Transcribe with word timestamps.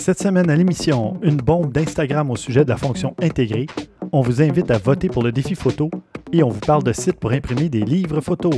Cette 0.00 0.22
semaine 0.22 0.48
à 0.48 0.56
l'émission, 0.56 1.18
une 1.22 1.36
bombe 1.36 1.72
d'Instagram 1.72 2.30
au 2.30 2.36
sujet 2.36 2.64
de 2.64 2.70
la 2.70 2.78
fonction 2.78 3.14
intégrée. 3.20 3.66
On 4.12 4.22
vous 4.22 4.40
invite 4.40 4.70
à 4.70 4.78
voter 4.78 5.08
pour 5.08 5.22
le 5.22 5.30
défi 5.30 5.54
photo 5.54 5.90
et 6.32 6.42
on 6.42 6.48
vous 6.48 6.58
parle 6.58 6.82
de 6.82 6.92
sites 6.94 7.20
pour 7.20 7.32
imprimer 7.32 7.68
des 7.68 7.82
livres 7.82 8.22
photos. 8.22 8.54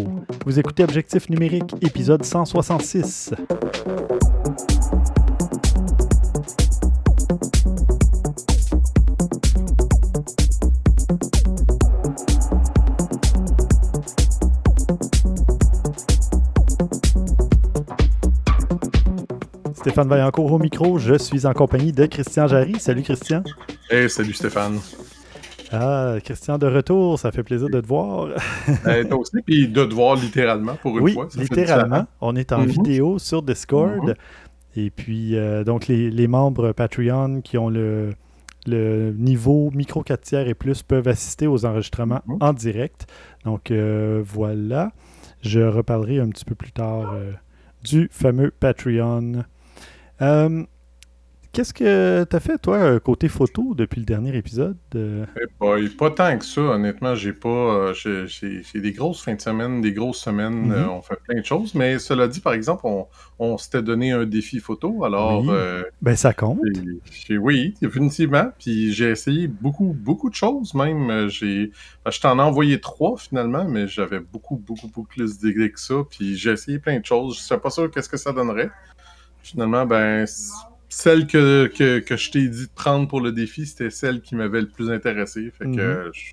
Vous 0.46 0.60
écoutez 0.60 0.84
Objectif 0.84 1.28
numérique, 1.28 1.74
épisode 1.82 2.24
166. 2.24 3.35
Stéphane 19.92 20.09
Vaillancourt 20.09 20.51
au 20.51 20.59
micro. 20.59 20.96
Je 20.96 21.19
suis 21.19 21.45
en 21.45 21.52
compagnie 21.52 21.92
de 21.92 22.06
Christian 22.06 22.46
Jarry. 22.46 22.77
Salut 22.80 23.02
Christian. 23.02 23.42
Hey, 23.91 24.09
salut 24.09 24.33
Stéphane. 24.33 24.78
Ah, 25.70 26.14
Christian 26.24 26.56
de 26.56 26.66
retour, 26.66 27.19
ça 27.19 27.30
fait 27.30 27.42
plaisir 27.42 27.69
de 27.69 27.78
te 27.78 27.87
voir. 27.87 28.30
euh, 28.86 29.05
toi 29.05 29.19
aussi, 29.19 29.36
puis 29.45 29.69
de 29.69 29.84
te 29.84 29.92
voir 29.92 30.16
littéralement 30.16 30.77
pour 30.77 30.97
une 30.97 31.05
oui, 31.05 31.12
fois. 31.12 31.28
littéralement. 31.36 32.06
On 32.23 32.34
est 32.36 32.52
en 32.52 32.60
Mhm. 32.60 32.69
vidéo 32.69 33.19
sur 33.19 33.42
Discord. 33.42 34.09
Mhm. 34.09 34.14
Et 34.77 34.88
puis, 34.88 35.36
euh, 35.36 35.62
donc, 35.62 35.88
les, 35.88 36.11
les 36.11 36.27
membres 36.27 36.72
Patreon 36.72 37.42
qui 37.42 37.59
ont 37.59 37.69
le, 37.69 38.14
le 38.66 39.12
niveau 39.12 39.70
micro 39.74 40.02
4 40.02 40.22
tiers 40.22 40.48
et 40.48 40.55
plus 40.55 40.83
peuvent 40.83 41.06
assister 41.09 41.47
aux 41.47 41.66
enregistrements 41.66 42.22
Mhm. 42.27 42.38
en 42.41 42.52
direct. 42.55 43.06
Donc, 43.45 43.70
euh, 43.70 44.22
voilà. 44.24 44.91
Je 45.42 45.61
reparlerai 45.61 46.19
un 46.19 46.30
petit 46.30 46.47
peu 46.47 46.55
plus 46.55 46.72
tard 46.72 47.14
du 47.84 48.09
fameux 48.11 48.50
Patreon. 48.59 49.45
Euh, 50.22 50.62
Qu'est-ce 51.55 51.74
que 51.74 52.24
tu 52.24 52.34
as 52.34 52.41
fait, 52.41 52.56
toi, 52.56 52.78
euh, 52.78 52.98
côté 52.98 53.28
photo, 53.28 53.74
depuis 53.74 53.98
le 54.00 54.06
dernier 54.06 54.34
épisode? 54.34 54.78
Euh, 54.94 55.27
Eh 55.38 55.44
boy, 55.60 55.91
pas 55.91 56.10
tant 56.10 56.38
que 56.38 56.47
ça, 56.47 56.62
honnêtement. 56.62 57.14
J'ai 57.14 57.34
pas. 57.34 57.92
j'ai- 57.92 58.24
des 58.80 58.92
grosses 58.92 59.22
fins 59.22 59.34
de 59.34 59.41
semaine, 59.42 59.82
des 59.82 59.92
grosses 59.92 60.20
semaines. 60.22 60.69
Mhm. 60.69 60.88
on 60.88 61.02
fait 61.02 61.19
plein 61.28 61.38
de 61.38 61.44
choses. 61.44 61.74
Mais 61.74 61.98
cela 61.98 62.27
dit, 62.27 62.41
par 62.41 62.55
exemple, 62.55 62.80
on, 62.86 63.06
on 63.38 63.58
s'était 63.58 63.82
donné 63.82 64.12
un 64.12 64.24
défi 64.24 64.60
photo. 64.60 65.05
Alors, 65.05 65.42
Oui. 65.42 65.48
euh, 65.50 65.82
ben, 66.00 66.16
ça 66.16 66.32
compte. 66.32 66.58
oui, 67.28 67.75
définitivement. 67.82 68.50
Puis 68.58 68.94
j'ai 68.94 69.10
essayé 69.10 69.47
beaucoup, 69.47 69.94
beaucoup 69.94 70.30
de 70.30 70.34
choses 70.34 70.72
même. 70.72 71.28
J'ai, 71.28 71.70
ben, 72.02 72.10
je 72.10 72.19
t'en 72.19 72.38
ai 72.38 72.42
envoyé 72.42 72.80
trois 72.80 73.19
finalement, 73.19 73.66
mais 73.69 73.88
j'avais 73.88 74.20
beaucoup, 74.20 74.56
beaucoup, 74.56 74.86
beaucoup 74.86 75.04
plus 75.04 75.38
d'idées 75.38 75.70
que 75.70 75.80
ça. 75.80 75.97
Puis 76.08 76.34
j'ai 76.34 76.52
essayé 76.52 76.78
plein 76.78 76.98
de 76.98 77.04
choses. 77.04 77.36
Je 77.36 77.42
sais 77.42 77.58
pas 77.58 77.69
sûr 77.69 77.91
qu'est-ce 77.91 78.08
que 78.08 78.16
ça 78.16 78.32
donnerait. 78.32 78.70
Finalement, 79.42 79.86
ben, 79.86 80.24
celle 80.88 81.26
que, 81.26 81.66
que, 81.66 81.98
que 82.00 82.16
je 82.16 82.30
t'ai 82.30 82.48
dit 82.48 82.66
de 82.66 82.72
prendre 82.74 83.08
pour 83.08 83.20
le 83.20 83.32
défi, 83.32 83.66
c'était 83.66 83.90
celle 83.90 84.20
qui 84.22 84.34
m'avait 84.36 84.60
le 84.60 84.68
plus 84.68 84.90
intéressé. 84.90 85.50
Fait 85.50 85.68
que 85.68 85.70
Mhm. 85.70 86.12
je- 86.14 86.32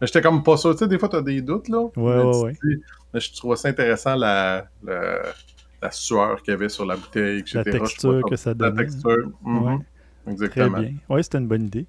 mais 0.00 0.06
j'étais 0.06 0.22
comme 0.22 0.42
pas 0.42 0.56
sûr. 0.56 0.72
Tu 0.72 0.78
sais, 0.78 0.88
des 0.88 0.98
fois, 0.98 1.08
t'as 1.08 1.22
des 1.22 1.42
doutes, 1.42 1.68
là. 1.68 1.86
Ouais, 1.96 2.02
ouais, 2.20 2.40
ouais. 2.42 2.58
mais 3.14 3.20
je 3.20 3.32
trouvais 3.34 3.56
ça 3.56 3.68
intéressant, 3.68 4.16
la, 4.16 4.66
la, 4.82 5.22
la 5.80 5.90
sueur 5.90 6.42
qu'il 6.42 6.52
y 6.52 6.54
avait 6.54 6.68
sur 6.68 6.84
la 6.86 6.96
bouteille, 6.96 7.40
etc. 7.40 7.58
La 7.58 7.64
texture 7.64 8.24
que 8.24 8.36
ça 8.36 8.54
La 8.58 8.70
donnait. 8.70 8.84
texture. 8.84 9.30
mhm. 9.42 9.64
Ouais. 9.64 9.78
Très 10.26 10.32
Exactement. 10.32 10.70
bien. 10.70 10.94
Oui, 11.08 11.22
c'était 11.24 11.38
une 11.38 11.48
bonne 11.48 11.64
idée. 11.66 11.86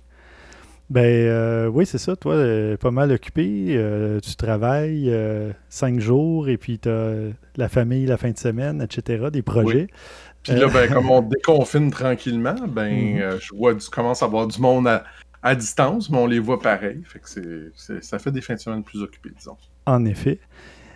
Ben 0.90 1.06
euh, 1.28 1.68
oui, 1.68 1.86
c'est 1.86 1.98
ça. 1.98 2.16
Toi, 2.16 2.36
euh, 2.36 2.78
pas 2.78 2.92
mal 2.92 3.12
occupé. 3.12 3.76
euh, 3.78 4.20
tu 4.20 4.36
travailles 4.36 5.12
cinq 5.70 6.00
jours 6.00 6.50
et 6.50 6.58
puis 6.58 6.80
tu 6.80 6.90
as 6.90 7.32
la 7.56 7.70
famille 7.70 8.06
la 8.06 8.18
fin 8.18 8.32
de 8.32 8.38
semaine, 8.38 8.82
etc. 8.82 9.32
Des 9.32 9.42
projets. 9.42 9.88
Puis 10.44 10.54
là, 10.54 10.68
ben, 10.68 10.92
comme 10.92 11.10
on 11.10 11.22
déconfine 11.22 11.90
tranquillement, 11.92 12.56
ben, 12.68 12.92
Mhm. 13.16 13.22
euh, 13.22 13.40
je 13.40 13.56
vois 13.56 13.74
du, 13.74 13.88
commence 13.88 14.22
à 14.22 14.26
avoir 14.26 14.48
du 14.48 14.60
monde 14.60 14.88
à, 14.88 15.04
à 15.42 15.56
distance, 15.56 16.10
mais 16.10 16.18
on 16.18 16.28
les 16.28 16.40
voit 16.40 16.60
pareil. 16.60 17.02
Fait 17.06 17.20
que 17.20 17.30
c'est, 17.30 17.72
c'est- 17.76 18.04
ça 18.04 18.20
fait 18.20 18.32
des 18.32 18.42
fins 18.42 18.56
de 18.56 18.60
semaine 18.60 18.84
plus 18.84 19.02
occupées, 19.02 19.32
disons. 19.38 19.58
En 19.86 20.06
effet. 20.06 20.40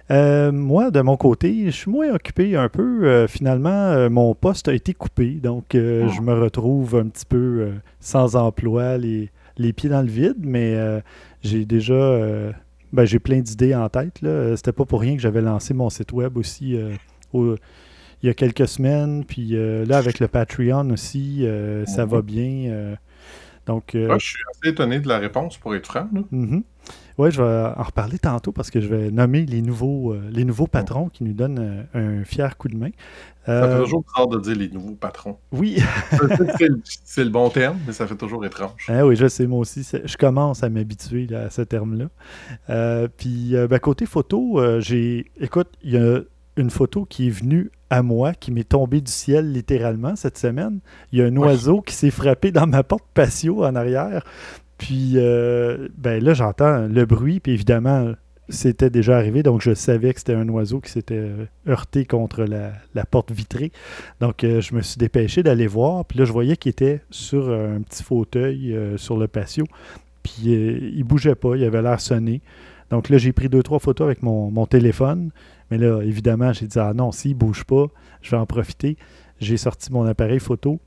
Euh, 0.09 0.53
moi, 0.53 0.90
de 0.90 1.02
mon 1.02 1.18
côté, 1.18 1.66
je 1.66 1.72
suis 1.72 1.91
moins 1.91 2.13
occupé 2.13 2.56
un 2.56 2.69
peu. 2.69 3.03
Euh, 3.03 3.28
finalement, 3.28 3.69
euh, 3.91 4.09
mon 4.09 4.34
poste 4.36 4.69
a 4.69 4.74
été 4.74 4.94
coupé. 4.94 5.31
Donc, 5.31 5.75
euh, 5.75 6.06
Oh. 6.07 6.13
je 6.16 6.22
me 6.22 6.34
retrouve 6.34 6.96
un 6.96 7.07
petit 7.07 7.25
peu 7.25 7.38
euh, 7.59 7.72
sans 8.00 8.38
emploi, 8.38 8.97
les, 8.97 9.30
les 9.57 9.74
pieds 9.74 9.90
dans 9.90 10.02
le 10.02 10.07
vide. 10.07 10.38
Mais 10.40 10.75
euh, 10.75 11.02
j'ai 11.41 11.66
déjà 11.66 11.94
euh, 11.94 12.53
ben, 12.94 13.03
j'ai 13.03 13.19
plein 13.19 13.40
d'idées 13.41 13.75
en 13.75 13.90
tête. 13.90 14.22
là. 14.22 14.30
Euh, 14.30 14.56
C'était 14.56 14.72
pas 14.72 14.86
pour 14.86 15.02
rien 15.02 15.16
que 15.18 15.22
j'avais 15.22 15.41
lancé 15.41 15.74
mon 15.74 15.90
site 15.90 16.13
web 16.13 16.38
aussi 16.38 16.78
euh, 16.78 16.94
au- 17.34 17.56
il 18.23 18.28
y 18.28 18.29
a 18.29 18.33
quelques 18.33 18.67
semaines. 18.67 19.25
Puis 19.25 19.55
euh, 19.55 19.85
là, 19.85 19.97
avec 19.97 20.19
le 20.19 20.28
Patreon 20.28 20.89
aussi, 20.91 21.45
euh, 21.45 21.85
ça 21.85 22.05
Mhm. 22.05 22.11
va 22.11 22.22
bien. 22.22 22.72
euh, 22.72 22.95
donc, 23.66 23.95
euh, 23.95 24.07
Ouais, 24.07 24.19
je 24.19 24.25
suis 24.28 24.39
assez 24.51 24.72
étonné 24.72 25.00
de 25.01 25.07
la 25.09 25.17
réponse, 25.17 25.57
pour 25.57 25.75
être 25.75 25.88
franc. 25.88 26.07
Mhm. 26.31 26.63
Ouais, 27.17 27.31
je 27.31 27.41
vais 27.41 27.73
en 27.75 27.83
reparler 27.83 28.17
tantôt 28.19 28.51
parce 28.53 28.69
que 28.69 28.79
je 28.79 28.88
vais 28.88 29.11
nommer 29.11 29.45
les 29.45 29.61
nouveaux, 29.61 30.16
les 30.31 30.45
nouveaux 30.45 30.67
patrons 30.67 31.09
qui 31.09 31.23
nous 31.25 31.33
donnent 31.33 31.85
un 31.94 32.23
fier 32.23 32.56
coup 32.57 32.69
de 32.69 32.77
main. 32.77 32.91
Ça 33.45 33.67
fait 33.69 33.79
toujours 33.79 34.03
bizarre 34.03 34.27
de 34.27 34.39
dire 34.39 34.56
les 34.56 34.69
nouveaux 34.69 34.94
patrons. 34.95 35.38
Oui, 35.51 35.77
c'est, 37.03 37.23
le- 37.23 37.29
bon 37.29 37.50
terme, 37.50 37.77
mais 37.88 37.91
ça 37.94 38.07
fait 38.07 38.16
toujours 38.16 38.45
étrange. 38.45 38.85
Ah 38.88 39.06
oui, 39.06 39.16
je 39.16 39.27
sais, 39.27 39.47
moi 39.47 39.59
aussi. 39.59 39.85
Je 40.06 40.16
commence 40.16 40.63
à 40.63 40.69
m'habituer 40.69 41.27
à 41.35 41.50
ce 41.50 41.63
terme-là. 41.63 42.06
Euh, 42.69 43.07
puis, 43.17 43.53
ben, 43.69 43.79
côté 43.79 44.06
photo, 44.06 44.59
euh, 44.61 44.79
j'ai. 44.79 45.31
Écoute, 45.41 45.69
il 45.83 45.91
y 45.94 45.97
a 45.97 46.22
une 46.57 46.69
photo 46.69 47.06
qui 47.06 47.28
est 47.28 47.31
venue 47.31 47.72
à 47.90 48.01
moi, 48.01 48.34
qui 48.34 48.51
m'est 48.51 48.68
tombée 48.68 49.01
du 49.01 49.12
ciel 49.12 49.51
littéralement 49.51 50.16
cette 50.16 50.38
semaine. 50.38 50.79
Il 51.12 51.19
y 51.19 51.22
a 51.22 51.25
un 51.25 51.35
oiseau 51.38 51.81
qui 51.81 51.94
s'est 51.94 52.12
frappé 52.12 52.51
dans 52.51 52.68
ma 52.68 52.84
porte 52.84 53.06
patio 53.13 53.63
en 53.63 53.75
arrière. 53.75 54.23
Puis, 54.78 55.13
euh, 55.16 55.88
ben 55.97 56.23
là, 56.23 56.34
j'entends 56.34 56.88
le 56.88 57.06
bruit, 57.06 57.40
puis 57.40 57.53
évidemment, 57.53 58.13
c'était 58.50 58.90
déjà 58.90 59.18
arrivé, 59.18 59.44
donc 59.44 59.62
je 59.62 59.73
savais 59.73 60.13
que 60.13 60.19
c'était 60.19 60.34
un 60.34 60.47
oiseau 60.50 60.79
qui 60.79 60.91
s'était 60.91 61.16
euh, 61.16 61.45
heurté 61.68 62.06
contre 62.06 62.44
la, 62.44 62.72
la 62.95 63.06
porte 63.06 63.31
vitrée. 63.31 63.72
Donc, 64.22 64.44
euh, 64.44 64.62
je 64.62 64.75
me 64.75 64.81
suis 64.81 64.97
dépêché 64.97 65.44
d'aller 65.44 65.68
voir, 65.68 66.06
puis 66.06 66.19
là, 66.19 66.25
je 66.25 66.31
voyais 66.31 66.56
qu'il 66.56 66.69
était 66.69 67.01
sur 67.09 67.50
un 67.50 67.81
petit 67.81 68.03
fauteuil 68.03 68.74
euh, 68.74 68.97
sur 68.97 69.18
le 69.18 69.28
patio, 69.28 69.66
puis 70.24 70.44
il 70.44 71.03
bougeait 71.03 71.35
pas, 71.35 71.56
il 71.56 71.63
avait 71.63 71.81
l'air 71.81 72.00
sonné. 72.00 72.41
Donc 72.89 73.09
là, 73.09 73.18
j'ai 73.18 73.34
pris 73.34 73.50
deux, 73.50 73.63
trois 73.63 73.79
photos 73.79 74.06
avec 74.06 74.24
mon, 74.24 74.50
mon 74.51 74.66
téléphone, 74.66 75.31
mais 75.72 75.78
là, 75.78 76.01
évidemment, 76.01 76.53
j'ai 76.53 76.67
dit, 76.67 76.79
ah 76.79 76.94
non, 76.94 77.11
s'il 77.11 77.35
bouge 77.35 77.63
pas, 77.63 77.85
je 78.22 78.31
vais 78.31 78.38
en 78.38 78.45
profiter. 78.45 78.97
J'ai 79.39 79.57
sorti 79.57 79.91
mon 79.91 80.05
appareil 80.05 80.39
photo, 80.39 80.79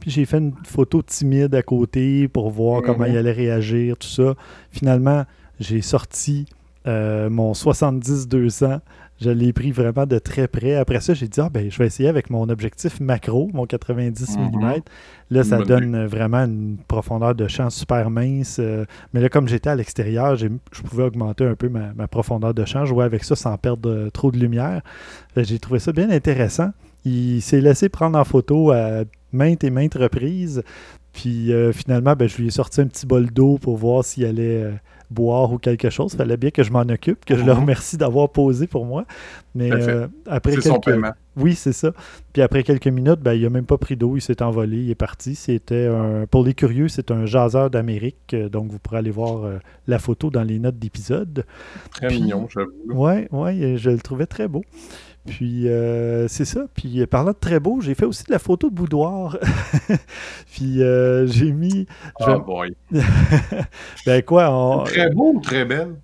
puis 0.00 0.10
j'ai 0.10 0.24
fait 0.26 0.38
une 0.38 0.52
photo 0.64 1.00
timide 1.02 1.54
à 1.54 1.62
côté 1.62 2.28
pour 2.28 2.50
voir 2.50 2.80
Mhm. 2.80 2.86
comment 2.86 3.04
il 3.06 3.16
allait 3.16 3.32
réagir, 3.32 3.96
tout 3.96 4.08
ça. 4.08 4.34
Finalement, 4.70 5.24
j'ai 5.60 5.80
sorti 5.80 6.46
euh, 6.86 7.30
mon 7.30 7.54
70-200. 7.54 8.80
Je 9.20 9.30
l'ai 9.30 9.52
pris 9.52 9.70
vraiment 9.70 10.06
de 10.06 10.18
très 10.18 10.48
près. 10.48 10.74
Après 10.74 11.00
ça, 11.00 11.14
j'ai 11.14 11.28
dit, 11.28 11.40
ah 11.40 11.48
ben, 11.48 11.70
je 11.70 11.78
vais 11.78 11.86
essayer 11.86 12.08
avec 12.08 12.30
mon 12.30 12.48
objectif 12.48 13.00
macro, 13.00 13.48
mon 13.54 13.64
90 13.64 14.36
Mhm. 14.36 14.50
mm. 14.60 14.82
Là, 15.30 15.42
ça 15.44 15.58
donne 15.58 15.94
euh, 15.94 16.06
vraiment 16.06 16.38
une 16.44 16.76
profondeur 16.88 17.34
de 17.34 17.46
champ 17.48 17.70
super 17.70 18.10
mince. 18.10 18.56
euh, 18.60 18.84
mais 19.12 19.20
là, 19.20 19.28
comme 19.28 19.46
j'étais 19.48 19.70
à 19.70 19.76
l'extérieur, 19.76 20.36
je 20.36 20.48
pouvais 20.84 21.04
augmenter 21.04 21.44
un 21.44 21.54
peu 21.54 21.68
ma, 21.68 21.92
ma 21.94 22.08
profondeur 22.08 22.54
de 22.54 22.64
champ, 22.64 22.84
jouer 22.84 23.04
avec 23.04 23.22
ça 23.24 23.36
sans 23.36 23.56
perdre 23.56 23.88
euh, 23.88 24.10
trop 24.10 24.30
de 24.32 24.38
lumière. 24.38 24.82
Que 25.34 25.44
J'ai 25.44 25.58
trouvé 25.58 25.78
ça 25.78 25.92
bien 25.92 26.10
intéressant. 26.10 26.70
Il 27.04 27.40
s'est 27.40 27.60
laissé 27.60 27.88
prendre 27.88 28.18
en 28.18 28.24
photo 28.24 28.70
à 28.72 29.04
maintes 29.32 29.62
et 29.64 29.70
maintes 29.70 29.94
reprises. 29.94 30.62
Puis 31.12 31.52
euh, 31.52 31.72
finalement, 31.72 32.14
ben, 32.16 32.28
je 32.28 32.36
lui 32.38 32.48
ai 32.48 32.50
sorti 32.50 32.80
un 32.80 32.86
petit 32.88 33.06
bol 33.06 33.26
d'eau 33.30 33.58
pour 33.58 33.76
voir 33.76 34.04
s'il 34.04 34.24
allait 34.24 34.62
euh, 34.64 34.72
boire 35.14 35.52
ou 35.52 35.58
quelque 35.58 35.88
chose. 35.88 36.14
Fallait 36.14 36.36
bien 36.36 36.50
que 36.50 36.62
je 36.62 36.70
m'en 36.72 36.80
occupe, 36.82 37.24
que 37.24 37.36
je 37.36 37.44
le 37.44 37.52
Mhm. 37.54 37.60
remercie 37.60 37.96
d'avoir 37.96 38.28
posé 38.30 38.66
pour 38.66 38.84
moi. 38.84 39.04
Mais 39.54 39.70
euh, 39.72 40.08
après 40.26 40.52
C'est 40.52 40.62
son 40.62 40.78
quelques... 40.80 40.96
paiement. 40.96 41.12
Oui, 41.36 41.54
c'est 41.54 41.72
ça. 41.72 41.92
Puis 42.32 42.42
après 42.42 42.62
quelques 42.62 42.86
minutes, 42.88 43.20
ben, 43.20 43.32
il 43.34 43.42
n'a 43.42 43.50
même 43.50 43.66
pas 43.66 43.78
pris 43.78 43.96
d'eau, 43.96 44.16
il 44.16 44.20
s'est 44.20 44.42
envolé, 44.42 44.78
il 44.78 44.90
est 44.90 44.94
parti. 44.96 45.34
C'était 45.34 45.86
un... 45.86 46.26
Pour 46.26 46.44
les 46.44 46.54
curieux, 46.54 46.88
c'est 46.88 47.10
un 47.10 47.24
jaseur 47.26 47.70
d'Amérique. 47.70 48.34
Donc 48.52 48.70
vous 48.70 48.78
pourrez 48.78 48.98
aller 48.98 49.10
voir 49.10 49.44
euh, 49.44 49.58
la 49.86 49.98
photo 49.98 50.30
dans 50.30 50.42
les 50.42 50.58
notes 50.58 50.78
d'épisode. 50.78 51.44
Très 51.92 52.08
Puis- 52.08 52.20
mignon, 52.20 52.48
j'avoue. 52.52 52.70
là. 52.88 53.24
Ouais, 53.30 53.76
je 53.78 53.90
le 53.90 53.98
trouvais 53.98 54.26
très 54.26 54.48
beau. 54.48 54.62
Puis 55.26 55.68
euh, 55.68 56.28
c'est 56.28 56.44
ça. 56.44 56.66
Puis 56.74 57.00
euh, 57.00 57.06
parlant 57.06 57.30
de 57.32 57.36
très 57.40 57.58
beau, 57.60 57.80
j'ai 57.80 57.94
fait 57.94 58.04
aussi 58.04 58.24
de 58.24 58.32
la 58.32 58.38
photo 58.38 58.68
de 58.68 58.74
boudoir. 58.74 59.38
Puis 60.52 60.82
euh, 60.82 61.26
j'ai 61.26 61.50
mis. 61.52 61.84
vais- 61.84 61.86
Ah 62.20 62.38
boy. 62.38 62.74
ben 64.06 64.22
quoi, 64.22 64.50
on- 64.50 64.84
Très 64.84 65.10
beau 65.10 65.32
ou 65.36 65.40
très 65.40 65.64
belle? 65.64 65.94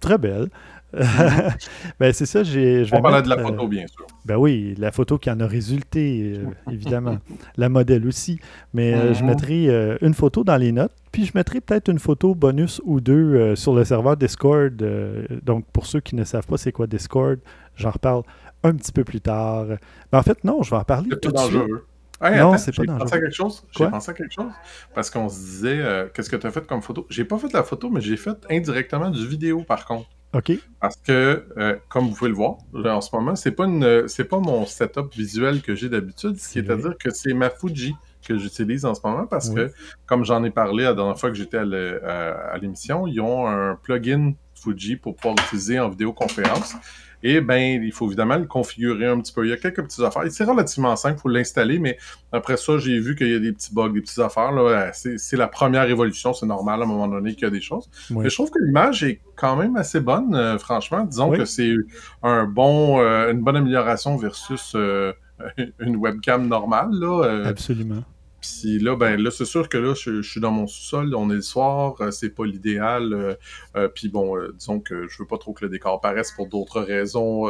très 0.00 0.18
belle. 0.18 0.48
ben 2.00 2.12
c'est 2.12 2.26
ça, 2.26 2.42
j'ai. 2.42 2.84
je 2.84 2.90
vais 2.90 2.96
On 2.98 3.02
parlait 3.02 3.22
de 3.22 3.28
la 3.28 3.38
euh, 3.38 3.42
photo, 3.42 3.68
bien 3.68 3.86
sûr. 3.86 4.06
Ben 4.24 4.36
oui, 4.36 4.74
la 4.76 4.90
photo 4.90 5.18
qui 5.18 5.30
en 5.30 5.38
a 5.38 5.46
résulté, 5.46 6.34
euh, 6.36 6.46
évidemment. 6.72 7.18
la 7.56 7.68
modèle 7.68 8.06
aussi. 8.08 8.40
Mais 8.74 9.14
je 9.14 9.20
Mhm. 9.22 9.28
mettrai 9.28 9.68
euh, 9.68 9.96
une 10.02 10.14
photo 10.14 10.42
dans 10.42 10.56
les 10.56 10.72
notes, 10.72 10.94
puis 11.12 11.24
je 11.26 11.32
mettrai 11.36 11.60
peut-être 11.60 11.88
une 11.90 12.00
photo 12.00 12.34
bonus 12.34 12.80
ou 12.84 13.00
deux 13.00 13.34
euh, 13.34 13.54
sur 13.56 13.72
le 13.74 13.84
serveur 13.84 14.16
Discord. 14.16 14.82
euh, 14.82 15.26
donc, 15.44 15.64
pour 15.72 15.86
ceux 15.86 16.00
qui 16.00 16.16
ne 16.16 16.24
savent 16.24 16.46
pas 16.46 16.56
c'est 16.56 16.72
quoi 16.72 16.88
Discord, 16.88 17.38
j'en 17.76 17.90
reparle 17.90 18.22
un 18.62 18.74
petit 18.74 18.92
peu 18.92 19.04
plus 19.04 19.20
tard. 19.20 19.66
Mais 20.12 20.18
en 20.18 20.22
fait, 20.22 20.42
non, 20.44 20.62
je 20.62 20.70
vais 20.70 20.76
en 20.76 20.84
parler 20.84 21.08
tout 21.20 21.30
de 21.30 21.38
suite. 21.38 21.52
dangereux. 21.52 21.86
Hey, 22.22 22.38
Non, 22.38 22.58
c'est 22.58 22.76
pas 22.76 22.82
j'ai 22.82 22.86
pensé 22.98 23.14
à 23.14 23.20
quelque 23.20 23.34
chose. 23.34 23.64
J'ai 23.76 23.88
pensé 23.88 24.10
à 24.10 24.14
quelque 24.14 24.32
chose. 24.34 24.52
Parce 24.94 25.08
qu'on 25.08 25.28
se 25.30 25.38
disait, 25.38 25.78
euh, 25.80 26.06
qu'est-ce 26.12 26.28
que 26.28 26.36
tu 26.36 26.46
as 26.46 26.50
fait 26.50 26.66
comme 26.66 26.82
photo? 26.82 27.06
J'ai 27.08 27.24
pas 27.24 27.38
fait 27.38 27.50
la 27.52 27.62
photo, 27.62 27.88
mais 27.88 28.02
j'ai 28.02 28.18
fait 28.18 28.36
indirectement 28.50 29.08
du 29.10 29.26
vidéo, 29.26 29.62
par 29.62 29.86
contre. 29.86 30.06
OK. 30.34 30.52
Parce 30.80 30.96
que, 30.96 31.46
euh, 31.56 31.76
comme 31.88 32.08
vous 32.08 32.14
pouvez 32.14 32.28
le 32.30 32.36
voir, 32.36 32.58
là, 32.74 32.94
en 32.96 33.00
ce 33.00 33.08
moment, 33.16 33.34
c'est 33.36 33.52
pas 33.52 33.64
une, 33.64 34.06
c'est 34.06 34.24
pas 34.24 34.38
mon 34.38 34.66
setup 34.66 35.12
visuel 35.14 35.62
que 35.62 35.74
j'ai 35.74 35.88
d'habitude, 35.88 36.36
ce 36.38 36.46
qui 36.46 36.52
C'est 36.52 36.58
est 36.60 36.70
à 36.70 36.74
vrai. 36.76 36.90
dire 36.90 36.98
que 36.98 37.10
c'est 37.10 37.32
ma 37.32 37.48
Fuji 37.50 37.94
que 38.28 38.36
j'utilise 38.36 38.84
en 38.84 38.94
ce 38.94 39.00
moment 39.02 39.26
parce 39.26 39.48
Oui. 39.48 39.54
que, 39.56 39.72
comme 40.06 40.24
j'en 40.26 40.44
ai 40.44 40.50
parlé 40.50 40.84
la 40.84 40.92
dernière 40.92 41.18
fois 41.18 41.30
que 41.30 41.36
j'étais 41.36 41.56
à 41.56 42.58
l'émission, 42.60 43.06
ils 43.06 43.18
ont 43.20 43.46
un 43.48 43.76
plugin 43.76 44.34
Fuji 44.54 44.96
pour 44.96 45.16
pouvoir 45.16 45.34
l'utiliser 45.36 45.80
en 45.80 45.88
vidéoconférence. 45.88 46.74
Et 47.22 47.40
ben, 47.40 47.82
il 47.82 47.92
faut 47.92 48.06
évidemment 48.06 48.36
le 48.36 48.46
configurer 48.46 49.06
un 49.06 49.20
petit 49.20 49.32
peu. 49.32 49.44
Il 49.46 49.50
y 49.50 49.52
a 49.52 49.56
quelques 49.56 49.82
petites 49.82 50.00
affaires. 50.00 50.22
C'est 50.30 50.44
relativement 50.44 50.96
simple, 50.96 51.16
il 51.18 51.20
faut 51.20 51.28
l'installer, 51.28 51.78
mais 51.78 51.98
après 52.32 52.56
ça, 52.56 52.78
j'ai 52.78 52.98
vu 52.98 53.14
qu'il 53.14 53.28
y 53.30 53.34
a 53.34 53.38
des 53.38 53.52
petits 53.52 53.74
bugs, 53.74 53.90
des 53.90 54.00
petites 54.00 54.18
affaires. 54.20 54.52
là. 54.52 54.90
C'est 54.92 55.18
c'est 55.18 55.36
la 55.36 55.48
première 55.48 55.84
évolution, 55.90 56.32
c'est 56.32 56.46
normal 56.46 56.80
à 56.80 56.84
un 56.84 56.88
moment 56.88 57.08
donné 57.08 57.34
qu'il 57.34 57.42
y 57.44 57.46
a 57.46 57.50
des 57.50 57.60
choses. 57.60 57.90
Oui. 58.10 58.22
Mais 58.24 58.30
je 58.30 58.34
trouve 58.34 58.50
que 58.50 58.58
l'image 58.64 59.04
est 59.04 59.20
quand 59.36 59.56
même 59.56 59.76
assez 59.76 60.00
bonne, 60.00 60.34
euh, 60.34 60.58
franchement. 60.58 61.04
Disons 61.04 61.30
Oui. 61.30 61.38
que 61.38 61.44
c'est 61.44 61.74
un 62.22 62.44
bon, 62.44 63.00
euh, 63.00 63.30
une 63.32 63.40
bonne 63.40 63.56
amélioration 63.56 64.16
versus 64.16 64.72
euh, 64.74 65.12
une 65.78 65.96
webcam 65.96 66.46
normale. 66.48 66.90
Là, 66.92 67.24
euh, 67.24 67.44
Absolument. 67.46 68.02
Puis 68.40 68.78
là, 68.78 68.96
ben 68.96 69.20
là, 69.20 69.30
c'est 69.30 69.44
sûr 69.44 69.68
que 69.68 69.78
là, 69.78 69.94
je, 69.94 70.22
suis 70.22 70.40
dans 70.40 70.50
mon 70.50 70.66
sous-sol, 70.66 71.14
on 71.14 71.30
est 71.30 71.34
le 71.34 71.42
soir, 71.42 72.00
euh, 72.00 72.10
c'est 72.10 72.30
pas 72.30 72.44
l'idéal. 72.44 73.12
euh, 73.12 73.34
euh, 73.76 73.88
puis 73.88 74.08
bon, 74.08 74.36
euh, 74.36 74.52
disons 74.54 74.80
que 74.80 75.06
je 75.08 75.18
veux 75.18 75.26
pas 75.26 75.38
trop 75.38 75.52
que 75.52 75.64
le 75.64 75.70
décor 75.70 76.00
paraisse 76.00 76.32
pour 76.32 76.48
d'autres 76.48 76.80
raisons 76.80 77.48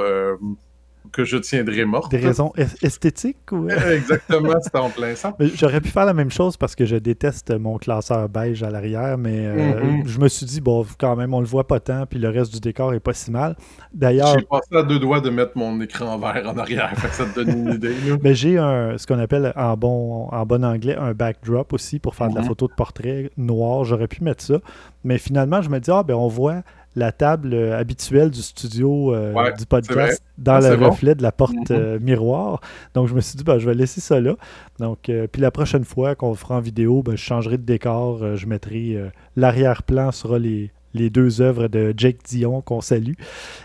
que 1.12 1.24
je 1.24 1.36
tiendrai 1.38 1.84
morte. 1.84 2.10
Des 2.10 2.18
raisons 2.18 2.52
es- 2.56 2.66
esthétiques 2.86 3.50
ou... 3.52 3.68
Exactement, 3.92 4.54
c'est 4.62 4.76
en 4.76 4.90
plein 4.90 5.14
ça. 5.14 5.34
J'aurais 5.54 5.80
pu 5.80 5.88
faire 5.88 6.04
la 6.06 6.14
même 6.14 6.30
chose 6.30 6.56
parce 6.56 6.74
que 6.76 6.84
je 6.84 6.96
déteste 6.96 7.50
mon 7.58 7.78
classeur 7.78 8.28
beige 8.28 8.62
à 8.62 8.70
l'arrière, 8.70 9.18
mais 9.18 9.46
euh, 9.46 9.80
Mhm. 9.80 10.06
je 10.06 10.18
me 10.20 10.28
suis 10.28 10.46
dit, 10.46 10.60
bon, 10.60 10.86
quand 10.98 11.16
même, 11.16 11.34
on 11.34 11.40
le 11.40 11.46
voit 11.46 11.66
pas 11.66 11.80
tant, 11.80 12.06
puis 12.06 12.18
le 12.18 12.28
reste 12.28 12.52
du 12.52 12.60
décor 12.60 12.94
est 12.94 13.00
pas 13.00 13.12
si 13.14 13.30
mal. 13.30 13.56
D'ailleurs, 13.92 14.38
J'ai 14.38 14.44
passé 14.44 14.76
à 14.76 14.82
deux 14.82 14.98
doigts 14.98 15.20
de 15.20 15.30
mettre 15.30 15.52
mon 15.56 15.80
écran 15.80 16.18
vert 16.18 16.42
en 16.46 16.56
arrière, 16.58 16.90
fait 16.96 17.08
que 17.08 17.14
ça 17.14 17.24
te 17.26 17.40
donne 17.40 17.66
une 17.66 17.74
idée. 17.74 17.94
mais 18.22 18.34
j'ai 18.34 18.56
un, 18.58 18.96
ce 18.98 19.06
qu'on 19.06 19.18
appelle 19.18 19.52
en 19.56 19.76
bon, 19.76 20.28
en 20.30 20.46
bon 20.46 20.64
anglais 20.64 20.96
un 20.96 21.12
backdrop 21.12 21.72
aussi 21.72 21.98
pour 21.98 22.14
faire 22.14 22.28
de 22.28 22.34
la 22.36 22.42
Mhm. 22.42 22.46
photo 22.48 22.68
de 22.68 22.74
portrait 22.74 23.30
noir. 23.36 23.84
J'aurais 23.84 24.06
pu 24.08 24.22
mettre 24.22 24.44
ça. 24.44 24.58
Mais 25.02 25.18
finalement, 25.18 25.62
je 25.62 25.70
me 25.70 25.80
dis, 25.80 25.90
ah, 25.90 26.02
ben, 26.02 26.14
on 26.14 26.28
voit 26.28 26.62
la 26.96 27.12
table 27.12 27.54
euh, 27.54 27.78
habituelle 27.78 28.30
du 28.30 28.42
studio 28.42 29.14
euh, 29.14 29.32
Ouais, 29.32 29.52
du 29.54 29.64
podcast 29.66 30.22
dans 30.38 30.54
Ah, 30.64 30.70
le 30.70 30.76
bon? 30.76 30.90
reflet 30.90 31.14
de 31.14 31.22
la 31.22 31.30
porte 31.32 31.54
Mhm. 31.70 31.76
euh, 31.78 31.98
miroir. 32.00 32.60
Donc, 32.94 33.06
je 33.08 33.14
me 33.14 33.20
suis 33.20 33.36
dit, 33.36 33.44
ben, 33.44 33.58
je 33.58 33.66
vais 33.68 33.74
laisser 33.74 34.00
ça 34.00 34.20
là. 34.20 34.34
Donc, 34.80 35.08
euh, 35.08 35.26
puis 35.30 35.40
la 35.40 35.50
prochaine 35.50 35.84
fois 35.84 36.14
qu'on 36.14 36.30
le 36.30 36.34
fera 36.36 36.56
en 36.56 36.60
vidéo, 36.60 37.02
ben, 37.02 37.12
je 37.16 37.22
changerai 37.22 37.58
de 37.58 37.62
décor. 37.62 38.22
euh, 38.22 38.36
je 38.36 38.46
mettrai 38.46 38.96
euh, 38.96 39.08
l'arrière-plan 39.36 40.10
sera 40.12 40.38
les, 40.38 40.72
les 40.94 41.10
deux 41.10 41.40
œuvres 41.40 41.68
de 41.68 41.94
Jake 41.96 42.18
Dion 42.28 42.60
qu'on 42.60 42.80
salue. 42.80 43.14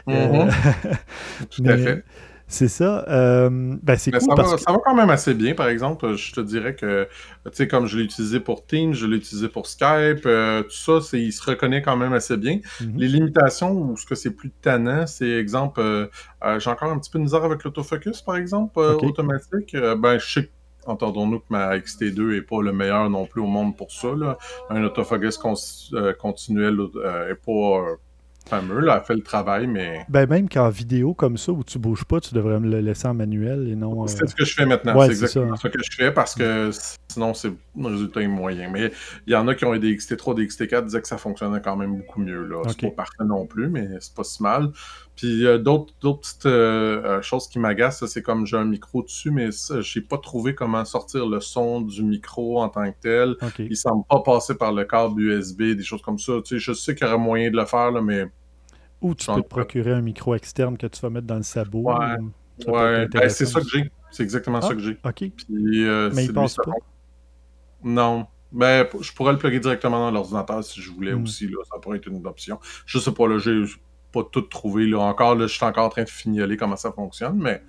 Euh, 0.10 0.46
Mhm. 0.46 0.50
Tout 1.50 1.64
à 1.68 1.78
fait. 1.78 2.04
C'est 2.48 2.68
ça. 2.68 3.06
euh, 3.10 3.50
ben, 3.82 3.96
c'est 3.98 4.12
Mais 4.12 4.20
cool 4.20 4.30
ça, 4.30 4.36
parce 4.36 4.52
va, 4.52 4.56
que. 4.56 4.62
ça 4.62 4.72
va 4.72 4.78
quand 4.86 4.96
même 4.96 5.10
assez 5.10 5.34
bien, 5.34 5.56
par 5.56 5.68
exemple. 5.68 6.16
Je 6.16 6.32
te 6.34 6.42
dirais 6.42 6.76
que, 6.76 7.08
tu 7.46 7.52
sais, 7.54 7.68
comme 7.68 7.88
je 7.88 7.98
l'ai 7.98 8.04
utilisé 8.04 8.40
pour 8.40 8.66
Teams, 8.66 8.94
je 8.94 9.08
l'ai 9.08 9.18
utilisé 9.18 9.50
pour 9.50 9.68
Skype, 9.68 10.26
euh, 10.26 10.64
tout 10.64 10.70
ça, 10.72 11.00
il 11.18 11.34
se 11.34 11.44
reconnaît 11.44 11.82
quand 11.82 11.98
même 11.98 12.14
assez 12.14 12.38
bien. 12.38 12.60
Mhm. 12.82 12.94
Les 12.98 13.08
limitations 13.08 13.72
ou 13.74 13.98
ce 13.98 14.06
que 14.06 14.16
c'est 14.16 14.32
plus 14.32 14.52
tannant, 14.52 15.08
c'est 15.08 15.30
exemple, 15.32 15.80
euh, 15.82 16.08
j'ai 16.60 16.70
encore 16.70 16.92
un 16.92 17.00
petit 17.00 17.10
peu 17.10 17.18
de 17.20 17.24
misère 17.24 17.44
avec 17.44 17.64
l'autofocus, 17.64 18.22
par 18.22 18.36
exemple, 18.38 18.80
automatique. 18.80 19.76
Ben, 19.98 20.18
je 20.20 20.26
sais, 20.42 20.50
entendons-nous 20.86 21.40
que 21.40 21.46
ma 21.50 21.76
XT2 21.78 22.36
est 22.38 22.42
pas 22.44 22.62
le 22.62 22.72
meilleur 22.72 23.10
non 23.10 23.26
plus 23.26 23.42
au 23.42 23.48
monde 23.48 23.76
pour 23.76 23.92
ça. 23.92 24.10
Là. 24.16 24.38
Un 24.70 24.84
autofocus 24.84 25.38
con- 25.38 25.56
euh, 25.94 26.14
continuel 26.14 26.78
euh, 26.80 27.32
est 27.32 27.36
pas 27.36 27.96
fameux. 28.48 28.80
Là, 28.80 28.98
elle 29.00 29.06
fait 29.06 29.16
le 29.16 29.22
travail, 29.24 29.68
mais 29.68 30.06
Ben, 30.10 30.28
même 30.30 30.48
qu'en 30.50 30.70
vidéo 30.70 31.14
comme 31.14 31.38
ça, 31.38 31.52
où 31.52 31.64
tu 31.64 31.80
bouges 31.80 32.06
pas, 32.06 32.20
tu 32.20 32.34
devrais 32.34 32.60
me 32.60 32.70
le 32.70 32.80
laisser 32.82 33.08
en 33.08 33.14
manuel 33.14 33.68
et 33.68 33.76
non. 33.76 34.04
euh, 34.04 34.08
C'est 34.08 34.28
ce 34.28 34.36
que 34.36 34.46
je 34.46 34.54
fais 34.54 34.66
maintenant. 34.66 34.96
Ouais, 34.98 35.08
c'est 35.08 35.12
exactement 35.14 35.56
ça. 35.56 35.62
ce 35.64 35.68
que 35.70 35.84
je 35.84 35.96
fais 35.96 36.12
parce 36.12 36.36
que 36.36 36.70
sinon, 37.10 37.34
c'est 37.34 37.52
le 37.78 37.88
résultat 37.88 38.22
est 38.22 38.28
moyen. 38.28 38.70
Mais 38.72 38.92
il 39.28 39.34
y 39.34 39.36
en 39.36 39.48
a 39.48 39.56
qui 39.56 39.66
ont 39.66 39.74
eu 39.74 39.80
des 39.80 39.96
XT3, 39.96 40.36
des 40.36 40.48
XT4, 40.48 40.86
disaient 40.86 41.02
que 41.02 41.08
ça 41.08 41.18
fonctionnait 41.18 41.62
quand 41.62 41.76
même 41.76 41.98
beaucoup 41.98 42.20
mieux. 42.22 42.46
Là. 42.46 42.58
Ok. 42.60 42.72
C'est 42.80 42.90
pas 42.90 43.04
parfait 43.04 43.24
non 43.26 43.46
plus, 43.46 43.68
mais 43.70 43.88
c'est 44.00 44.14
pas 44.14 44.24
si 44.24 44.42
mal. 44.44 44.70
Puis 45.16 45.46
euh, 45.46 45.58
d'autres, 45.58 45.94
d'autres 46.02 46.20
petites 46.22 46.46
euh, 46.46 47.02
euh, 47.04 47.22
choses 47.22 47.48
qui 47.48 47.58
m'agacent, 47.58 48.06
c'est 48.06 48.22
comme 48.22 48.46
j'ai 48.46 48.58
un 48.58 48.66
micro 48.66 49.02
dessus, 49.02 49.32
mais 49.32 49.50
j'ai 49.80 50.02
pas 50.02 50.18
trouvé 50.18 50.54
comment 50.56 50.84
sortir 50.84 51.26
le 51.26 51.40
son 51.40 51.80
du 51.82 52.04
micro 52.04 52.62
en 52.62 52.68
tant 52.70 52.92
que 52.92 52.98
tel. 53.00 53.36
OK. 53.42 53.60
Il 53.60 53.78
semble 53.78 54.04
pas 54.10 54.20
passer 54.22 54.56
par 54.56 54.74
le 54.74 54.84
câble 54.84 55.22
USB, 55.22 55.62
des 55.76 55.84
choses 55.84 56.02
comme 56.02 56.20
ça. 56.20 56.34
Tu 56.44 56.56
sais, 56.56 56.60
je 56.60 56.74
sais 56.74 56.96
qu'il 56.96 57.08
y 57.08 57.10
aurait 57.10 57.18
moyen 57.18 57.50
de 57.50 57.56
le 57.56 57.66
faire, 57.66 57.92
là, 57.92 58.02
mais 58.02 58.26
Ou 59.02 59.16
tu 59.16 59.28
peux 59.28 59.42
te 59.42 59.48
procurer 59.48 59.92
un 59.94 60.02
micro 60.02 60.36
externe 60.36 60.78
que 60.78 60.88
tu 60.88 61.00
vas 61.00 61.10
mettre 61.10 61.28
dans 61.28 61.38
le 61.38 61.44
sabot. 61.44 61.84
Ouais. 61.84 62.18
ouais, 62.68 63.08
ben, 63.08 63.30
c'est 63.30 63.46
ça 63.46 63.62
que 63.62 63.68
j'ai. 63.70 63.90
C'est 64.12 64.24
exactement 64.24 64.60
Ah. 64.62 64.68
ça 64.68 64.74
que 64.74 64.80
j'ai. 64.80 64.98
OK. 65.04 65.32
Puis, 65.36 65.86
euh, 65.88 66.10
Mais 66.14 66.26
il 66.26 66.34
passe 66.34 66.56
pas? 66.56 66.72
Non. 67.84 68.28
Ben, 68.52 68.86
p- 68.86 68.98
je 69.02 69.14
pourrais 69.14 69.34
le 69.34 69.38
plugger 69.38 69.60
directement 69.60 70.00
dans 70.00 70.12
l'ordinateur 70.12 70.64
si 70.64 70.82
je 70.82 70.90
voulais 70.92 71.14
Hmm. 71.14 71.24
aussi. 71.24 71.48
Là. 71.48 71.58
Ça 71.72 71.80
pourrait 71.80 71.98
être 71.98 72.08
une 72.08 72.26
option. 72.26 72.60
Je 72.86 73.00
sais 73.00 73.12
pas, 73.12 73.28
là, 73.28 73.38
j'ai 73.38 73.64
pas 74.24 74.28
tout 74.32 74.42
trouvé. 74.42 74.86
Là. 74.88 75.00
Encore, 75.00 75.36
là, 75.36 75.48
je 75.48 75.54
suis 75.54 75.66
encore 75.66 75.86
en 75.86 75.90
train 75.90 76.04
de 76.04 76.10
fignoler 76.10 76.58
comment 76.58 76.76
ça 76.78 76.92
fonctionne, 76.92 77.38
mais 77.40 77.62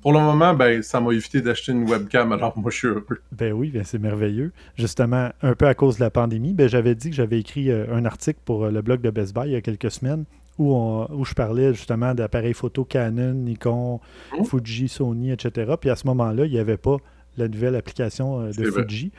pour 0.00 0.12
le 0.12 0.18
moment, 0.20 0.52
ben, 0.54 0.82
ça 0.82 1.00
m'a 1.00 1.12
évité 1.12 1.40
d'acheter 1.42 1.70
une 1.72 1.88
webcam, 1.88 2.32
alors 2.32 2.58
moi, 2.58 2.70
je 2.72 2.76
suis 2.78 2.88
heureux. 2.88 3.06
Ben 3.30 3.52
oui, 3.52 3.70
ben 3.70 3.84
c'est 3.84 3.98
merveilleux. 4.00 4.52
Justement, 4.76 5.30
un 5.42 5.54
peu 5.54 5.66
à 5.66 5.74
cause 5.74 5.96
de 5.96 6.00
la 6.00 6.10
pandémie, 6.10 6.54
ben 6.54 6.68
j'avais 6.68 6.94
dit 6.94 7.10
que 7.10 7.14
j'avais 7.16 7.38
écrit 7.38 7.70
euh, 7.70 7.86
un 7.94 8.04
article 8.04 8.40
pour 8.44 8.64
euh, 8.64 8.70
le 8.70 8.82
blog 8.82 9.00
de 9.00 9.10
Best 9.10 9.34
Buy 9.34 9.46
il 9.46 9.52
y 9.52 9.56
a 9.56 9.60
quelques 9.60 9.90
semaines 9.92 10.24
où, 10.58 10.74
on- 10.74 11.06
où 11.12 11.24
je 11.24 11.34
parlais 11.34 11.72
justement 11.72 12.14
d'appareils 12.14 12.52
photo 12.54 12.84
Canon, 12.84 13.32
Nikon, 13.34 14.00
Mhm. 14.38 14.44
Fuji, 14.44 14.88
Sony, 14.88 15.30
etc. 15.32 15.74
Puis 15.80 15.88
à 15.90 15.96
ce 15.96 16.06
moment-là, 16.08 16.46
il 16.46 16.52
n'y 16.52 16.58
avait 16.58 16.76
pas 16.76 16.96
la 17.36 17.48
nouvelle 17.48 17.76
application 17.76 18.40
euh, 18.40 18.50
de 18.50 18.68
vrai. 18.68 18.82
Fuji. 18.82 19.12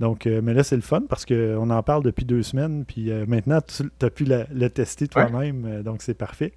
Donc, 0.00 0.26
euh, 0.26 0.40
mais 0.42 0.54
là, 0.54 0.62
c'est 0.62 0.76
le 0.76 0.82
fun 0.82 1.02
parce 1.08 1.24
qu'on 1.24 1.70
en 1.70 1.82
parle 1.82 2.02
depuis 2.02 2.24
deux 2.24 2.42
semaines. 2.42 2.84
Puis 2.84 3.10
euh, 3.10 3.24
maintenant, 3.26 3.60
tu 3.60 3.84
as 4.04 4.10
pu 4.10 4.24
la- 4.24 4.46
le 4.52 4.68
tester 4.70 5.08
toi-même. 5.08 5.82
donc, 5.82 6.02
c'est 6.02 6.14
parfait. 6.14 6.52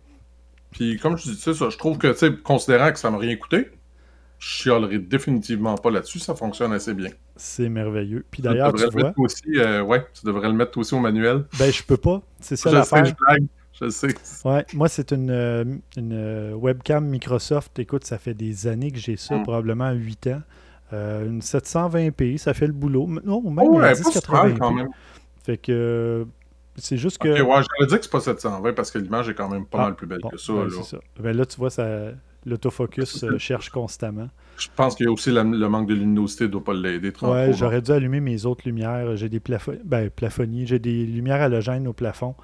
Puis, 0.72 0.98
comme 0.98 1.18
je 1.18 1.24
dis, 1.24 1.36
tu 1.36 1.42
sais, 1.42 1.54
ça, 1.54 1.70
je 1.70 1.78
trouve 1.78 1.98
que, 1.98 2.08
tu 2.12 2.18
sais, 2.20 2.32
considérant 2.44 2.92
que 2.92 3.00
ça 3.00 3.10
m'a 3.10 3.18
rien 3.18 3.36
coûté, 3.38 3.70
je 4.38 4.48
chialerai 4.48 5.00
définitivement 5.00 5.76
pas 5.76 5.90
là-dessus. 5.90 6.20
Ça 6.20 6.36
fonctionne 6.36 6.72
assez 6.74 6.94
bien. 6.94 7.10
C'est 7.36 7.70
merveilleux. 7.70 8.24
Puis 8.30 8.42
d'ailleurs, 8.44 8.74
tu 8.74 8.86
vois, 8.92 9.14
aussi, 9.18 9.44
euh, 9.56 9.82
ouais, 9.82 10.06
tu 10.14 10.26
devrais 10.26 10.48
le 10.48 10.54
mettre 10.54 10.78
aussi 10.78 10.94
au 10.94 11.00
manuel. 11.00 11.46
ben 11.58 11.72
je 11.72 11.82
peux 11.84 11.98
pas. 11.98 12.22
C'est 12.40 12.56
ça 12.56 12.70
je 12.70 12.76
sais, 12.76 12.80
l'affaire. 12.80 13.06
je 13.06 13.14
blague. 13.26 13.46
Je 13.82 13.90
sais. 13.90 14.10
Ouais, 14.46 14.66
moi, 14.74 14.90
c'est 14.90 15.12
une, 15.14 15.82
une 15.98 16.54
webcam 16.54 17.06
Microsoft. 17.08 17.80
Écoute, 17.80 18.04
ça 18.06 18.18
fait 18.18 18.34
des 18.34 18.68
années 18.68 18.92
que 18.92 19.00
j'ai 19.00 19.16
ça, 19.18 19.38
Mm. 19.38 19.44
probablement 19.44 19.92
8 19.92 20.28
ans. 20.28 20.42
Euh, 20.94 21.26
une 21.28 21.40
720p, 21.42 22.38
ça 22.38 22.54
fait 22.54 22.68
le 22.68 22.74
boulot. 22.74 23.08
Non, 23.24 23.42
même 23.42 23.66
Oh, 23.70 23.76
ouais, 23.80 23.82
pas 23.90 23.96
si 23.96 24.04
mal 24.32 24.52
1080p. 24.54 24.58
quand 24.58 24.72
même. 24.74 24.90
Fait 25.44 25.58
que 25.58 25.72
euh, 25.72 26.26
c'est 26.76 26.98
juste 26.98 27.18
que. 27.20 27.28
Ok, 27.30 27.36
ouais, 27.48 27.64
j'allais 27.78 27.88
dire 27.90 27.98
que 28.00 28.04
c'est 28.06 28.12
pas 28.12 28.20
720 28.22 28.74
parce 28.74 28.92
que 28.92 28.98
l'image 29.00 29.30
est 29.30 29.34
quand 29.36 29.50
même 29.50 29.66
pas 29.66 29.80
Ah, 29.80 29.84
mal 29.86 29.96
plus 29.96 30.08
belle 30.08 30.20
bon, 30.22 30.30
que 30.30 30.38
ça. 30.38 30.54
ben, 30.54 30.64
là. 30.66 30.84
ça. 30.84 30.98
Ben 31.20 31.36
là, 31.38 31.46
tu 31.46 31.58
vois, 31.58 31.70
ça, 31.70 31.88
l'autofocus 32.46 33.24
euh, 33.24 33.38
cherche 33.38 33.70
constamment. 33.70 34.30
Je 34.58 34.68
pense 34.76 34.96
qu'il 34.96 35.06
y 35.06 35.10
a 35.10 35.12
aussi 35.12 35.32
la- 35.32 35.44
le 35.44 35.70
manque 35.70 35.88
de 35.88 35.94
luminosité 35.94 36.46
ne 36.46 36.50
doit 36.50 36.64
pas 36.64 36.74
l'aider 36.74 37.14
trop. 37.14 37.32
Ouais, 37.34 37.54
j'aurais 37.54 37.82
dû 37.82 37.92
allumer 37.92 38.20
mes 38.20 38.46
autres 38.46 38.64
lumières. 38.66 39.16
J'ai 39.16 39.30
des 39.30 39.42
ben, 39.86 40.10
plafonniers, 40.10 40.66
j'ai 40.66 40.80
des 40.80 41.06
lumières 41.06 41.42
halogènes 41.42 41.88
au 41.88 41.94
plafond 41.94 42.36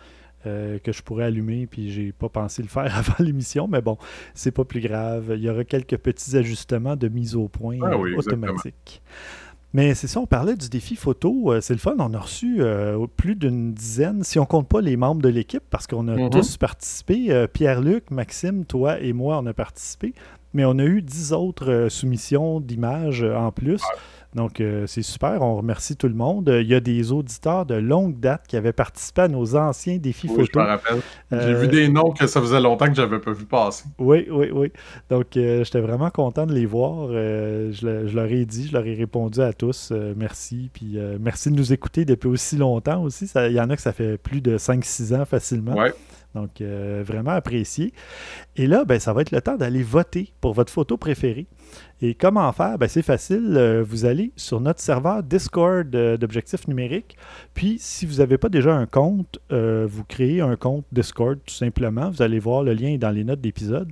euh, 0.45 0.79
que 0.79 0.91
je 0.91 1.01
pourrais 1.03 1.25
allumer, 1.25 1.67
puis 1.67 1.91
j'ai 1.91 2.11
pas 2.11 2.29
pensé 2.29 2.61
le 2.61 2.67
faire 2.67 2.95
avant 2.97 3.15
l'émission, 3.23 3.67
mais 3.67 3.81
bon, 3.81 3.97
c'est 4.33 4.51
pas 4.51 4.63
plus 4.65 4.81
grave. 4.81 5.33
Il 5.35 5.41
y 5.43 5.49
aura 5.49 5.63
quelques 5.63 5.97
petits 5.97 6.35
ajustements 6.37 6.95
de 6.95 7.07
mise 7.07 7.35
au 7.35 7.47
point 7.47 7.77
Ah 7.83 7.93
euh, 7.93 7.97
oui, 7.97 8.15
automatiques. 8.15 9.01
Mais 9.73 9.93
c'est 9.93 10.07
ça, 10.07 10.21
on 10.21 10.25
parlait 10.25 10.55
du 10.55 10.69
défi 10.69 10.95
photo. 10.95 11.51
euh, 11.51 11.59
c'est 11.59 11.73
le 11.73 11.79
fun. 11.79 11.95
On 11.99 12.13
a 12.13 12.19
reçu 12.19 12.57
euh, 12.59 13.05
plus 13.17 13.35
d'une 13.35 13.73
dizaine, 13.73 14.23
si 14.23 14.39
on 14.39 14.45
compte 14.45 14.69
pas 14.69 14.79
les 14.79 14.95
membres 14.95 15.21
de 15.21 15.27
l'équipe, 15.27 15.63
parce 15.69 15.85
qu'on 15.85 16.07
a 16.07 16.15
Mhm. 16.15 16.29
tous 16.29 16.55
participé. 16.55 17.25
Euh, 17.31 17.47
Pierre-Luc, 17.47 18.09
Maxime, 18.09 18.63
toi 18.63 19.01
et 19.01 19.11
moi, 19.11 19.37
on 19.43 19.45
a 19.47 19.53
participé. 19.53 20.13
Mais 20.53 20.63
on 20.63 20.79
a 20.79 20.85
eu 20.85 21.01
dix 21.01 21.33
autres 21.33 21.69
euh, 21.69 21.89
soumissions 21.89 22.61
d'images 22.61 23.21
euh, 23.23 23.35
en 23.35 23.51
plus. 23.51 23.81
Donc, 24.35 24.59
euh, 24.59 24.85
c'est 24.85 25.01
super. 25.01 25.41
On 25.41 25.55
remercie 25.55 25.95
tout 25.95 26.07
le 26.09 26.13
monde. 26.13 26.49
Euh, 26.49 26.61
Il 26.61 26.67
y 26.67 26.75
a 26.75 26.79
des 26.81 27.11
auditeurs 27.11 27.65
de 27.65 27.75
longue 27.75 28.19
date 28.19 28.43
qui 28.47 28.57
avaient 28.57 28.73
participé 28.73 29.21
à 29.21 29.27
nos 29.29 29.55
anciens 29.55 29.97
défis 29.97 30.27
Oui, 30.29 30.35
je 30.39 30.41
photo. 30.51 30.59
me 30.59 30.65
rappelle. 30.65 30.99
J'ai 31.31 31.37
Euh, 31.37 31.59
vu 31.61 31.67
des 31.69 31.87
noms 31.87 32.11
que 32.11 32.27
ça 32.27 32.41
faisait 32.41 32.59
longtemps 32.59 32.87
que 32.87 32.93
j'avais 32.95 33.19
pas 33.19 33.31
vu 33.31 33.45
passer. 33.45 33.85
Oui, 33.97 34.27
oui, 34.29 34.49
oui. 34.53 34.71
Donc, 35.09 35.37
euh, 35.37 35.63
j'étais 35.63 35.79
vraiment 35.79 36.09
content 36.09 36.45
de 36.45 36.53
les 36.53 36.65
voir. 36.65 37.07
Je, 37.11 37.85
le- 37.85 38.07
je 38.07 38.15
leur 38.15 38.25
ai 38.25 38.45
dit, 38.45 38.67
je 38.67 38.73
leur 38.73 38.85
ai 38.85 38.93
répondu 38.93 39.39
à 39.41 39.53
tous. 39.53 39.91
merci. 40.15 40.69
Puis, 40.73 40.93
euh, 40.99 41.17
merci 41.19 41.49
de 41.49 41.55
nous 41.55 41.71
écouter 41.73 42.03
depuis 42.05 42.27
aussi 42.27 42.57
longtemps 42.57 43.01
aussi. 43.03 43.31
Il 43.35 43.53
y 43.53 43.61
en 43.61 43.69
a 43.69 43.75
que 43.75 43.81
ça 43.81 43.93
fait 43.93 44.17
plus 44.17 44.41
de 44.41 44.57
5-6 44.57 45.13
ans 45.15 45.25
facilement. 45.25 45.75
Ouais. 45.75 45.93
Donc, 46.35 46.59
euh, 46.59 47.01
vraiment 47.05 47.31
apprécié. 47.31 47.93
Et 48.57 48.67
là, 48.67 48.83
ben, 48.83 48.99
ça 48.99 49.13
va 49.13 49.21
être 49.21 49.31
le 49.31 49.41
temps 49.41 49.55
d'aller 49.55 49.83
voter 49.83 50.33
pour 50.41 50.53
votre 50.53 50.71
photo 50.71 50.97
préférée. 50.97 51.47
Et 52.01 52.13
comment 52.13 52.51
faire? 52.51 52.77
Ben, 52.77 52.89
c'est 52.89 53.01
facile. 53.01 53.55
Euh, 53.55 53.83
vous 53.87 54.03
allez 54.03 54.33
sur 54.35 54.59
notre 54.59 54.81
serveur 54.81 55.23
Discord 55.23 55.89
d'objectifs 55.89 56.67
numériques. 56.67 57.17
Puis, 57.53 57.77
si 57.79 58.05
vous 58.05 58.15
n'avez 58.15 58.37
pas 58.37 58.49
déjà 58.49 58.75
un 58.75 58.85
compte, 58.85 59.39
vous 59.49 60.03
créez 60.03 60.41
un 60.41 60.57
compte 60.57 60.85
Discord 60.91 61.39
tout 61.45 61.55
simplement. 61.55 62.09
Vous 62.09 62.21
allez 62.21 62.39
voir 62.39 62.63
le 62.63 62.73
lien 62.73 62.97
dans 62.97 63.11
les 63.11 63.23
notes 63.23 63.41
d'épisode. 63.41 63.91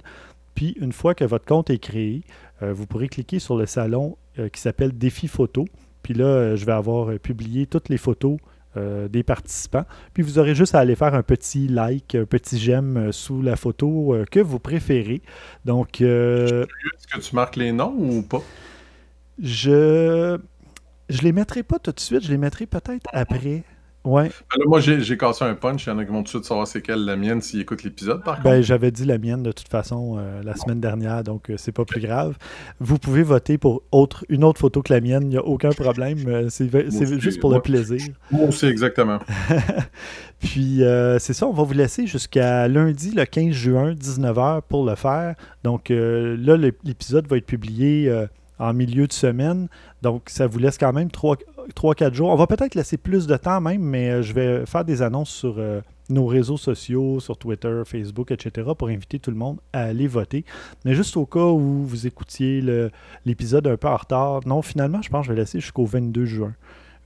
Puis, 0.54 0.76
une 0.82 0.92
fois 0.92 1.16
que 1.16 1.24
votre 1.24 1.46
compte 1.46 1.70
est 1.70 1.80
créé, 1.80 2.24
vous 2.62 2.86
pourrez 2.86 3.08
cliquer 3.08 3.40
sur 3.40 3.56
le 3.56 3.66
salon 3.66 4.18
qui 4.52 4.60
s'appelle 4.60 4.98
Défi 4.98 5.28
Photo. 5.28 5.66
Puis 6.02 6.14
là, 6.14 6.58
je 6.58 6.66
vais 6.66 6.74
avoir 6.74 7.18
publié 7.20 7.68
toutes 7.68 7.88
les 7.88 7.98
photos 7.98 8.38
euh, 8.77 9.08
des 9.08 9.24
participants. 9.24 9.86
Puis 10.13 10.24
vous 10.24 10.39
aurez 10.39 10.56
juste 10.56 10.75
à 10.75 10.80
aller 10.80 10.96
faire 10.96 11.13
un 11.13 11.24
petit 11.24 11.68
like, 11.68 12.15
un 12.15 12.25
petit 12.25 12.58
j'aime 12.58 12.98
euh, 12.98 13.12
sous 13.12 13.42
la 13.42 13.56
photo 13.56 14.13
euh, 14.13 14.25
que 14.30 14.39
vous 14.39 14.60
préférez. 14.60 15.22
Donc. 15.65 16.01
Est-ce 16.01 16.65
que 17.08 17.20
tu 17.20 17.36
marques 17.36 17.56
les 17.56 17.72
noms 17.72 17.96
ou 17.98 18.22
pas? 18.24 18.42
Je. 19.42 20.38
Je 21.10 21.22
les 21.22 21.34
mettrai 21.34 21.63
pas 21.63 21.80
tout 21.80 21.92
de 21.92 22.00
suite, 22.00 22.24
je 22.24 22.32
les 22.32 22.38
mettrai 22.38 22.65
peut-être 22.65 23.10
après. 23.12 23.63
Ouais. 24.05 24.29
Ben 24.57 24.63
moi, 24.67 24.81
j'ai 24.81 25.17
cassé 25.17 25.45
un 25.45 25.55
punch. 25.55 25.86
Il 25.86 25.89
y 25.89 25.91
en 25.93 25.98
a 25.98 26.03
qui 26.03 26.12
vont 26.12 26.17
tout 26.17 26.24
de 26.24 26.29
suite 26.29 26.45
savoir 26.45 26.67
c'est 26.67 26.81
quelle 26.81 27.05
la 27.05 27.15
mienne 27.15 27.41
s'ils 27.41 27.62
écoutent 27.62 27.83
l'épisode, 27.83 28.22
par 28.24 28.41
ben, 28.41 28.62
J'avais 28.62 28.91
dit 28.91 29.05
la 29.05 29.17
mienne 29.17 29.43
de 29.43 29.51
toute 29.51 29.69
façon 29.69 30.17
euh, 30.17 30.43
la 30.43 30.55
semaine 30.55 30.81
dernière, 30.81 31.24
donc 31.24 31.50
euh, 31.50 31.55
c'est 31.57 31.72
pas 31.72 31.86
plus 31.86 32.01
grave. 32.01 32.36
Vous 32.79 32.98
pouvez 32.98 33.24
voter 33.24 33.57
pour 33.57 33.83
autre, 33.91 34.25
une 34.27 34.43
autre 34.43 34.60
photo 34.60 34.81
que 34.81 34.91
la 34.91 35.00
mienne, 35.00 35.24
il 35.24 35.29
n'y 35.29 35.38
a 35.38 35.45
aucun 35.45 35.69
problème. 35.69 36.17
Euh, 36.27 36.50
c'est 36.50 37.19
juste 37.19 37.39
pour 37.39 37.53
le 37.53 37.62
plaisir. 37.62 38.01
Moi 38.31 38.50
aussi, 38.50 38.65
exactement. 38.65 39.19
Puis 40.39 40.81
c'est 41.19 41.33
ça, 41.33 41.48
on 41.48 41.53
va 41.53 41.63
vous 41.63 41.74
laisser 41.74 42.05
jusqu'à 42.05 42.67
lundi, 42.67 43.12
le 43.12 43.24
15 43.24 43.51
juin, 43.51 43.93
19h 43.93 44.63
pour 44.67 44.86
le 44.86 44.95
faire. 44.95 45.36
Donc 45.63 45.89
là, 45.89 46.57
l'épisode 46.57 47.27
va 47.27 47.38
être 47.38 47.45
publié 47.45 48.12
en 48.63 48.74
milieu 48.74 49.08
de 49.08 49.13
semaine. 49.13 49.67
Donc, 50.01 50.29
ça 50.29 50.48
vous 50.48 50.58
laisse 50.58 50.77
quand 50.77 50.93
même 50.93 51.10
3-4 51.10 52.13
jours. 52.13 52.29
On 52.29 52.36
va 52.36 52.48
peut-être 52.48 52.75
laisser 52.75 52.98
plus 52.98 53.27
de 53.27 53.36
temps 53.36 53.62
même, 53.62 53.82
mais 53.82 54.10
euh, 54.10 54.22
je 54.22 54.34
vais 54.34 54.65
faire 54.65 54.86
des 54.86 55.01
annonces 55.01 55.29
sur 55.29 55.55
euh, 55.58 55.82
nos 56.10 56.25
réseaux 56.25 56.58
sociaux, 56.58 57.20
sur 57.20 57.38
Twitter, 57.38 57.82
Facebook, 57.86 58.32
etc., 58.32 58.72
pour 58.77 58.88
inviter 58.88 59.20
tout 59.20 59.32
le 59.32 59.38
monde 59.38 59.58
à 59.74 59.84
aller 59.84 60.08
voter. 60.08 60.46
Mais 60.86 60.93
juste 60.96 61.17
au 61.17 61.25
cas 61.25 61.46
où 61.46 61.84
vous 61.84 62.08
écoutiez 62.08 62.63
l'épisode 63.25 63.67
un 63.67 63.77
peu 63.77 63.88
en 63.88 63.98
retard, 63.98 64.39
non, 64.46 64.62
finalement, 64.62 65.01
je 65.01 65.10
pense 65.10 65.22
que 65.22 65.27
je 65.27 65.34
vais 65.34 65.41
laisser 65.41 65.60
jusqu'au 65.60 65.86
22 65.86 66.25
juin. 66.25 66.53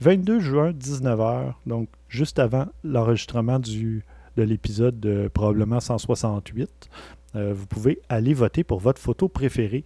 22 0.01 0.39
juin, 0.39 0.71
19h, 0.71 1.53
donc 1.65 1.89
juste 2.07 2.37
avant 2.37 2.67
l'enregistrement 2.83 3.57
de 4.37 4.43
l'épisode 4.43 5.29
probablement 5.33 5.79
168. 5.79 6.89
Euh, 7.37 7.53
vous 7.53 7.67
pouvez 7.67 7.99
aller 8.09 8.33
voter 8.33 8.63
pour 8.63 8.79
votre 8.79 9.01
photo 9.01 9.27
préférée. 9.27 9.83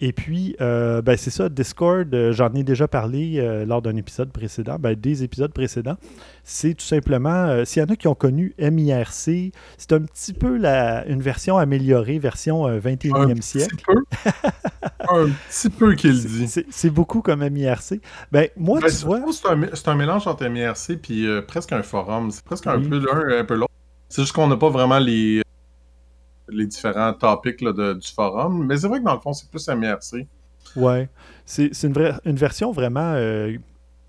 Et 0.00 0.12
puis, 0.12 0.56
euh, 0.60 1.02
ben, 1.02 1.16
c'est 1.16 1.30
ça, 1.30 1.48
Discord, 1.48 2.12
euh, 2.14 2.32
j'en 2.32 2.52
ai 2.54 2.62
déjà 2.62 2.88
parlé 2.88 3.64
lors 3.66 3.82
d'un 3.82 3.96
épisode 3.96 4.30
précédent, 4.30 4.76
ben, 4.78 4.94
des 4.94 5.22
épisodes 5.22 5.52
précédents. 5.52 5.96
C'est 6.44 6.74
tout 6.74 6.84
simplement, 6.84 7.64
s'il 7.64 7.82
y 7.82 7.84
en 7.84 7.88
a 7.88 7.96
qui 7.96 8.08
ont 8.08 8.14
connu 8.14 8.54
MIRC, 8.58 9.52
c'est 9.76 9.92
un 9.92 10.00
petit 10.00 10.32
peu 10.32 10.56
la, 10.56 11.06
une 11.06 11.20
version 11.20 11.58
améliorée, 11.58 12.18
version 12.18 12.68
21e 12.78 13.40
siècle. 13.40 13.76
Peu. 13.86 14.02
un 15.08 15.28
petit 15.48 15.70
peu 15.70 15.94
qu'il 15.94 16.18
dit. 16.18 16.64
C'est 16.70 16.90
beaucoup 16.90 17.22
comme 17.22 17.46
MIRC. 17.46 18.00
Ben, 18.30 18.48
moi, 18.56 18.80
ben, 18.80 18.88
tu 18.88 19.04
vois... 19.04 19.20
C'est 19.32 19.88
un, 19.88 19.94
mélange 19.94 20.26
entre 20.26 20.46
MIRC 20.46 20.90
et 21.10 21.40
presque 21.46 21.72
un 21.72 21.82
forum. 21.82 22.30
C'est 22.30 22.44
presque 22.44 22.66
un 22.66 22.80
peu 22.80 22.98
l'un, 22.98 23.40
un 23.40 23.44
peu 23.44 23.54
l'autre. 23.54 23.73
C'est 24.14 24.22
juste 24.22 24.32
qu'on 24.32 24.46
n'a 24.46 24.56
pas 24.56 24.70
vraiment 24.70 25.00
les, 25.00 25.42
les 26.48 26.66
différents 26.66 27.12
topics 27.14 27.58
du 27.58 28.08
forum. 28.14 28.64
Mais 28.64 28.76
c'est 28.76 28.86
vrai 28.86 29.00
que 29.00 29.04
dans 29.04 29.14
le 29.14 29.20
fond, 29.20 29.32
c'est 29.32 29.50
plus 29.50 29.68
MIRC. 29.68 30.28
Ouais. 30.76 31.08
C'est 31.44 31.82
une, 31.82 32.20
une 32.24 32.36
version 32.36 32.70
vraiment 32.70 33.14
euh, 33.16 33.56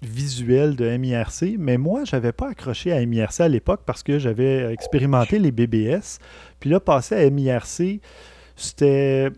visuelle 0.04 0.76
de 0.76 0.96
MIRC. 0.96 1.56
Mais 1.58 1.80
moi, 1.80 2.04
j'avais 2.04 2.34
pas 2.34 2.50
accroché 2.50 2.92
à 2.92 3.04
MIRC 3.04 3.40
à 3.40 3.48
l'époque 3.48 3.82
parce 3.84 4.04
que 4.04 4.20
j'avais 4.20 4.72
expérimenté 4.72 5.40
les 5.40 5.52
BBS. 5.52 6.20
Puis 6.60 6.70
là, 6.70 6.80
passer 6.80 7.16
à 7.16 7.28
MIRC, 7.28 8.00
c'était 8.56 9.32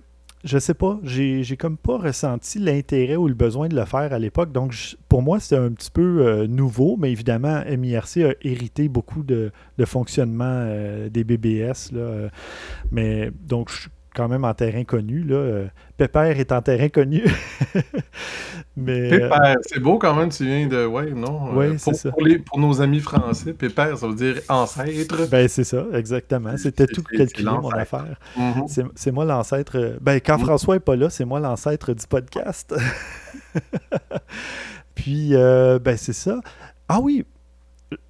je 0.47 0.57
sais 0.57 0.73
pas, 0.73 0.99
j'ai 1.03 1.57
comme 1.57 1.77
pas 1.77 1.97
ressenti 1.97 2.57
l'intérêt 2.59 3.17
ou 3.17 3.27
le 3.27 3.33
besoin 3.33 3.67
de 3.67 3.75
le 3.75 3.85
faire 3.85 4.13
à 4.13 4.19
l'époque. 4.19 4.51
Donc, 4.51 4.73
pour 5.09 5.21
moi, 5.21 5.39
c'était 5.39 5.57
un 5.57 5.71
petit 5.71 5.91
peu 5.91 6.25
euh, 6.25 6.47
nouveau, 6.47 6.95
mais 6.97 7.11
évidemment, 7.11 7.63
MIRC 7.65 8.17
a 8.17 8.33
hérité 8.41 8.87
beaucoup 8.87 9.23
de, 9.23 9.51
fonctionnement 9.85 10.45
euh, 10.45 11.09
des 11.09 11.23
BBS. 11.23 11.91
Là, 11.91 11.99
euh. 11.99 12.29
mais 12.91 13.31
donc, 13.45 13.69
je 13.69 13.89
quand 14.17 14.27
même 14.27 14.45
en 14.45 14.53
terrain 14.55 14.83
connu. 14.83 15.21
Là. 15.21 15.35
Euh, 15.35 15.67
Pépère 15.95 16.39
est 16.39 16.51
en 16.51 16.61
terrain 16.63 16.89
connu. 16.89 17.23
Mais, 18.75 19.13
euh, 19.13 19.19
Pépère, 19.19 19.55
c'est 19.61 19.79
beau 19.79 19.99
quand 19.99 20.15
même, 20.15 20.29
tu 20.29 20.43
viens 20.43 20.67
de. 20.67 20.87
Ouais, 20.87 21.11
non. 21.11 21.55
Oui, 21.55 21.67
euh, 21.67 21.75
c'est 21.77 21.93
ça. 21.93 22.09
Pour, 22.45 22.59
nos 22.59 22.81
amis 22.81 22.99
français, 22.99 23.53
Pépère, 23.53 23.95
ça 23.95 24.07
veut 24.07 24.15
dire 24.15 24.41
ancêtre. 24.49 25.29
Ben, 25.29 25.47
c'est 25.47 25.63
ça, 25.63 25.85
exactement. 25.93 26.57
C'était 26.57 26.87
tout 26.87 27.03
calculé, 27.03 27.51
mon 27.51 27.69
affaire. 27.69 28.19
Mm-hmm. 28.37 28.87
C'est 28.95 29.11
moi 29.11 29.23
l'ancêtre. 29.23 29.97
Ben, 30.01 30.19
quand 30.19 30.39
mm. 30.39 30.45
François 30.45 30.75
n'est 30.75 30.79
pas 30.79 30.95
là, 30.95 31.11
c'est 31.11 31.25
moi 31.25 31.39
l'ancêtre 31.39 31.93
du 31.93 32.07
podcast. 32.07 32.75
Puis, 34.95 35.33
ben, 35.33 35.95
c'est 35.95 36.13
ça. 36.13 36.39
Ah 36.89 36.99
oui, 37.01 37.23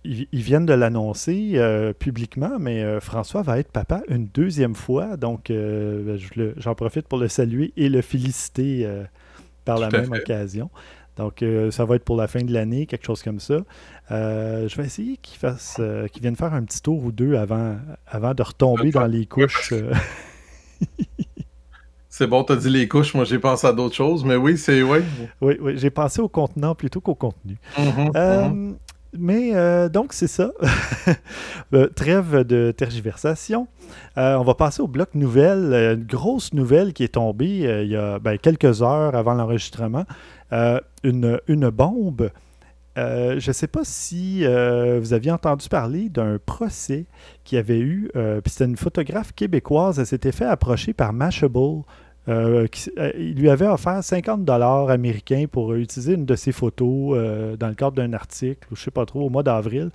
ils, 0.03 0.27
viennent 0.33 0.65
de 0.65 0.73
l'annoncer 0.73 1.51
euh, 1.55 1.93
publiquement, 1.93 2.57
mais 2.59 2.81
euh, 2.83 2.99
François 2.99 3.41
va 3.41 3.59
être 3.59 3.71
papa 3.71 4.01
une 4.09 4.27
deuxième 4.27 4.75
fois. 4.75 5.17
Donc, 5.17 5.49
euh, 5.49 6.17
j'en 6.57 6.75
profite 6.75 7.07
pour 7.07 7.19
le 7.19 7.27
saluer 7.27 7.73
et 7.77 7.89
le 7.89 8.01
féliciter 8.01 8.87
par 9.65 9.79
la 9.79 9.89
même 9.89 10.11
occasion. 10.11 10.69
Donc, 11.17 11.43
ça 11.71 11.85
va 11.85 11.95
être 11.95 12.03
pour 12.03 12.15
la 12.15 12.27
fin 12.27 12.43
de 12.43 12.53
l'année, 12.53 12.85
quelque 12.85 13.05
chose 13.05 13.23
comme 13.23 13.39
ça. 13.39 13.59
je 14.09 14.75
vais 14.75 14.85
essayer 14.85 15.17
qu'il 15.17 15.37
fasse, 15.37 15.81
qu'il 16.11 16.21
vienne 16.21 16.35
faire 16.35 16.53
un 16.53 16.63
petit 16.63 16.81
tour 16.81 17.03
ou 17.03 17.11
deux 17.11 17.35
avant, 17.35 17.75
avant 18.07 18.33
de 18.33 18.43
retomber 18.43 18.91
dans 18.91 19.07
les 19.07 19.25
couches. 19.25 19.73
C'est 22.09 22.25
bon, 22.25 22.43
t'as 22.43 22.55
dit 22.55 22.71
les 22.71 22.87
couches, 22.87 23.13
moi 23.13 23.25
j'ai 23.25 23.37
pensé 23.37 23.67
à 23.67 23.73
d'autres 23.73 23.93
choses, 23.93 24.25
mais 24.25 24.35
oui, 24.35 24.57
c'est 24.57 24.81
oui. 24.81 24.99
Oui, 25.39 25.55
oui, 25.61 25.73
j'ai 25.75 25.91
pensé 25.91 26.19
au 26.19 26.27
contenant 26.27 26.73
plutôt 26.73 26.99
qu'au 26.99 27.13
contenu. 27.13 27.57
Mm-hmm, 27.77 28.11
mm-hmm. 28.11 28.75
Mais 29.13 29.55
euh, 29.55 29.89
donc, 29.89 30.13
c'est 30.13 30.27
ça. 30.27 30.51
Euh, 31.73 31.87
trêve 31.87 32.43
de 32.43 32.71
tergiversation. 32.71 33.67
Euh, 34.17 34.35
on 34.37 34.43
va 34.45 34.53
passer 34.53 34.81
au 34.81 34.87
bloc 34.87 35.15
nouvelle. 35.15 35.97
Une 35.97 36.05
grosse 36.05 36.53
nouvelle 36.53 36.93
qui 36.93 37.03
est 37.03 37.15
tombée 37.15 37.83
il 37.83 37.89
y 37.89 37.95
a 37.97 38.19
ben, 38.19 38.37
quelques 38.37 38.81
heures 38.81 39.15
avant 39.15 39.33
l'enregistrement. 39.33 40.05
Une, 41.03 41.69
bombe. 41.69 42.29
je 42.95 43.47
ne 43.47 43.53
sais 43.53 43.67
pas 43.67 43.81
si 43.83 44.45
vous 44.45 45.13
aviez 45.13 45.31
entendu 45.31 45.67
parler 45.67 46.07
d'un 46.07 46.37
procès 46.45 47.05
qui 47.43 47.57
avait 47.57 47.79
eu. 47.79 48.09
puis 48.13 48.51
c'était 48.51 48.65
une 48.65 48.77
photographe 48.77 49.33
québécoise. 49.33 49.99
Elle 49.99 50.07
s'était 50.07 50.31
fait 50.31 50.45
approcher 50.45 50.93
par 50.93 51.11
Mashable 51.11 51.83
euh, 52.29 52.67
euh, 52.97 53.11
il 53.17 53.35
lui 53.35 53.49
avait 53.49 53.67
offert 53.67 54.03
50 54.03 54.43
dollars 54.43 54.89
américains 54.89 55.45
pour 55.49 55.73
utiliser 55.75 56.13
une 56.13 56.25
de 56.25 56.35
ses 56.35 56.51
photos 56.51 57.17
euh, 57.17 57.55
dans 57.55 57.69
le 57.69 57.75
cadre 57.75 57.95
d'un 57.95 58.11
article, 58.13 58.67
je 58.69 58.79
ne 58.79 58.83
sais 58.83 58.91
pas 58.91 59.05
trop, 59.05 59.21
au 59.21 59.29
mois 59.29 59.43
d'avril. 59.43 59.91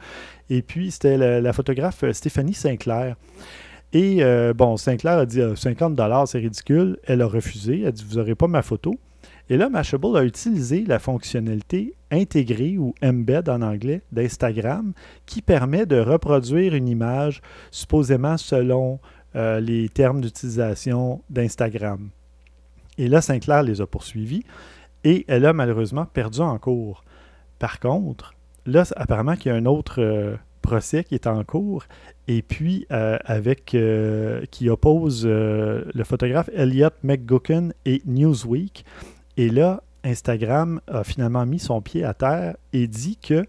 Et 0.49 0.63
puis, 0.63 0.91
c'était 0.91 1.41
la, 1.41 1.53
photographe 1.53 2.05
Stéphanie 2.13 2.55
Sinclair. 2.55 3.17
Et 3.93 4.23
bon, 4.55 4.77
Sinclair 4.77 5.19
a 5.19 5.27
dit 5.27 5.41
50 5.55 5.95
dollars, 5.95 6.27
c'est 6.29 6.39
ridicule. 6.39 6.99
Elle 7.05 7.23
a 7.23 7.27
refusé. 7.27 7.81
Elle 7.81 7.89
a 7.89 7.93
dit 7.93 8.05
Vous 8.09 8.17
n'aurez 8.17 8.35
pas 8.35 8.49
ma 8.49 8.63
photo. 8.63 8.95
Et 9.51 9.57
là, 9.57 9.69
Mashable 9.69 10.17
a 10.17 10.25
utilisé 10.25 10.85
la 10.87 10.99
fonctionnalité 10.99 11.95
intégrée 12.11 12.79
ou 12.79 12.95
embed 13.03 13.49
en 13.49 13.61
anglais 13.61 14.03
d'Instagram 14.13 14.93
qui 15.27 15.43
permet 15.43 15.85
de 15.85 15.99
reproduire 15.99 16.75
une 16.75 16.89
image 16.89 17.43
supposément 17.71 18.37
selon 18.37 18.99
les 19.35 19.89
termes 19.89 20.21
d'utilisation 20.21 21.23
d'Instagram. 21.31 22.11
Et 22.99 23.09
là, 23.09 23.21
Sinclair 23.21 23.63
les 23.63 23.81
a 23.81 23.87
poursuivis 23.87 24.45
et 25.05 25.25
elle 25.29 25.47
a 25.47 25.53
malheureusement 25.53 26.07
perdu 26.07 26.41
en 26.41 26.59
cours. 26.59 27.05
Par 27.59 27.81
contre, 27.81 28.35
là, 28.67 28.85
apparemment 28.97 29.37
qu'il 29.37 29.53
y 29.53 29.55
a 29.55 29.59
un 29.59 29.67
autre 29.67 30.01
euh, 30.01 30.37
procès 30.61 31.05
qui 31.05 31.15
est 31.15 31.27
en 31.27 31.43
cours 31.45 31.85
et 32.29 32.43
puis 32.43 32.87
euh, 32.93 33.19
avec 33.25 33.75
euh, 33.75 34.45
qui 34.51 34.69
oppose 34.69 35.27
le 35.27 36.05
photographe 36.05 36.51
Elliot 36.55 36.91
McGucken 37.03 37.73
et 37.85 38.03
Newsweek. 38.07 38.85
Et 39.37 39.49
là, 39.49 39.83
Instagram 40.05 40.81
a 40.89 41.05
finalement 41.05 41.47
mis 41.47 41.59
son 41.59 41.81
pied 41.81 42.05
à 42.05 42.15
terre 42.15 42.57
et 42.73 42.87
dit 42.87 43.17
que 43.17 43.45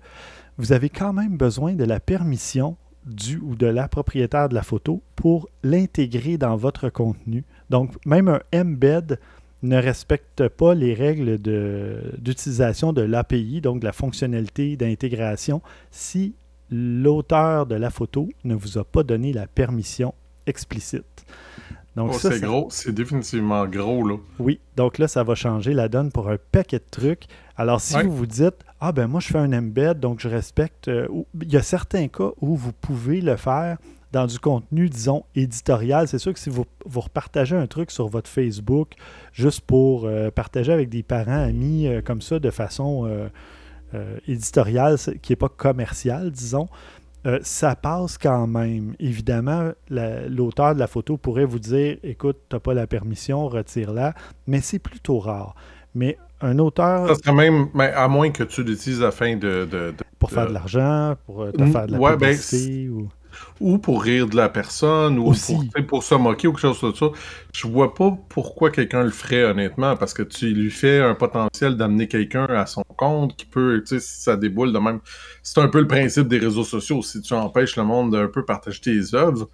vous 0.58 0.72
avez 0.72 0.90
quand 0.90 1.14
même 1.14 1.38
besoin 1.38 1.74
de 1.74 1.84
la 1.84 2.00
permission 2.00 2.78
du 3.06 3.38
ou 3.40 3.56
de 3.56 3.66
la 3.66 3.88
propriétaire 3.88 4.50
de 4.50 4.56
la 4.56 4.64
photo 4.64 5.02
pour 5.16 5.50
l'intégrer 5.64 6.38
dans 6.38 6.56
votre 6.56 6.90
contenu. 6.90 7.44
Donc, 7.74 7.94
même 8.06 8.28
un 8.28 8.40
embed 8.54 9.18
ne 9.64 9.78
respecte 9.78 10.48
pas 10.48 10.76
les 10.76 10.94
règles 10.94 11.40
d'utilisation 12.20 12.94
de, 12.94 13.02
l'API, 13.02 13.62
donc 13.62 13.80
de 13.80 13.86
la 13.86 13.92
fonctionnalité 13.92 14.78
d'intégration, 14.78 15.60
si 15.90 16.36
l'auteur 16.70 17.66
de 17.66 17.74
la 17.74 17.90
photo 17.90 18.30
ne 18.44 18.54
vous 18.54 18.78
a 18.78 18.84
pas 18.84 19.02
donné 19.02 19.34
la 19.34 19.48
permission 19.48 20.14
explicite. 20.46 21.26
Donc 21.96 22.12
oh, 22.14 22.18
c'est 22.20 22.40
gros, 22.42 22.68
c'est 22.70 22.92
définitivement 22.92 23.66
gros 23.66 24.08
là. 24.08 24.18
Oui, 24.38 24.60
donc 24.76 25.00
là 25.00 25.08
ça 25.08 25.24
va 25.24 25.34
changer 25.34 25.74
la 25.74 25.90
donne 25.90 26.12
pour 26.12 26.30
un 26.30 26.38
paquet 26.52 26.78
de 26.78 26.86
trucs. 26.92 27.26
Alors 27.58 27.82
si 27.82 28.00
vous 28.04 28.16
vous 28.16 28.28
dites 28.28 28.58
ah 28.82 28.92
ben 28.92 29.08
moi 29.08 29.20
je 29.20 29.30
fais 29.30 29.40
un 29.40 29.52
embed 29.52 30.00
donc 30.00 30.20
je 30.20 30.28
respecte, 30.28 30.90
euh, 30.90 31.08
il 31.42 31.52
y 31.52 31.58
a 31.58 31.64
certains 31.64 32.08
cas 32.08 32.34
où 32.40 32.56
vous 32.56 32.72
pouvez 32.72 33.20
le 33.20 33.36
faire 33.36 33.80
dans 34.14 34.28
du 34.28 34.40
contenu, 34.40 34.90
disons, 34.90 35.26
éditorial. 35.36 36.08
C'est 36.08 36.20
sûr 36.20 36.32
que 36.32 36.40
si 36.40 36.50
vous, 36.50 36.66
vous 36.86 37.02
repartagez 37.02 37.58
un 37.58 37.68
truc 37.68 37.92
sur 37.92 38.08
votre 38.08 38.30
Facebook, 38.30 38.94
juste 39.34 39.62
pour 39.62 40.06
euh, 40.06 40.32
partager 40.32 40.72
avec 40.72 40.88
des 40.88 41.04
parents, 41.04 41.44
amis, 41.44 41.88
euh, 41.88 42.02
comme 42.02 42.22
ça, 42.22 42.40
de 42.40 42.50
façon 42.50 43.10
éditoriale, 44.28 44.98
qui 45.22 45.34
n'est 45.34 45.36
pas 45.36 45.50
commerciale, 45.50 46.32
disons, 46.32 46.68
euh, 47.26 47.40
ça 47.42 47.76
passe 47.76 48.18
quand 48.18 48.48
même. 48.48 48.96
Évidemment, 49.00 49.72
l'auteur 49.90 50.74
de 50.74 50.80
la 50.80 50.88
photo 50.88 51.18
pourrait 51.18 51.46
vous 51.46 51.60
dire 51.60 51.98
écoute, 52.04 52.38
tu 52.50 52.56
n'as 52.56 52.60
pas 52.60 52.74
la 52.74 52.86
permission, 52.86 53.48
retire-la, 53.48 54.14
mais 54.46 54.60
c'est 54.60 54.80
plutôt 54.80 55.20
rare. 55.20 55.56
Mais 55.96 56.18
un 56.42 56.60
auteur. 56.60 57.08
Ça 57.08 57.16
serait 57.16 57.34
même, 57.34 57.70
mais 57.74 57.92
à 57.94 58.08
moins 58.10 58.32
que 58.32 58.44
tu 58.44 58.64
l'utilises 58.64 59.04
afin 59.04 59.38
de, 59.38 59.66
de, 59.66 59.94
Pour 60.20 60.32
faire 60.32 60.48
de 60.48 60.54
l'argent, 60.54 61.16
pour 61.26 61.44
euh, 61.44 61.52
te 61.52 61.66
faire 61.66 61.88
de 61.88 61.94
la 61.94 62.00
ben, 62.00 62.18
publicité. 62.18 62.90
ou 62.90 63.08
ou 63.60 63.78
pour 63.78 64.04
rire 64.04 64.28
de 64.28 64.36
la 64.36 64.50
personne, 64.50 65.18
ou 65.20 65.34
Pour, 65.88 66.04
se 66.04 66.16
moquer 66.16 66.48
ou 66.48 66.54
quelque 66.54 66.62
chose 66.62 66.80
comme 66.80 66.96
ça. 66.96 67.08
Je 67.54 67.68
vois 67.68 67.94
pas 67.94 68.18
pourquoi 68.30 68.72
quelqu'un 68.72 69.04
le 69.04 69.10
ferait, 69.10 69.44
honnêtement, 69.44 69.96
parce 69.96 70.14
que 70.14 70.24
tu 70.24 70.54
lui 70.54 70.72
fais 70.72 71.00
un 71.00 71.16
potentiel 71.16 71.78
d'amener 71.78 72.08
quelqu'un 72.08 72.46
à 72.46 72.66
son 72.66 72.84
compte 72.98 73.36
qui 73.36 73.46
peut, 73.46 73.84
tu 73.88 73.96
sais, 73.96 74.00
si 74.00 74.22
ça 74.22 74.36
déboule 74.36 74.74
de 74.74 74.80
même. 74.80 75.00
C'est 75.44 75.60
un 75.60 75.68
peu 75.68 75.80
le 75.80 75.88
principe 75.88 76.28
des 76.28 76.40
réseaux 76.40 76.64
sociaux. 76.64 77.02
Si 77.02 77.22
tu 77.22 77.34
empêches 77.34 77.76
le 77.76 77.84
monde 77.84 78.12
d'un 78.12 78.28
peu 78.28 78.44
partager 78.46 78.82
tes 78.82 79.16
œuvres, 79.16 79.50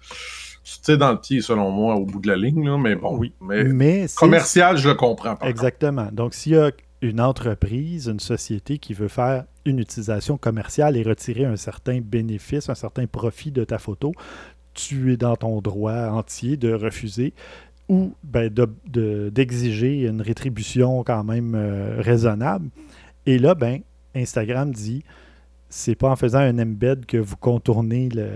tu 0.64 0.72
sais, 0.82 0.96
dans 0.96 1.12
le 1.12 1.20
pied, 1.20 1.40
selon 1.40 1.70
moi, 1.70 1.94
au 1.96 2.04
bout 2.04 2.20
de 2.20 2.28
la 2.28 2.36
ligne, 2.36 2.64
là, 2.68 2.78
mais 2.78 2.94
bon. 2.94 3.16
Oui. 3.18 3.32
Mais, 3.40 4.06
commercial, 4.16 4.76
je 4.76 4.88
le 4.88 4.94
comprends. 4.94 5.36
Pas 5.36 5.48
Exactement. 5.48 6.08
Donc, 6.12 6.34
s'il 6.34 6.52
y 6.52 6.58
a 6.58 6.70
une 7.02 7.20
entreprise, 7.20 8.08
une 8.08 8.20
société 8.20 8.78
qui 8.78 8.94
veut 8.94 9.08
faire 9.08 9.44
une 9.64 9.78
utilisation 9.78 10.36
commerciale 10.36 10.96
et 10.96 11.02
retirer 11.02 11.44
un 11.44 11.56
certain 11.56 12.00
bénéfice, 12.00 12.68
un 12.68 12.74
certain 12.74 13.06
profit 13.06 13.50
de 13.50 13.64
ta 13.64 13.78
photo, 13.78 14.12
tu 14.74 15.12
es 15.12 15.16
dans 15.16 15.36
ton 15.36 15.60
droit 15.60 16.08
entier 16.08 16.56
de 16.56 16.72
refuser 16.72 17.32
ou 17.88 18.14
ben, 18.22 18.52
d'exiger 18.86 20.02
une 20.06 20.22
rétribution 20.22 21.02
quand 21.02 21.24
même 21.24 21.54
euh, 21.54 21.96
raisonnable. 22.00 22.68
Et 23.26 23.38
là, 23.38 23.54
ben, 23.54 23.80
Instagram 24.14 24.70
dit 24.70 25.02
c'est 25.68 25.94
pas 25.94 26.10
en 26.10 26.16
faisant 26.16 26.40
un 26.40 26.58
embed 26.58 27.06
que 27.06 27.16
vous 27.16 27.36
contournez 27.36 28.08
le 28.08 28.28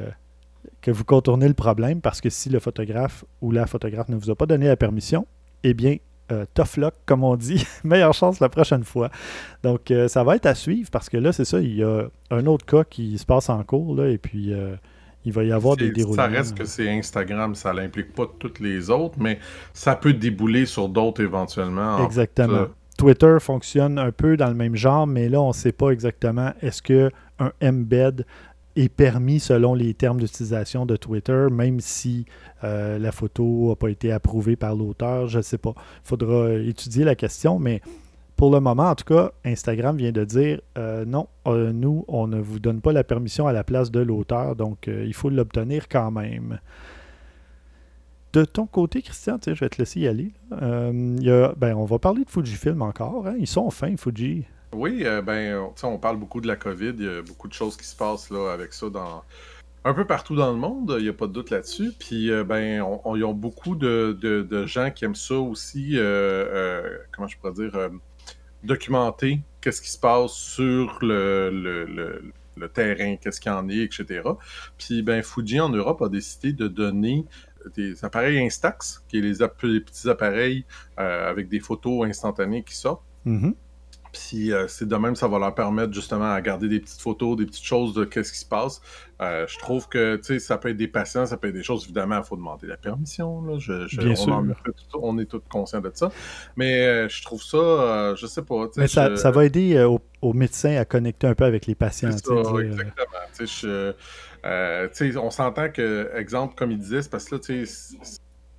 que 0.80 0.90
vous 0.90 1.04
contournez 1.04 1.49
le 1.49 1.54
problème 1.54 2.00
parce 2.00 2.21
que 2.21 2.30
si 2.30 2.49
le 2.49 2.61
photographe 2.61 3.25
ou 3.40 3.50
la 3.50 3.66
photographe 3.66 4.09
ne 4.09 4.16
vous 4.16 4.30
a 4.30 4.37
pas 4.37 4.47
donné 4.47 4.66
la 4.66 4.76
permission, 4.76 5.26
eh 5.62 5.75
bien, 5.75 5.97
euh, 6.32 6.46
tough 6.54 6.76
luck, 6.78 6.94
comme 7.06 7.22
on 7.22 7.36
dit. 7.36 7.66
Meilleure 7.84 8.14
chance 8.14 8.40
la 8.40 8.48
prochaine 8.48 8.84
fois. 8.84 9.10
Donc, 9.62 9.90
euh, 9.90 10.08
ça 10.08 10.24
va 10.24 10.36
être 10.36 10.46
à 10.46 10.54
suivre 10.54 10.90
parce 10.90 11.08
que 11.08 11.16
là, 11.16 11.32
c'est 11.32 11.44
ça, 11.44 11.60
il 11.60 11.76
y 11.76 11.82
a 11.82 12.04
un 12.30 12.46
autre 12.46 12.64
cas 12.64 12.84
qui 12.84 13.18
se 13.18 13.26
passe 13.26 13.50
en 13.50 13.62
cours, 13.62 13.94
là, 13.94 14.08
et 14.08 14.18
puis 14.18 14.52
euh, 14.52 14.74
il 15.24 15.32
va 15.32 15.44
y 15.44 15.52
avoir 15.52 15.76
des 15.76 15.90
déroulements. 15.90 16.22
Ça 16.22 16.28
reste 16.28 16.56
que 16.56 16.64
c'est 16.64 16.88
Instagram, 16.88 17.54
ça 17.54 17.72
n'implique 17.72 18.14
pas 18.14 18.24
toutes 18.38 18.60
les 18.60 18.90
autres, 18.90 19.16
mais 19.18 19.38
ça 19.72 19.96
peut 19.96 20.14
débouler 20.14 20.66
sur 20.66 20.88
d'autres 20.88 21.22
éventuellement. 21.22 22.04
Exactement. 22.04 22.68
Twitter 22.96 23.36
fonctionne 23.40 23.98
un 23.98 24.12
peu 24.12 24.36
dans 24.36 24.48
le 24.48 24.54
même 24.54 24.76
genre, 24.76 25.06
mais 25.06 25.28
là, 25.28 25.40
on 25.40 25.48
ne 25.48 25.52
sait 25.52 25.72
pas 25.72 25.90
exactement 25.90 26.52
est-ce 26.62 26.80
qu'un 26.80 27.10
embed 27.62 28.24
est 28.76 28.88
permis 28.88 29.40
selon 29.40 29.74
les 29.74 29.94
termes 29.94 30.20
d'utilisation 30.20 30.86
de 30.86 30.96
Twitter, 30.96 31.46
même 31.50 31.80
si 31.80 32.26
euh, 32.64 32.98
la 32.98 33.12
photo 33.12 33.68
n'a 33.70 33.76
pas 33.76 33.88
été 33.88 34.12
approuvée 34.12 34.56
par 34.56 34.74
l'auteur. 34.74 35.28
Je 35.28 35.38
ne 35.38 35.42
sais 35.42 35.58
pas. 35.58 35.74
Il 35.76 36.08
faudra 36.08 36.52
étudier 36.54 37.04
la 37.04 37.14
question, 37.14 37.58
mais 37.58 37.80
pour 38.36 38.50
le 38.50 38.60
moment, 38.60 38.90
en 38.90 38.94
tout 38.94 39.04
cas, 39.04 39.30
Instagram 39.44 39.96
vient 39.96 40.12
de 40.12 40.24
dire 40.24 40.60
euh, 40.76 41.04
non, 41.04 41.28
euh, 41.46 41.72
nous, 41.72 42.04
on 42.08 42.26
ne 42.26 42.40
vous 42.40 42.58
donne 42.58 42.80
pas 42.80 42.92
la 42.92 43.04
permission 43.04 43.46
à 43.46 43.52
la 43.52 43.62
place 43.62 43.90
de 43.90 44.00
l'auteur, 44.00 44.56
donc 44.56 44.88
il 44.88 45.14
faut 45.14 45.30
l'obtenir 45.30 45.88
quand 45.88 46.10
même. 46.10 46.58
De 48.32 48.44
ton 48.44 48.66
côté, 48.66 49.00
Christian, 49.00 49.38
je 49.46 49.52
vais 49.52 49.68
te 49.68 49.78
laisser 49.78 50.00
y 50.00 50.08
aller. 50.08 50.32
Ben, 50.50 51.74
on 51.76 51.84
va 51.84 52.00
parler 52.00 52.24
de 52.24 52.30
Fujifilm 52.30 52.82
encore. 52.82 53.28
Hein. 53.28 53.37
Ils 53.38 53.46
sont 53.46 53.70
fins, 53.70 53.96
Fuji. 53.96 54.44
Oui, 54.74 55.02
euh, 55.04 55.22
ben, 55.22 55.70
on 55.82 55.98
parle 55.98 56.18
beaucoup 56.18 56.40
de 56.40 56.48
la 56.48 56.56
COVID. 56.56 56.94
Il 56.98 57.04
y 57.04 57.08
a 57.08 57.22
beaucoup 57.22 57.48
de 57.48 57.52
choses 57.52 57.76
qui 57.76 57.87
se 57.87 57.96
passent 57.96 58.30
là, 58.30 58.52
avec 58.52 58.72
ça 58.72 58.90
dans 58.90 59.22
un 59.84 59.94
peu 59.94 60.04
partout 60.06 60.34
dans 60.34 60.50
le 60.50 60.58
monde. 60.58 60.94
Il 60.98 61.04
n'y 61.04 61.08
a 61.08 61.12
pas 61.12 61.26
de 61.26 61.32
doute 61.32 61.50
là-dessus. 61.50 61.92
Puis, 61.98 62.30
euh, 62.30 62.42
ben, 62.42 62.82
on, 62.82 63.16
ils 63.16 63.24
ont 63.24 63.34
beaucoup 63.34 63.76
de, 63.76 64.66
gens 64.66 64.90
qui 64.90 65.04
aiment 65.04 65.14
ça 65.14 65.37
aussi. 65.37 65.92
Euh, 65.94 66.98
comment 67.12 67.28
je 67.28 67.38
pourrais 67.38 67.52
dire 67.52 67.90
documenter 68.64 69.40
qu'est-ce 69.60 69.80
qui 69.80 69.90
se 69.90 69.98
passe 69.98 70.32
sur 70.32 70.98
le, 71.02 71.50
le, 72.56 72.68
terrain, 72.68 73.16
qu'est-ce 73.16 73.40
qu'il 73.40 73.52
y 73.52 73.54
en 73.54 73.68
est, 73.68 73.78
etc. 73.78 74.22
Puis, 74.78 75.02
ben, 75.02 75.22
Fuji 75.22 75.60
en 75.60 75.68
Europe 75.68 76.02
a 76.02 76.08
décidé 76.08 76.52
de 76.52 76.66
donner 76.66 77.24
des 77.76 78.04
appareils 78.04 78.38
Instax, 78.38 79.04
qui 79.08 79.18
est 79.18 79.20
les, 79.20 79.80
petits 79.80 80.08
appareils 80.08 80.64
avec 80.96 81.48
des 81.48 81.60
photos 81.60 82.06
instantanées 82.06 82.62
qui 82.62 82.74
sortent. 82.74 83.04
Mm-hmm. 83.26 83.54
Puis 84.14 84.53
euh, 84.53 84.66
c'est 84.68 84.88
de 84.88 84.96
même, 84.96 85.16
ça 85.16 85.29
va 85.29 85.38
leur 85.38 85.55
permettre 85.55 85.92
justement 85.92 86.33
à 86.33 86.40
garder 86.40 86.68
des 86.68 86.81
petites 86.81 87.00
photos, 87.00 87.37
des 87.37 87.44
petites 87.46 87.64
choses 87.64 87.94
de 87.94 88.05
qu'est-ce 88.05 88.33
qui 88.33 88.38
se 88.38 88.46
passe. 88.46 88.81
Euh, 89.20 89.46
je 89.48 89.59
trouve 89.59 89.88
que 89.88 90.20
ça 90.38 90.59
peut 90.59 90.70
être 90.70 90.77
des 90.77 90.88
patients, 90.88 91.27
ça 91.27 91.37
peut 91.37 91.48
être 91.48 91.55
des 91.55 91.62
choses, 91.62 91.85
évidemment, 91.85 92.18
il 92.18 92.24
faut 92.24 92.37
demander 92.37 92.66
la 92.66 92.77
permission. 92.77 93.44
Là. 93.44 93.59
Je, 93.59 93.96
Bien 93.96 94.12
on, 94.12 94.16
sûr. 94.16 94.44
on, 95.00 95.18
est 95.18 95.27
tous 95.27 95.42
conscients 95.48 95.81
de 95.81 95.90
ça. 95.94 96.11
Mais 96.57 96.87
euh, 96.87 97.09
je 97.09 97.22
trouve 97.22 97.42
ça, 97.42 98.14
je 98.16 98.27
sais 98.27 98.42
pas. 98.42 98.68
Mais 98.77 98.88
ça, 98.88 99.16
ça, 99.16 99.31
va 99.31 99.44
aider 99.44 99.83
aux, 100.22 100.33
médecins 100.33 100.77
à 100.77 100.85
connecter 100.85 101.27
un 101.27 101.35
peu 101.35 101.44
avec 101.44 101.66
les 101.66 101.74
patients. 101.74 102.12
Ça, 102.12 102.35
exactement. 102.61 102.94
on 105.22 105.31
s'entend 105.31 105.70
que, 105.70 106.11
exemple, 106.14 106.55
comme 106.55 106.70
il 106.70 106.79
disait, 106.79 107.03
c'est 107.03 107.11
parce 107.11 107.24
que 107.27 107.35
là, 107.35 107.40
tu 107.40 107.66
sais 107.66 107.96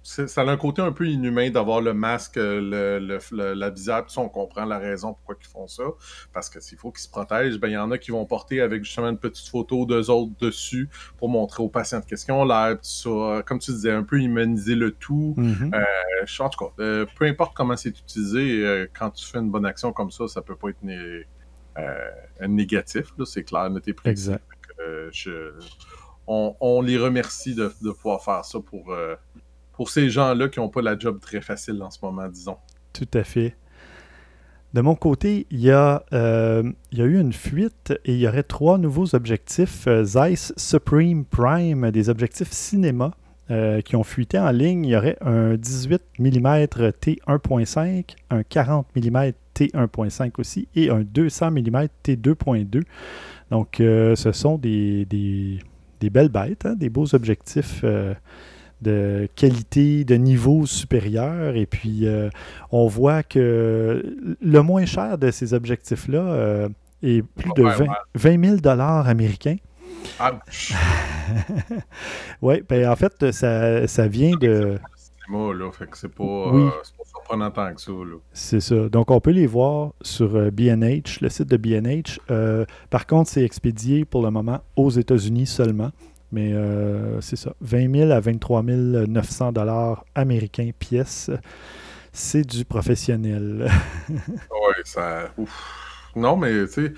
ça 0.06 0.42
a 0.42 0.46
un 0.46 0.58
côté 0.58 0.84
un 0.84 0.92
peu 0.92 1.08
inhumain 1.08 1.50
d'avoir 1.50 1.82
le 1.82 1.94
masque, 1.94 2.36
le, 2.36 3.00
le, 3.00 3.54
la 3.54 3.70
visière, 3.72 4.06
on 4.18 4.30
comprend 4.30 4.64
la 4.66 4.78
raison 4.78 5.14
pourquoi 5.14 5.36
ils 5.42 5.48
font 5.48 5.68
ça, 5.68 5.84
parce 6.32 6.48
que 6.50 6.60
s'il 6.60 6.78
faut 6.78 6.92
qu'ils 6.92 7.02
se 7.02 7.10
protègent, 7.10 7.60
ben 7.60 7.70
il 7.70 7.74
y 7.74 7.78
en 7.78 7.90
a 7.90 7.98
qui 7.98 8.12
vont 8.12 8.26
porter 8.26 8.62
avec 8.62 8.84
justement 8.84 9.10
une 9.10 9.18
petite 9.18 9.48
photo 9.48 9.86
d'eux 9.86 10.12
autres 10.12 10.34
dessus 10.40 10.90
pour 11.18 11.30
montrer 11.30 11.64
aux 11.64 11.70
patients 11.70 12.00
de 12.02 12.06
qu'est-ce 12.06 12.26
qu'ils 12.26 12.36
ont 12.36 12.46
l'air, 12.46 12.78
comme 13.46 13.58
tu 13.58 13.72
disais, 13.72 13.92
un 13.92 14.04
peu 14.04 14.20
humaniser 14.20 14.76
le 14.76 14.92
tout. 14.92 15.36
Euh, 15.40 15.84
en 16.40 16.50
tout 16.50 16.66
cas, 16.66 16.72
euh, 16.80 17.06
peu 17.18 17.26
importe 17.26 17.56
comment 17.56 17.76
c'est 17.76 17.90
utilisé, 17.90 18.64
euh, 18.64 18.88
quand 18.98 19.10
tu 19.10 19.26
fais 19.26 19.40
une 19.40 19.50
bonne 19.50 19.66
action 19.66 19.92
comme 19.92 20.12
ça, 20.12 20.28
ça 20.28 20.42
peut 20.42 20.56
pas 20.56 20.70
être 20.70 20.78
euh, 20.86 22.48
négatif, 22.48 23.12
c'est 23.26 23.44
clair, 23.44 23.70
ne 23.72 23.80
pris. 23.80 24.10
Exact. 24.10 24.44
Je, 25.12 25.54
on, 26.28 26.56
on, 26.60 26.82
les 26.82 26.98
remercie 26.98 27.56
de, 27.56 27.72
de 27.82 27.92
pouvoir 27.92 28.24
faire 28.24 28.46
ça 28.46 28.60
pour 28.60 28.94
pour 29.76 29.90
ces 29.90 30.10
gens-là 30.10 30.48
qui 30.50 30.60
n'ont 30.60 30.70
pas 30.70 30.82
la 30.82 30.98
job 30.98 31.20
très 31.20 31.42
facile 31.42 31.82
en 31.84 31.90
ce 31.90 32.00
moment, 32.02 32.28
disons. 32.28 32.58
Tout 32.94 33.08
à 33.14 33.24
fait. 33.24 33.56
De 34.74 34.82
mon 34.82 34.96
côté, 34.96 35.48
il 35.52 35.62
y, 35.62 35.72
a, 35.72 36.04
euh, 36.12 36.64
a 36.98 37.02
eu 37.02 37.20
une 37.20 37.32
fuite 37.32 37.94
et 38.04 38.14
il 38.14 38.20
y 38.20 38.28
aurait 38.28 38.44
trois 38.44 38.78
nouveaux 38.78 39.16
objectifs 39.16 39.88
euh, 39.88 40.04
Zeiss 40.04 40.54
Supreme 40.58 41.24
Prime, 41.24 41.92
des 41.92 42.10
objectifs 42.10 42.52
cinéma 42.52 43.12
euh, 43.52 43.80
qui 43.80 43.96
ont 43.96 44.04
fuité 44.04 44.38
en 44.38 44.52
ligne. 44.52 44.84
Il 44.86 44.90
y 44.90 44.98
aurait 44.98 45.18
un 45.22 45.56
18 45.56 46.02
mm 46.20 46.66
T1.5, 47.02 48.16
un 48.32 48.44
40 48.44 48.88
mm 48.98 49.32
T1.5 49.56 50.32
aussi 50.40 50.68
et 50.76 50.90
un 50.90 51.04
200 51.04 51.52
mm 51.52 51.88
T2.2. 52.04 52.82
Donc, 53.52 53.76
ce 53.80 54.32
sont 54.34 54.58
des, 54.58 55.06
des, 55.06 56.10
belles 56.10 56.28
bêtes, 56.28 56.66
hein, 56.66 56.76
des 56.76 56.90
beaux 56.90 57.16
objectifs 57.16 57.86
de 58.82 59.28
qualité, 59.36 60.04
de 60.04 60.16
niveau 60.16 60.66
supérieur. 60.66 61.56
Et 61.56 61.66
puis, 61.66 62.08
euh, 62.08 62.30
on 62.72 62.88
voit 62.88 63.24
que 63.24 64.04
le 64.42 64.62
moins 64.62 64.86
cher 64.86 65.18
de 65.18 65.32
ces 65.32 65.54
objectifs-là 65.54 66.20
euh, 66.20 66.70
est 67.02 67.22
plus 67.22 67.52
de 67.56 67.64
20, 68.16 68.60
000 68.60 68.68
américains. 68.68 69.58
oui, 72.42 72.62
ben, 72.70 72.90
en 72.90 72.96
fait, 72.96 73.32
ça, 73.32 73.88
ça 73.88 74.08
vient 74.08 74.36
de. 74.38 74.80
C'est 75.94 76.14
pas, 76.14 76.24
euh, 76.24 76.70
pas 76.70 77.04
surprenant 77.04 77.50
tant 77.50 77.74
que 77.74 77.82
ça. 77.82 77.92
C'est 78.32 78.60
ça. 78.60 78.90
Donc, 78.90 79.10
on 79.10 79.20
peut 79.20 79.32
les 79.32 79.48
voir 79.48 79.94
sur 80.02 80.52
BNH, 80.52 81.20
le 81.22 81.30
site 81.30 81.48
de 81.48 81.58
BNH. 81.58 82.20
par 82.92 83.08
contre, 83.08 83.32
c'est 83.32 83.44
expédié 83.44 84.06
pour 84.06 84.22
le 84.22 84.30
moment 84.30 84.62
aux 84.76 84.92
États-Unis 84.92 85.48
seulement. 85.48 85.92
Mais 86.36 86.52
euh, 86.52 87.22
c'est 87.22 87.38
ça, 87.38 87.54
20 87.62 87.96
000 87.96 88.12
à 88.12 88.20
23 88.20 88.62
900 88.62 89.54
dollars 89.54 90.04
américains 90.16 90.72
pièce. 90.78 91.32
C'est 92.12 92.44
du 92.44 92.66
professionnel. 92.66 93.72
oui, 94.10 94.76
ça. 94.84 95.32
Ouf. 95.38 96.12
Non, 96.14 96.36
mais 96.36 96.66
tu 96.68 96.74
sais, 96.74 96.94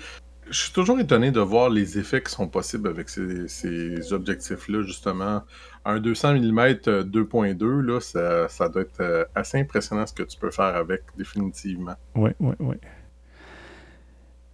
je 0.50 0.58
suis 0.60 0.72
toujours 0.72 0.98
étonné 0.98 1.30
de 1.30 1.38
voir 1.38 1.70
les 1.70 2.00
effets 2.00 2.20
qui 2.20 2.32
sont 2.32 2.48
possibles 2.48 2.88
avec 2.88 3.08
ces, 3.08 3.46
ces 3.46 4.12
objectifs-là, 4.12 4.82
justement. 4.82 5.44
Un 5.84 6.00
200 6.00 6.34
mm 6.34 6.60
2.2, 7.04 7.80
là, 7.80 8.00
ça, 8.00 8.48
ça, 8.48 8.68
doit 8.68 8.82
être 8.82 9.00
euh, 9.00 9.24
assez 9.36 9.60
impressionnant 9.60 10.04
ce 10.04 10.14
que 10.14 10.24
tu 10.24 10.36
peux 10.36 10.50
faire 10.50 10.74
avec, 10.74 11.02
définitivement. 11.16 11.94
Oui, 12.16 12.30
oui, 12.40 12.54
oui. 12.58 12.74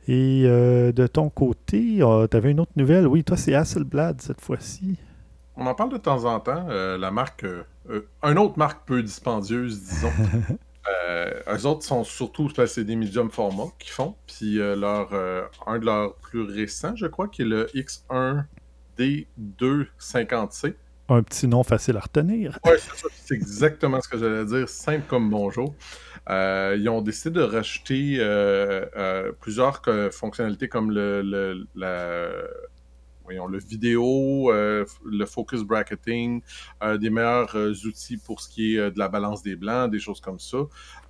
Et 0.06 0.42
euh, 0.44 0.92
de 0.92 1.06
ton 1.06 1.30
côté, 1.30 1.98
euh, 2.00 2.26
tu 2.28 2.36
avais 2.36 2.50
une 2.50 2.60
autre 2.60 2.72
nouvelle. 2.76 3.06
Oui, 3.06 3.24
toi, 3.24 3.36
c'est 3.36 3.54
Hasselblad 3.54 4.20
cette 4.20 4.40
fois-ci. 4.40 4.96
On 5.56 5.66
en 5.66 5.74
parle 5.74 5.92
de 5.92 5.98
temps 5.98 6.24
en 6.24 6.40
temps. 6.40 6.66
la 6.68 7.10
marque, 7.10 7.46
une 8.22 8.38
autre 8.38 8.58
marque 8.58 8.86
peu 8.86 9.02
dispendieuse, 9.02 9.80
disons. 9.80 10.10
Euh, 10.86 11.40
eux 11.48 11.66
autres 11.66 11.84
sont 11.84 12.04
surtout, 12.04 12.50
c'est 12.66 12.84
des 12.84 12.96
medium 12.96 13.30
formats 13.30 13.72
qu'ils 13.78 13.92
font. 13.92 14.14
Puis 14.26 14.58
euh, 14.58 14.76
leur, 14.76 15.08
euh, 15.12 15.46
un 15.66 15.78
de 15.78 15.86
leurs 15.86 16.14
plus 16.16 16.42
récents, 16.42 16.94
je 16.96 17.06
crois, 17.06 17.28
qui 17.28 17.40
est 17.42 17.46
le 17.46 17.66
X1D250C. 17.74 20.74
Un 21.08 21.22
petit 21.22 21.46
nom 21.46 21.62
facile 21.62 21.96
à 21.96 22.00
retenir. 22.00 22.58
Oui, 22.64 22.72
c'est 23.12 23.34
exactement 23.34 24.00
ce 24.00 24.08
que 24.08 24.18
j'allais 24.18 24.44
dire. 24.44 24.68
Simple 24.68 25.04
comme 25.08 25.28
bonjour. 25.30 25.74
ils 26.28 26.88
ont 26.88 27.02
décidé 27.02 27.30
de 27.30 27.42
rajouter 27.42 28.18
plusieurs 29.40 29.82
fonctionnalités 30.12 30.68
comme 30.68 30.90
le, 30.90 31.66
voyons, 33.24 33.46
le 33.46 33.58
vidéo, 33.58 34.52
euh, 34.52 34.84
le 35.04 35.26
focus 35.26 35.62
bracketing, 35.62 36.42
euh, 36.82 36.98
des 36.98 37.10
meilleurs 37.10 37.56
euh, 37.56 37.72
outils 37.84 38.18
pour 38.18 38.40
ce 38.40 38.48
qui 38.48 38.76
est 38.76 38.90
de 38.90 38.98
la 38.98 39.08
balance 39.08 39.42
des 39.42 39.56
blancs, 39.56 39.90
des 39.90 39.98
choses 39.98 40.20
comme 40.20 40.38
ça. 40.38 40.58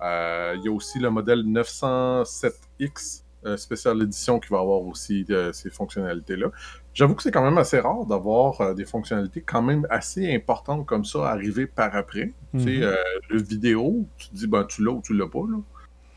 il 0.01 0.61
y 0.63 0.67
a 0.67 0.71
aussi 0.71 0.99
le 0.99 1.09
modèle 1.09 1.43
907X 1.43 3.23
spécial 3.57 4.01
édition 4.01 4.39
qui 4.39 4.49
va 4.49 4.59
avoir 4.59 4.81
aussi 4.81 5.25
ces 5.53 5.69
fonctionnalités-là. 5.69 6.47
J'avoue 6.95 7.13
que 7.13 7.21
c'est 7.21 7.31
quand 7.31 7.43
même 7.43 7.59
assez 7.59 7.79
rare 7.79 8.05
d'avoir 8.05 8.73
des 8.73 8.85
fonctionnalités 8.85 9.41
quand 9.41 9.61
même 9.61 9.85
assez 9.91 10.33
importantes 10.33 10.85
comme 10.85 11.05
ça 11.05 11.29
arriver 11.29 11.67
par 11.67 11.95
après. 11.95 12.33
Tu 12.53 12.63
sais, 12.63 12.69
mm-hmm. 12.79 12.95
le 13.29 13.41
vidéo, 13.41 14.07
tu 14.17 14.29
te 14.29 14.35
dis, 14.35 14.47
ben, 14.47 14.63
tu 14.63 14.83
l'as 14.83 14.93
ou 14.93 15.01
tu 15.03 15.13
l'as 15.13 15.27
pas. 15.27 15.41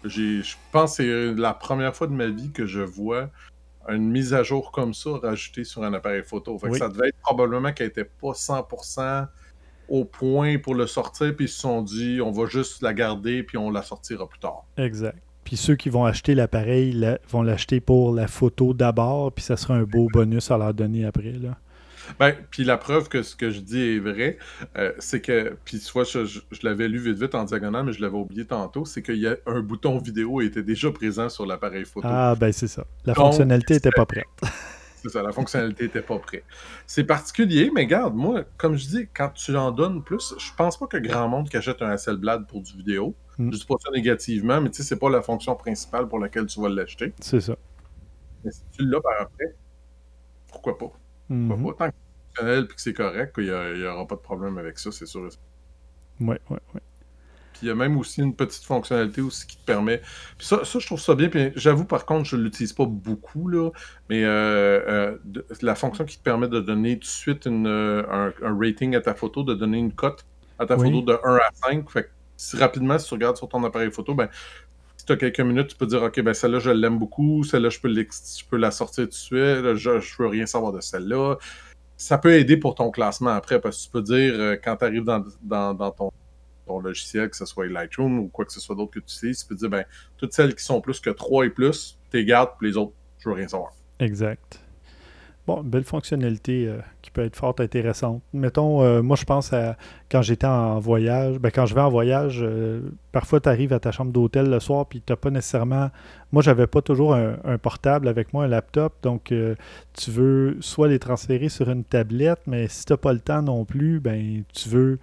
Je 0.04 0.54
pense 0.72 0.96
que 0.96 1.34
c'est 1.34 1.40
la 1.40 1.52
première 1.52 1.94
fois 1.94 2.06
de 2.06 2.12
ma 2.12 2.28
vie 2.28 2.52
que 2.52 2.64
je 2.64 2.80
vois 2.80 3.28
une 3.88 4.10
mise 4.10 4.34
à 4.34 4.42
jour 4.42 4.70
comme 4.70 4.94
ça 4.94 5.10
rajoutée 5.22 5.64
sur 5.64 5.82
un 5.82 5.92
appareil 5.94 6.22
photo. 6.22 6.58
Fait 6.58 6.72
ça 6.74 6.88
devait 6.88 7.08
être 7.08 7.18
probablement 7.22 7.72
qu'elle 7.72 7.88
n'était 7.88 8.04
pas 8.04 8.32
100% 8.32 9.26
au 9.88 10.04
point 10.04 10.58
pour 10.58 10.74
le 10.74 10.86
sortir, 10.86 11.34
puis 11.34 11.46
ils 11.46 11.48
se 11.48 11.60
sont 11.60 11.82
dit 11.82 12.20
on 12.22 12.30
va 12.30 12.46
juste 12.46 12.82
la 12.82 12.92
garder, 12.92 13.42
puis 13.42 13.56
on 13.56 13.70
la 13.70 13.82
sortira 13.82 14.28
plus 14.28 14.38
tard. 14.38 14.64
Exact. 14.76 15.18
Puis 15.48 15.56
ceux 15.56 15.76
qui 15.76 15.88
vont 15.88 16.04
acheter 16.04 16.34
l'appareil 16.34 16.94
vont 17.30 17.40
l'acheter 17.40 17.80
pour 17.80 18.14
la 18.14 18.28
photo 18.28 18.74
d'abord, 18.74 19.32
puis 19.32 19.42
ça 19.42 19.56
sera 19.56 19.76
un 19.76 19.84
beau 19.84 20.06
bonus 20.12 20.50
à 20.50 20.58
leur 20.58 20.74
donner 20.74 21.06
après. 21.06 21.32
Là. 21.32 21.56
Ben, 22.20 22.34
puis 22.50 22.64
la 22.64 22.76
preuve 22.76 23.08
que 23.08 23.22
ce 23.22 23.34
que 23.34 23.48
je 23.48 23.60
dis 23.60 23.80
est 23.80 23.98
vrai, 23.98 24.36
euh, 24.76 24.92
c'est 24.98 25.22
que, 25.22 25.56
puis 25.64 25.78
soit 25.78 26.04
je, 26.04 26.40
l'avais 26.62 26.86
lu 26.86 26.98
vite 26.98 27.16
vite 27.16 27.34
en 27.34 27.44
diagonale, 27.44 27.86
mais 27.86 27.94
je 27.94 28.02
l'avais 28.02 28.18
oublié 28.18 28.44
tantôt, 28.44 28.84
c'est 28.84 29.00
qu'il 29.00 29.16
y 29.16 29.26
a 29.26 29.36
un 29.46 29.60
bouton 29.60 29.96
vidéo 29.96 30.42
était 30.42 30.62
déjà 30.62 30.90
présent 30.90 31.30
sur 31.30 31.46
l'appareil 31.46 31.86
photo. 31.86 32.06
Ah, 32.10 32.34
ben 32.38 32.52
c'est 32.52 32.68
ça. 32.68 32.84
La 33.06 33.14
fonctionnalité 33.14 33.72
n'était 33.72 33.90
pas 33.90 34.04
prête. 34.04 34.26
c'est 35.02 35.08
ça, 35.08 35.22
la 35.22 35.32
fonctionnalité 35.32 35.84
n'était 35.84 36.02
pas 36.02 36.18
prête. 36.18 36.44
C'est 36.86 37.04
particulier, 37.04 37.70
mais 37.74 37.86
garde, 37.86 38.14
moi, 38.14 38.44
comme 38.58 38.76
je 38.76 38.86
dis, 38.86 39.08
quand 39.16 39.30
tu 39.30 39.56
en 39.56 39.70
donnes 39.70 40.02
plus, 40.02 40.34
je 40.36 40.50
pense 40.58 40.78
pas 40.78 40.88
que 40.88 40.98
grand 40.98 41.26
monde 41.26 41.48
qui 41.48 41.56
achète 41.56 41.80
un 41.80 41.88
Hasselblad 41.88 42.46
pour 42.46 42.60
du 42.60 42.76
vidéo. 42.76 43.16
Mm. 43.38 43.52
Je 43.52 43.58
dis 43.58 43.66
pas 43.66 43.76
ça 43.80 43.90
négativement, 43.90 44.60
mais 44.60 44.70
tu 44.70 44.78
sais, 44.78 44.82
c'est 44.82 44.98
pas 44.98 45.10
la 45.10 45.22
fonction 45.22 45.54
principale 45.54 46.08
pour 46.08 46.18
laquelle 46.18 46.46
tu 46.46 46.60
vas 46.60 46.68
l'acheter. 46.68 47.12
C'est 47.20 47.40
ça. 47.40 47.56
Mais 48.44 48.50
si 48.50 48.62
tu 48.72 48.84
l'as 48.84 49.00
par 49.00 49.20
après, 49.20 49.54
pourquoi 50.48 50.76
pas? 50.76 50.92
Mm 51.28 51.48
Pas? 51.48 51.72
Tant 51.72 51.90
que 51.90 51.94
c'est 51.94 52.36
fonctionnel 52.36 52.64
et 52.64 52.74
que 52.74 52.80
c'est 52.80 52.92
correct, 52.94 53.34
qu'il 53.34 53.44
n'y 53.44 53.84
aura 53.84 54.06
pas 54.06 54.16
de 54.16 54.20
problème 54.20 54.58
avec 54.58 54.78
ça, 54.78 54.90
c'est 54.90 55.06
sûr. 55.06 55.28
Oui, 56.20 56.36
oui, 56.50 56.58
oui. 56.74 56.80
Puis 57.52 57.66
il 57.66 57.68
y 57.68 57.70
a 57.70 57.74
même 57.74 57.96
aussi 57.96 58.20
une 58.20 58.34
petite 58.34 58.64
fonctionnalité 58.64 59.20
aussi 59.20 59.46
qui 59.46 59.56
te 59.56 59.64
permet. 59.64 59.98
Puis 60.36 60.46
ça, 60.46 60.64
ça 60.64 60.78
je 60.78 60.86
trouve 60.86 61.00
ça 61.00 61.14
bien. 61.14 61.28
Puis 61.28 61.52
j'avoue, 61.56 61.84
par 61.84 62.06
contre, 62.06 62.24
je 62.24 62.36
ne 62.36 62.42
l'utilise 62.42 62.72
pas 62.72 62.86
beaucoup, 62.86 63.48
là. 63.48 63.70
Mais 64.08 64.24
euh, 64.24 65.16
euh, 65.16 65.42
la 65.62 65.74
fonction 65.74 66.04
qui 66.04 66.18
te 66.18 66.22
permet 66.22 66.48
de 66.48 66.60
donner 66.60 66.94
tout 66.94 67.00
de 67.00 67.06
suite 67.06 67.46
une, 67.46 67.66
euh, 67.66 68.30
un, 68.42 68.58
rating 68.58 68.94
à 68.94 69.00
ta 69.00 69.14
photo, 69.14 69.42
de 69.42 69.54
donner 69.54 69.78
une 69.78 69.92
cote 69.92 70.24
à 70.58 70.66
ta 70.66 70.76
photo 70.76 71.02
de 71.02 71.18
1 71.24 71.36
à 71.36 71.50
5. 71.52 71.90
Fait 71.90 72.04
que 72.04 72.08
si 72.38 72.56
rapidement, 72.56 72.98
si 72.98 73.08
tu 73.08 73.14
regardes 73.14 73.36
sur 73.36 73.48
ton 73.48 73.62
appareil 73.64 73.90
photo, 73.90 74.14
ben, 74.14 74.28
tu 75.04 75.12
as 75.12 75.16
quelques 75.16 75.40
minutes, 75.40 75.68
tu 75.68 75.76
peux 75.76 75.86
dire 75.86 76.02
OK, 76.02 76.20
ben 76.20 76.32
celle-là, 76.32 76.60
je 76.60 76.70
l'aime 76.70 76.98
beaucoup, 76.98 77.42
celle-là, 77.42 77.68
je 77.68 77.80
peux, 77.80 77.92
je 77.92 78.56
la 78.56 78.70
sortir 78.70 79.04
tout 79.04 79.10
de 79.10 79.14
suite, 79.14 79.74
je 79.74 79.90
ne 79.90 80.22
veux 80.22 80.28
rien 80.28 80.46
savoir 80.46 80.72
de 80.72 80.80
celle-là. 80.80 81.36
Ça 81.96 82.16
peut 82.16 82.34
aider 82.34 82.56
pour 82.56 82.74
ton 82.76 82.90
classement 82.90 83.30
après, 83.30 83.60
parce 83.60 83.78
que 83.78 83.84
tu 83.84 83.90
peux 83.90 84.02
dire, 84.02 84.34
euh, 84.38 84.56
quand 84.62 84.76
tu 84.76 84.84
arrives 84.84 85.04
dans, 85.04 85.90
ton, 85.90 86.10
logiciel, 86.80 87.30
que 87.30 87.36
ce 87.36 87.46
soit 87.46 87.66
Lightroom 87.66 88.18
ou 88.20 88.28
quoi 88.28 88.44
que 88.44 88.52
ce 88.52 88.60
soit 88.60 88.76
d'autre 88.76 88.92
que 88.92 89.00
tu 89.00 89.16
utilises, 89.16 89.40
tu 89.40 89.46
peux 89.48 89.54
dire, 89.56 89.70
ben, 89.70 89.84
toutes 90.16 90.32
celles 90.32 90.54
qui 90.54 90.62
sont 90.62 90.80
plus 90.80 91.00
que 91.00 91.10
3 91.10 91.46
et 91.46 91.50
plus, 91.50 91.98
tu 92.10 92.18
les 92.18 92.24
gardes, 92.24 92.50
puis 92.58 92.68
les 92.68 92.76
autres, 92.76 92.92
je 93.18 93.28
veux 93.28 93.34
rien 93.34 93.48
savoir. 93.48 93.72
Exact. 93.98 94.60
Bon, 95.48 95.62
belle 95.62 95.84
fonctionnalité 95.84 96.66
euh, 96.68 96.76
qui 97.00 97.10
peut 97.10 97.24
être 97.24 97.34
fort 97.34 97.54
intéressante. 97.58 98.20
Mettons, 98.34 98.82
euh, 98.82 99.00
moi 99.00 99.16
je 99.16 99.24
pense 99.24 99.50
à 99.54 99.78
quand 100.10 100.20
j'étais 100.20 100.46
en 100.46 100.78
voyage, 100.78 101.38
ben, 101.38 101.50
quand 101.50 101.64
je 101.64 101.74
vais 101.74 101.80
en 101.80 101.88
voyage, 101.88 102.40
euh, 102.42 102.82
parfois 103.12 103.40
tu 103.40 103.48
arrives 103.48 103.72
à 103.72 103.80
ta 103.80 103.90
chambre 103.90 104.12
d'hôtel 104.12 104.50
le 104.50 104.60
soir 104.60 104.84
puis 104.84 105.00
tu 105.00 105.16
pas 105.16 105.30
nécessairement. 105.30 105.88
Moi, 106.32 106.42
j'avais 106.42 106.66
pas 106.66 106.82
toujours 106.82 107.14
un, 107.14 107.56
portable 107.56 108.08
avec 108.08 108.34
moi, 108.34 108.44
un 108.44 108.48
laptop, 108.48 108.92
donc 109.02 109.32
tu 109.94 110.10
veux 110.10 110.58
soit 110.60 110.88
les 110.88 110.98
transférer 110.98 111.48
sur 111.48 111.70
une 111.70 111.82
tablette, 111.82 112.40
mais 112.46 112.68
si 112.68 112.84
tu 112.84 112.94
pas 112.98 113.14
le 113.14 113.20
temps 113.20 113.40
non 113.40 113.64
plus, 113.64 114.00
ben 114.00 114.42
tu 114.52 114.68
veux 114.68 114.98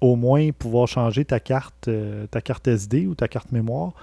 au 0.00 0.14
moins 0.14 0.52
pouvoir 0.52 0.86
changer 0.86 1.24
ta 1.24 1.40
carte, 1.40 1.90
ta 2.30 2.40
carte 2.40 2.68
SD 2.68 3.08
ou 3.08 3.16
ta 3.16 3.26
carte 3.26 3.50
mémoire. 3.50 3.94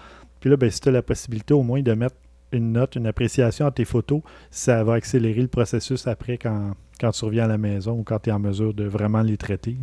Puis 0.42 0.50
là, 0.50 0.58
ben, 0.58 0.70
si 0.70 0.82
tu 0.82 0.90
as 0.90 0.92
la 0.92 1.02
possibilité 1.02 1.54
au 1.54 1.64
moins 1.64 1.82
de 1.82 1.94
mettre 1.94 2.18
une 2.52 2.72
note, 2.72 2.96
une 2.96 3.08
appréciation 3.08 3.66
à 3.66 3.72
tes 3.72 3.86
photos, 3.86 4.22
ça 4.50 4.84
va 4.84 4.94
accélérer 4.94 5.42
le 5.42 5.48
processus 5.48 6.08
après 6.08 6.38
quand, 6.38 6.76
quand 7.00 7.12
tu 7.12 7.26
reviens 7.26 7.46
à 7.46 7.48
la 7.48 7.58
maison 7.58 8.00
ou 8.00 8.04
quand 8.04 8.20
tu 8.20 8.30
es 8.30 8.34
en 8.34 8.40
mesure 8.40 8.74
de 8.74 8.86
vraiment 8.86 9.22
les 9.22 9.38
traiter. 9.38 9.78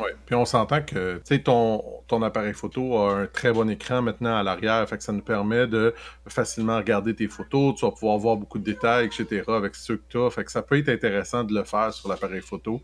Oui, 0.00 0.10
puis 0.26 0.36
on 0.36 0.44
s'entend 0.44 0.80
que 0.80 1.20
ton, 1.38 1.82
ton 2.06 2.22
appareil 2.22 2.54
photo 2.54 2.98
a 2.98 3.14
un 3.14 3.26
très 3.26 3.52
bon 3.52 3.68
écran 3.68 4.00
maintenant 4.00 4.36
à 4.36 4.44
l'arrière, 4.44 4.88
fait 4.88 4.96
que 4.96 5.02
ça 5.02 5.12
nous 5.12 5.22
permet 5.22 5.66
de 5.66 5.92
facilement 6.28 6.76
regarder 6.76 7.16
tes 7.16 7.26
photos, 7.26 7.74
tu 7.74 7.84
vas 7.84 7.90
pouvoir 7.90 8.16
voir 8.18 8.36
beaucoup 8.36 8.60
de 8.60 8.64
détails, 8.64 9.06
etc. 9.06 9.42
avec 9.48 9.74
ce 9.74 9.94
que 9.94 10.02
tu 10.08 10.18
as, 10.18 10.30
fait 10.30 10.44
que 10.44 10.52
ça 10.52 10.62
peut 10.62 10.78
être 10.78 10.88
intéressant 10.88 11.42
de 11.42 11.52
le 11.52 11.64
faire 11.64 11.92
sur 11.92 12.08
l'appareil 12.08 12.42
photo 12.42 12.80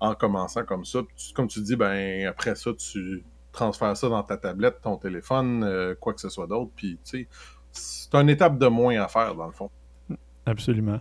en 0.00 0.14
commençant 0.14 0.64
comme 0.64 0.84
ça. 0.84 1.00
comme 1.34 1.48
tu 1.48 1.60
dis, 1.60 1.74
ben 1.74 2.26
après 2.26 2.54
ça, 2.54 2.70
tu 2.74 3.24
transfères 3.50 3.96
ça 3.96 4.08
dans 4.08 4.22
ta 4.22 4.36
tablette, 4.36 4.80
ton 4.82 4.96
téléphone, 4.96 5.64
euh, 5.64 5.94
quoi 5.98 6.12
que 6.12 6.20
ce 6.20 6.28
soit 6.28 6.46
d'autre, 6.46 6.70
puis 6.76 6.98
tu 7.04 7.20
sais, 7.20 7.28
c'est 7.78 8.14
une 8.14 8.28
étape 8.28 8.58
de 8.58 8.66
moins 8.66 9.00
à 9.00 9.08
faire, 9.08 9.34
dans 9.34 9.46
le 9.46 9.52
fond. 9.52 9.70
Absolument. 10.46 11.00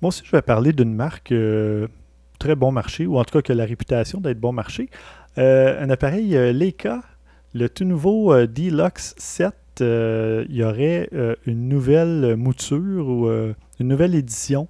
Moi 0.00 0.08
aussi, 0.08 0.22
je 0.24 0.30
vais 0.30 0.42
parler 0.42 0.72
d'une 0.72 0.94
marque 0.94 1.32
euh, 1.32 1.88
très 2.38 2.54
bon 2.54 2.72
marché, 2.72 3.06
ou 3.06 3.18
en 3.18 3.24
tout 3.24 3.38
cas 3.38 3.42
qui 3.42 3.52
a 3.52 3.54
la 3.54 3.66
réputation 3.66 4.20
d'être 4.20 4.40
bon 4.40 4.52
marché. 4.52 4.88
Euh, 5.38 5.82
un 5.82 5.90
appareil 5.90 6.36
euh, 6.36 6.52
Leica, 6.52 7.02
le 7.54 7.68
tout 7.68 7.84
nouveau 7.84 8.34
Deluxe 8.46 9.14
7, 9.18 9.54
il 9.80 10.56
y 10.56 10.62
aurait 10.62 11.08
une 11.46 11.68
nouvelle 11.68 12.36
mouture 12.36 13.08
ou 13.08 13.30
une 13.30 13.88
nouvelle 13.88 14.14
édition 14.14 14.68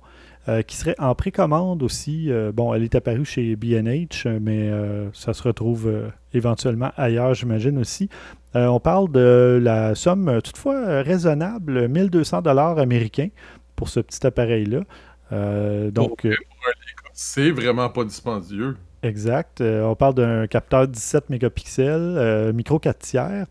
qui 0.68 0.76
serait 0.76 0.94
en 1.00 1.16
précommande 1.16 1.82
aussi. 1.82 2.30
bon, 2.54 2.72
elle 2.74 2.84
est 2.84 2.94
apparue 2.94 3.24
chez 3.24 3.56
BH, 3.56 4.28
mais 4.40 4.70
ça 5.12 5.34
se 5.34 5.42
retrouve 5.42 5.92
éventuellement 6.32 6.92
ailleurs, 6.96 7.34
j'imagine 7.34 7.78
aussi. 7.78 8.08
Euh, 8.56 8.66
on 8.66 8.80
parle 8.80 9.10
de 9.12 9.60
la 9.62 9.94
somme 9.94 10.28
euh, 10.28 10.40
toutefois 10.40 10.74
euh, 10.74 11.02
raisonnable, 11.02 11.88
1200 11.88 12.42
dollars 12.42 12.78
américains 12.78 13.28
pour 13.76 13.88
ce 13.88 14.00
petit 14.00 14.26
appareil-là. 14.26 14.80
donc, 15.90 16.26
c'est 17.12 17.50
vraiment 17.50 17.88
pas 17.88 18.04
dispendieux. 18.04 18.76
Exact. 19.02 19.62
on 19.62 19.94
parle 19.94 20.14
d'un 20.14 20.46
capteur 20.46 20.86
17 20.86 21.30
mégapixels, 21.30 22.52
micro 22.52 22.78
4 22.78 22.98
tiers, 22.98 23.46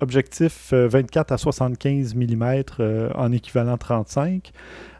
objectif 0.00 0.72
24 0.72 1.32
à 1.32 1.36
75 1.36 2.14
mm 2.14 2.62
en 3.14 3.32
équivalent 3.32 3.76
35. 3.76 4.52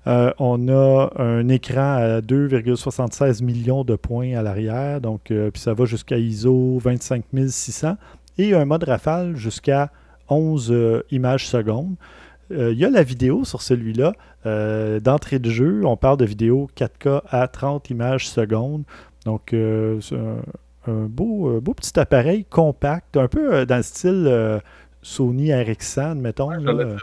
on 0.04 0.68
a 0.68 1.08
un 1.16 1.48
écran 1.48 1.96
à 1.96 2.20
2,76 2.20 3.42
millions 3.42 3.84
de 3.84 3.96
points 3.96 4.34
à 4.34 4.42
l'arrière, 4.42 5.00
donc 5.00 5.22
puis 5.28 5.50
ça 5.54 5.72
va 5.72 5.86
jusqu'à 5.86 6.18
ISO 6.18 6.78
25600 6.84 7.96
et 8.38 8.54
un 8.54 8.64
mode 8.64 8.84
rafale 8.84 9.36
jusqu'à 9.36 9.90
11 10.28 10.70
euh, 10.70 11.02
images 11.10 11.46
secondes. 11.46 11.96
Euh, 12.50 12.72
il 12.72 12.78
y 12.78 12.84
a 12.84 12.90
la 12.90 13.02
vidéo 13.02 13.44
sur 13.44 13.62
celui-là. 13.62 14.14
Euh, 14.46 15.00
d'entrée 15.00 15.38
de 15.38 15.50
jeu, 15.50 15.82
on 15.84 15.96
parle 15.96 16.16
de 16.16 16.24
vidéo 16.24 16.68
4K 16.76 17.22
à 17.28 17.48
30 17.48 17.90
images 17.90 18.28
secondes. 18.28 18.84
Donc, 19.24 19.48
c'est 19.50 20.16
un, 20.16 21.06
beau, 21.06 21.60
beau, 21.60 21.74
petit 21.74 21.98
appareil 22.00 22.44
compact, 22.44 23.16
un 23.16 23.28
peu 23.28 23.66
dans 23.66 23.76
le 23.76 23.82
style 23.82 24.62
Sony 25.02 25.48
RX100, 25.48 26.14
mettons. 26.14 26.50
dire 26.56 26.96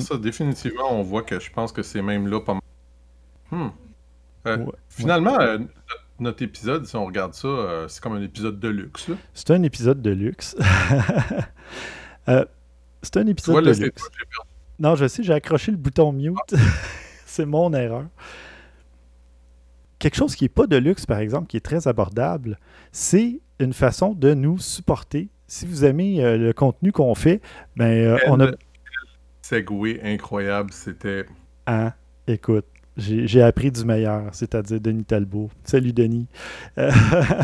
ça. 0.00 0.18
Définitivement, 0.18 0.92
on 0.92 1.02
voit 1.02 1.22
que 1.22 1.40
je 1.40 1.50
pense 1.50 1.72
que 1.72 1.82
c'est 1.82 2.02
même 2.02 2.26
là 2.26 2.40
pas 2.40 2.54
mal. 2.54 2.62
Hmm. 3.50 3.70
Ouais, 4.44 4.58
finalement, 4.90 5.38
notre- 6.20 6.42
épisode, 6.42 6.86
si 6.86 6.96
on 6.96 7.04
regarde 7.04 7.34
ça, 7.34 7.48
euh, 7.48 7.88
c'est 7.88 8.02
comme 8.02 8.14
un 8.14 8.22
épisode 8.22 8.58
de 8.60 8.68
luxe. 8.68 9.08
C'est 9.34 9.50
un 9.50 9.62
épisode 9.62 10.02
de 10.02 10.10
luxe. 10.10 10.56
Euh, 12.28 12.44
c'est 13.02 13.16
un 13.16 13.26
épisode 13.26 13.52
vois, 13.54 13.62
de 13.62 13.70
luxe. 13.70 14.02
toi. 14.02 14.44
Non, 14.78 14.96
je 14.96 15.08
sais, 15.08 15.22
j'ai 15.22 15.32
accroché 15.32 15.70
le 15.70 15.78
bouton 15.78 16.12
mute. 16.12 16.34
c'est 17.24 17.46
mon 17.46 17.72
erreur. 17.72 18.04
Quelque 19.98 20.16
chose 20.16 20.36
qui 20.36 20.44
n'est 20.44 20.50
pas 20.50 20.66
de 20.66 20.76
luxe, 20.76 21.06
par 21.06 21.20
exemple, 21.20 21.46
qui 21.46 21.56
est 21.56 21.64
très 21.64 21.88
abordable, 21.88 22.58
c'est 22.92 23.40
une 23.60 23.72
façon 23.72 24.12
de 24.12 24.34
nous 24.34 24.58
supporter. 24.58 25.30
Si 25.46 25.64
vous 25.64 25.86
aimez 25.86 26.22
euh, 26.22 26.36
le 26.36 26.52
contenu 26.52 26.92
qu'on 26.92 27.14
fait, 27.14 27.40
ben, 27.76 28.18
on 28.26 28.38
a... 28.40 28.50
Segway 29.40 29.98
incroyable, 30.02 30.70
c'était. 30.70 31.24
Hein, 31.66 31.94
écoute, 32.26 32.66
j'ai 32.98 33.42
appris 33.42 33.70
du 33.70 33.84
meilleur, 33.84 34.24
c'est-à-dire 34.32 34.80
Denis 34.80 35.04
Talbot. 35.04 35.50
Salut 35.62 35.92
Denis. 35.92 36.26
Euh, 36.78 36.90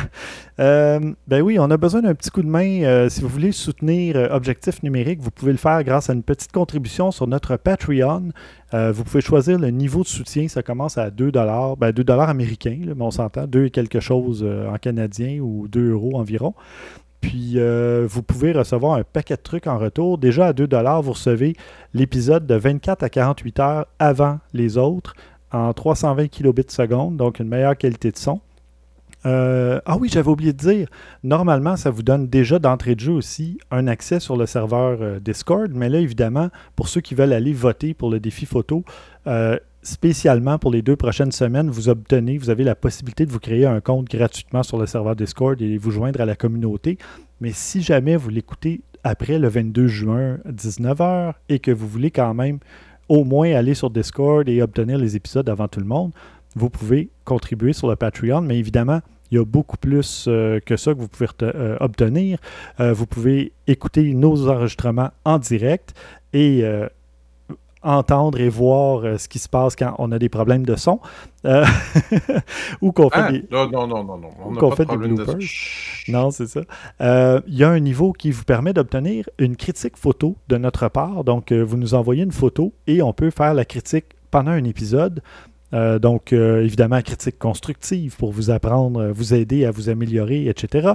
euh, 0.59 1.13
ben 1.29 1.43
oui, 1.43 1.59
on 1.61 1.71
a 1.71 1.77
besoin 1.77 2.03
d'un 2.03 2.15
petit 2.15 2.31
coup 2.31 2.43
de 2.43 2.49
main. 2.49 2.83
Euh, 2.83 3.09
si 3.09 3.21
vous 3.21 3.29
voulez 3.29 3.53
soutenir 3.53 4.17
Objectif 4.33 4.83
Numérique, 4.83 5.21
vous 5.21 5.31
pouvez 5.31 5.53
le 5.53 5.59
faire 5.59 5.83
grâce 5.85 6.11
à 6.11 6.13
une 6.13 6.25
petite 6.25 6.51
contribution 6.51 7.13
sur 7.13 7.29
notre 7.29 7.57
Patreon. 7.57 8.31
Vous 8.73 9.05
pouvez 9.05 9.21
choisir 9.21 9.57
le 9.57 9.71
niveau 9.71 10.03
de 10.03 10.09
soutien. 10.09 10.49
Ça 10.49 10.65
commence 10.65 10.99
à 10.99 11.11
2 11.11 11.31
ben 11.31 11.93
2 11.93 12.05
américains, 12.11 12.79
mais 12.85 13.05
on 13.05 13.13
s'entend, 13.13 13.47
2 13.47 13.67
et 13.67 13.71
quelque 13.71 14.01
chose 14.01 14.45
en 14.45 14.77
canadien 14.79 15.39
ou 15.39 15.69
2 15.69 15.93
euros 15.93 16.17
environ. 16.17 16.55
Puis 17.21 17.57
vous 18.05 18.23
pouvez 18.25 18.51
recevoir 18.51 18.95
un 18.95 19.05
paquet 19.05 19.37
de 19.37 19.43
trucs 19.43 19.69
en 19.69 19.79
retour. 19.79 20.19
Déjà 20.19 20.49
à 20.49 20.53
2 20.53 20.67
vous 21.03 21.13
recevez 21.13 21.55
l'épisode 21.93 22.49
de 22.49 22.57
24 22.57 23.05
à 23.05 23.09
48 23.09 23.61
heures 23.61 23.87
avant 24.01 24.41
les 24.53 24.77
autres 24.77 25.15
en 25.55 25.73
320 25.73 26.27
kilobits 26.29 26.65
seconde, 26.69 27.17
donc 27.17 27.39
une 27.39 27.49
meilleure 27.49 27.77
qualité 27.77 28.11
de 28.11 28.19
son. 28.19 28.41
Euh, 29.25 29.81
ah 29.87 29.97
oui, 29.97 30.11
j'avais 30.13 30.29
oublié 30.29 30.53
de 30.53 30.59
dire, 30.59 30.89
normalement, 31.23 31.77
ça 31.77 31.91
vous 31.91 32.03
donne 32.03 32.27
déjà 32.27 32.59
d'entrée 32.59 32.95
de 32.95 33.01
jeu 33.01 33.13
aussi 33.13 33.59
un 33.71 33.87
accès 33.87 34.21
sur 34.21 34.37
le 34.37 34.45
serveur 34.45 34.99
euh, 35.01 35.21
Discord, 35.21 35.71
mais 35.73 35.89
là, 35.89 36.01
évidemment, 36.01 36.51
pour 36.77 36.89
ceux 36.89 37.01
qui 37.01 37.15
veulent 37.15 37.33
aller 37.33 37.53
voter 37.53 37.95
pour 37.95 38.11
le 38.11 38.21
défi 38.21 38.45
photo, 38.45 38.85
euh, 39.27 39.57
spécialement 39.83 40.59
pour 40.59 40.73
les 40.73 40.83
deux 40.83 40.97
prochaines 40.97 41.33
semaines, 41.33 41.71
vous 41.71 41.89
obtenez, 41.89 42.37
vous 42.37 42.51
avez 42.51 42.65
la 42.65 42.75
possibilité 42.75 43.25
de 43.25 43.33
vous 43.33 43.41
créer 43.41 43.65
un 43.65 43.81
compte 43.81 44.09
gratuitement 44.11 44.63
sur 44.63 44.77
le 44.77 44.87
serveur 44.87 45.17
Discord 45.17 45.61
et 45.63 45.79
vous 45.79 45.91
joindre 45.91 46.21
à 46.21 46.27
la 46.27 46.35
communauté. 46.35 46.99
Mais 47.41 47.53
si 47.53 47.81
jamais 47.81 48.17
vous 48.17 48.29
l'écoutez 48.29 48.83
après 49.05 49.39
le 49.39 49.49
22 49.49 49.87
juin, 49.87 50.39
19h, 50.49 51.35
et 51.49 51.61
que 51.61 51.71
vous 51.71 51.87
voulez 51.87 52.11
quand 52.11 52.35
même 52.35 52.59
au 53.09 53.25
moins 53.25 53.53
aller 53.55 53.75
sur 53.75 53.91
Discord 53.91 54.49
et 54.49 54.63
obtenir 54.63 54.99
les 54.99 55.17
épisodes 55.17 55.49
avant 55.49 55.69
tout 55.69 55.81
le 55.81 55.87
monde, 55.87 56.13
vous 56.57 56.71
pouvez 56.71 57.09
contribuer 57.25 57.73
sur 57.73 57.89
le 57.89 57.97
Patreon, 57.97 58.41
mais 58.41 58.59
évidemment, 58.59 59.01
il 59.31 59.39
y 59.39 59.41
a 59.41 59.45
beaucoup 59.45 59.77
plus 59.77 60.27
euh, 60.29 60.61
que 60.61 60.77
ça 60.77 60.95
que 60.95 60.99
vous 61.01 61.09
pouvez 61.09 61.27
euh, 61.43 61.77
obtenir. 61.81 62.39
Euh, 62.79 62.93
vous 62.93 63.07
pouvez 63.07 63.53
écouter 63.67 64.15
nos 64.15 64.49
enregistrements 64.49 65.11
en 65.25 65.39
direct 65.39 65.95
et 66.33 66.65
entendre 67.85 68.41
et 68.41 68.49
voir 68.49 69.05
euh, 69.05 69.19
ce 69.19 69.29
qui 69.29 69.39
se 69.39 69.49
passe 69.49 69.77
quand 69.77 69.95
on 69.99 70.11
a 70.13 70.19
des 70.19 70.29
problèmes 70.29 70.65
de 70.67 70.75
son 70.77 71.01
euh, 71.45 71.65
ou 72.81 72.93
qu'on 72.93 73.11
fait 73.11 73.21
Ah, 73.21 73.33
des... 73.33 73.45
non, 73.51 73.69
non, 73.69 73.87
non, 73.87 74.05
non. 74.05 74.31
On 74.45 74.55
qu'on 74.55 74.71
fait 74.73 74.85
de 74.87 74.97
des 74.97 75.09
de 75.09 75.15
bloopers. 75.15 75.41
Chut. 75.41 76.13
Non, 76.13 76.31
c'est 76.31 76.47
ça. 76.47 76.61
Euh, 77.01 77.41
Il 77.47 77.57
y 77.57 77.65
a 77.65 77.71
un 77.71 77.81
niveau 77.81 78.13
qui 78.13 78.31
vous 78.31 78.45
permet 78.45 78.73
d'obtenir 78.73 79.29
une 79.39 79.57
critique 79.57 79.97
photo 79.97 80.37
de 80.49 80.57
notre 80.57 80.89
part. 80.89 81.25
Donc, 81.25 81.53
vous 81.53 81.77
nous 81.77 81.95
envoyez 81.95 82.23
une 82.25 82.33
photo 82.33 82.73
et 82.87 83.03
on 83.03 83.13
peut 83.13 83.31
faire 83.31 83.55
la 83.55 83.65
critique 83.65 84.07
pendant 84.31 84.51
un 84.53 84.65
épisode. 84.65 85.23
Euh, 85.75 85.99
donc, 85.99 86.33
euh, 86.33 86.63
évidemment, 86.63 87.03
critique 87.03 87.39
constructive 87.39 88.17
pour 88.17 88.33
vous 88.33 88.51
apprendre, 88.51 89.01
euh, 89.01 89.13
vous 89.13 89.35
aider 89.35 89.65
à 89.65 89.71
vous 89.71 89.89
améliorer, 89.89 90.47
etc. 90.49 90.93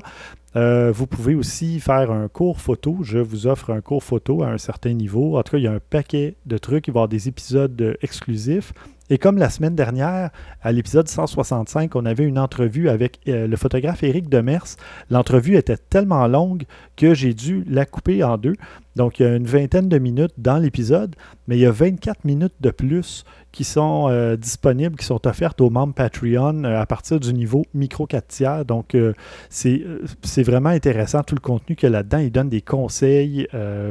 Vous 0.56 1.06
pouvez 1.06 1.36
aussi 1.36 1.80
faire 1.80 2.12
un 2.12 2.28
cours 2.28 2.60
photo. 2.60 2.98
Je 3.04 3.20
vous 3.20 3.46
offre 3.46 3.72
un 3.72 3.82
cours 3.82 4.04
photo 4.04 4.44
à 4.44 4.48
un 4.48 4.58
certain 4.58 4.94
niveau. 4.94 5.38
En 5.38 5.44
tout 5.44 5.52
cas, 5.52 5.58
il 5.58 5.64
y 5.64 5.68
a 5.68 5.72
un 5.72 5.80
paquet 5.80 6.36
de 6.48 6.58
trucs. 6.58 6.88
Il 6.88 6.92
va 6.92 6.98
y 6.98 7.00
avoir 7.00 7.08
des 7.08 7.28
épisodes 7.28 7.98
exclusifs. 8.02 8.74
Et 9.12 9.20
comme 9.20 9.38
la 9.38 9.50
semaine 9.50 9.76
dernière, 9.76 10.32
à 10.62 10.72
l'épisode 10.72 11.08
165, 11.08 11.96
on 11.96 12.06
avait 12.06 12.26
une 12.26 12.40
entrevue 12.40 12.90
avec 12.90 13.20
le 13.26 13.56
photographe 13.56 14.04
Éric 14.04 14.28
Demers. 14.28 14.66
L'entrevue 15.10 15.56
était 15.56 15.78
tellement 15.78 16.28
longue 16.28 16.64
que 16.96 17.14
j'ai 17.14 17.34
dû 17.34 17.64
la 17.68 17.86
couper 17.86 18.24
en 18.24 18.38
deux. 18.38 18.56
Donc, 18.96 19.20
il 19.20 19.24
y 19.24 19.26
a 19.26 19.36
une 19.36 19.46
vingtaine 19.46 19.88
de 19.88 19.98
minutes 20.00 20.34
dans 20.38 20.58
l'épisode, 20.58 21.16
mais 21.48 21.58
il 21.58 21.62
y 21.62 21.66
a 21.66 21.72
24 21.72 22.26
minutes 22.26 22.56
de 22.60 22.72
plus 22.72 23.24
qui 23.52 23.64
sont 23.64 24.08
euh, 24.10 24.36
disponibles, 24.36 24.96
qui 24.96 25.06
sont 25.06 25.26
offertes 25.28 25.62
aux 25.62 25.70
membres 25.70 25.94
Patreon 25.94 26.64
euh, 26.64 26.80
à 26.80 26.86
partir 26.86 27.20
du 27.20 27.34
niveau 27.34 27.64
micro 27.74 28.06
4 28.06 28.28
tiers. 28.28 28.66
Donc, 28.66 28.96
euh, 28.96 29.14
c'est 29.50 30.44
vraiment 30.44 30.70
intéressant 30.70 31.24
tout 31.24 31.36
le 31.36 31.42
contenu 31.42 31.76
qu'il 31.76 31.88
y 31.88 31.92
a 31.92 31.98
là-dedans. 31.98 32.18
Il 32.20 32.32
donne 32.32 32.50
des 32.50 32.62
conseils 32.62 33.48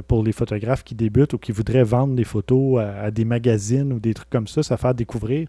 pour 0.07 0.23
les 0.23 0.33
photographes 0.33 0.85
qui 0.85 0.95
débutent 0.95 1.33
ou 1.33 1.39
qui 1.39 1.53
voudraient 1.53 1.85
vendre 1.85 2.15
des 2.15 2.25
photos 2.25 2.81
à, 2.81 3.11
des 3.11 3.25
magazines 3.25 3.93
ou 3.93 4.01
des 4.01 4.15
trucs 4.15 4.31
comme 4.31 4.47
ça, 4.47 4.63
ça 4.63 4.77
faire 4.77 4.95
découvrir. 4.95 5.49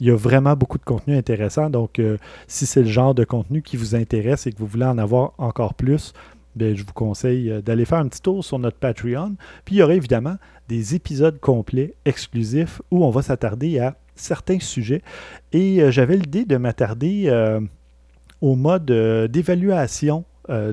Il 0.00 0.06
y 0.08 0.10
a 0.10 0.16
vraiment 0.16 0.54
beaucoup 0.56 0.78
de 0.78 0.84
contenu 0.84 1.16
intéressant. 1.16 1.70
Donc, 1.70 2.00
si 2.46 2.66
c'est 2.66 2.82
le 2.82 2.88
genre 2.88 3.14
de 3.14 3.24
contenu 3.24 3.62
qui 3.62 3.76
vous 3.76 3.94
intéresse 3.94 4.46
et 4.46 4.52
que 4.52 4.58
vous 4.58 4.66
voulez 4.66 4.86
en 4.86 4.98
avoir 4.98 5.32
encore 5.38 5.74
plus, 5.74 6.12
ben, 6.54 6.76
je 6.76 6.84
vous 6.84 6.92
conseille 6.92 7.50
euh, 7.50 7.62
d'aller 7.62 7.84
faire 7.84 7.98
un 7.98 8.08
petit 8.08 8.20
tour 8.20 8.44
sur 8.44 8.58
notre 8.58 8.76
Patreon. 8.76 9.36
Puis 9.64 9.76
il 9.76 9.78
y 9.78 9.82
aura 9.82 9.94
évidemment 9.94 10.36
des 10.68 10.94
épisodes 10.94 11.38
complets 11.40 11.94
exclusifs 12.04 12.82
où 12.90 13.04
on 13.04 13.10
va 13.10 13.22
s'attarder 13.22 13.78
à 13.78 13.96
certains 14.14 14.60
sujets. 14.60 15.02
Et 15.52 15.82
euh, 15.82 15.90
j'avais 15.90 16.16
l'idée 16.16 16.44
de 16.44 16.56
m'attarder 16.56 17.24
euh, 17.26 17.60
au 18.40 18.56
mode 18.56 18.86
d'évaluation 19.30 20.24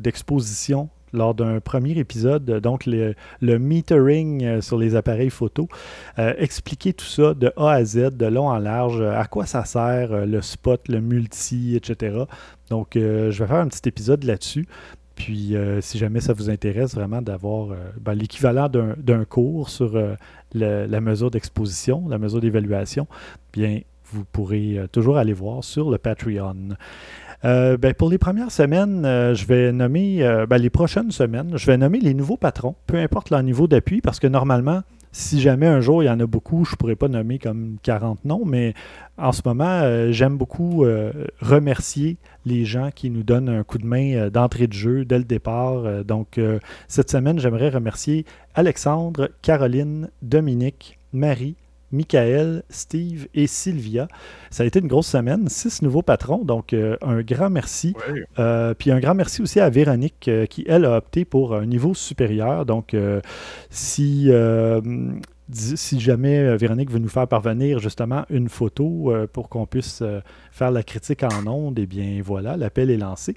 d'exposition 0.01 0.89
lors 1.13 1.35
d'un 1.35 1.59
premier 1.59 1.91
épisode, 1.91 2.43
donc 2.43 2.87
le, 2.87 3.13
metering 3.41 4.61
sur 4.61 4.79
les 4.79 4.95
appareils 4.95 5.29
photo. 5.29 5.67
Expliquer 6.17 6.91
tout 6.91 7.05
ça 7.05 7.35
de 7.35 7.53
A 7.55 7.73
à 7.73 7.85
Z, 7.85 8.17
de 8.17 8.25
long 8.25 8.47
en 8.47 8.57
large, 8.57 8.99
à 9.01 9.25
quoi 9.25 9.45
ça 9.45 9.65
sert, 9.65 10.25
le 10.25 10.41
spot, 10.41 10.87
le 10.87 11.01
multi, 11.01 11.75
etc. 11.75 12.23
Donc, 12.71 12.89
je 12.95 13.29
vais 13.29 13.47
faire 13.47 13.57
un 13.57 13.67
petit 13.67 13.87
épisode 13.87 14.23
là-dessus. 14.23 14.65
Puis, 15.19 15.53
euh, 15.53 15.82
si 15.82 15.97
jamais 15.97 16.21
ça 16.21 16.32
vous 16.32 16.49
intéresse 16.49 16.95
vraiment 16.95 17.21
d'avoir 17.21 17.71
euh, 17.71 17.75
ben, 17.99 18.13
l'équivalent 18.13 18.69
d'un 18.69 19.25
cours 19.25 19.69
sur 19.69 19.97
euh, 19.97 20.15
la 20.53 21.01
mesure 21.01 21.29
d'exposition, 21.29 22.08
la 22.08 22.17
mesure 22.17 22.39
d'évaluation, 22.39 23.05
bien, 23.51 23.82
vous 24.05 24.23
pourrez 24.23 24.79
toujours 24.93 25.17
aller 25.17 25.34
voir 25.34 25.63
sur 25.63 25.91
le 25.91 25.97
Patreon. 25.99 26.69
Ben, 27.43 27.93
pour 27.95 28.10
les 28.10 28.17
premières 28.17 28.49
semaines, 28.49 29.03
je 29.03 29.45
vais 29.45 29.71
nommer, 29.71 30.19
ben, 30.49 30.58
les 30.58 30.71
prochaines 30.71 31.12
semaines, 31.12 31.51
je 31.55 31.65
vais 31.67 31.77
nommer 31.77 31.99
les 31.99 32.15
nouveaux 32.15 32.38
patrons, 32.38 32.75
peu 32.88 32.97
importe 32.97 33.29
leur 33.29 33.43
niveau 33.43 33.67
d'appui, 33.67 34.01
parce 34.01 34.19
que 34.19 34.25
normalement, 34.25 34.82
si 35.11 35.41
jamais 35.41 35.67
un 35.67 35.81
jour 35.81 36.03
il 36.03 36.07
y 36.07 36.09
en 36.09 36.19
a 36.19 36.25
beaucoup, 36.25 36.65
je 36.65 36.71
ne 36.71 36.75
pourrais 36.75 36.95
pas 36.95 37.07
nommer 37.07 37.39
comme 37.39 37.77
40 37.83 38.25
noms, 38.25 38.45
mais 38.45 38.73
en 39.17 39.31
ce 39.31 39.41
moment, 39.43 39.81
euh, 39.81 40.11
j'aime 40.11 40.37
beaucoup 40.37 40.85
euh, 40.85 41.11
remercier 41.41 42.17
les 42.45 42.65
gens 42.65 42.89
qui 42.93 43.09
nous 43.09 43.23
donnent 43.23 43.49
un 43.49 43.63
coup 43.63 43.77
de 43.77 43.85
main 43.85 44.13
euh, 44.15 44.29
d'entrée 44.29 44.67
de 44.67 44.73
jeu 44.73 45.05
dès 45.05 45.17
le 45.17 45.23
départ. 45.23 46.03
Donc, 46.05 46.39
cette 46.87 47.09
semaine, 47.09 47.39
j'aimerais 47.39 47.69
remercier 47.69 48.25
Alexandre, 48.55 49.29
Caroline, 49.41 50.09
Dominique, 50.21 50.99
Marie, 51.13 51.55
Michael, 51.91 52.63
Steve 52.69 53.28
et 53.34 53.47
Sylvia. 53.47 54.08
Ça 54.49 54.63
a 54.63 54.65
été 54.65 54.80
une 54.80 54.88
grosse 54.88 55.08
semaine, 55.08 55.47
six 55.49 55.82
nouveaux 55.82 56.02
patrons, 56.02 56.43
donc 56.43 56.73
euh, 56.73 56.97
un 57.02 57.21
grand 57.21 57.49
merci. 57.49 57.95
Ouais. 58.10 58.23
Euh, 58.39 58.73
puis 58.73 58.91
un 58.91 58.99
grand 58.99 59.15
merci 59.15 59.41
aussi 59.41 59.60
à 59.60 59.69
Véronique 59.69 60.28
euh, 60.28 60.45
qui, 60.45 60.65
elle, 60.67 60.86
a 60.86 60.97
opté 60.97 61.25
pour 61.25 61.56
un 61.56 61.65
niveau 61.65 61.93
supérieur. 61.93 62.65
Donc, 62.65 62.95
si, 63.69 64.30
si 65.52 65.99
jamais 65.99 66.58
Véronique 66.58 66.91
veut 66.91 66.99
nous 66.99 67.10
faire 67.10 67.28
parvenir 67.28 67.80
justement 67.80 68.25
une 68.30 68.49
photo 68.49 69.13
pour 69.34 69.49
qu'on 69.49 69.65
puisse 69.65 70.04
faire 70.52 70.71
la 70.71 70.84
critique 70.84 71.23
en 71.23 71.47
ondes, 71.47 71.80
eh 71.80 71.86
bien 71.86 72.21
voilà, 72.23 72.58
l'appel 72.58 72.89
est 72.89 72.97
lancé. 72.97 73.36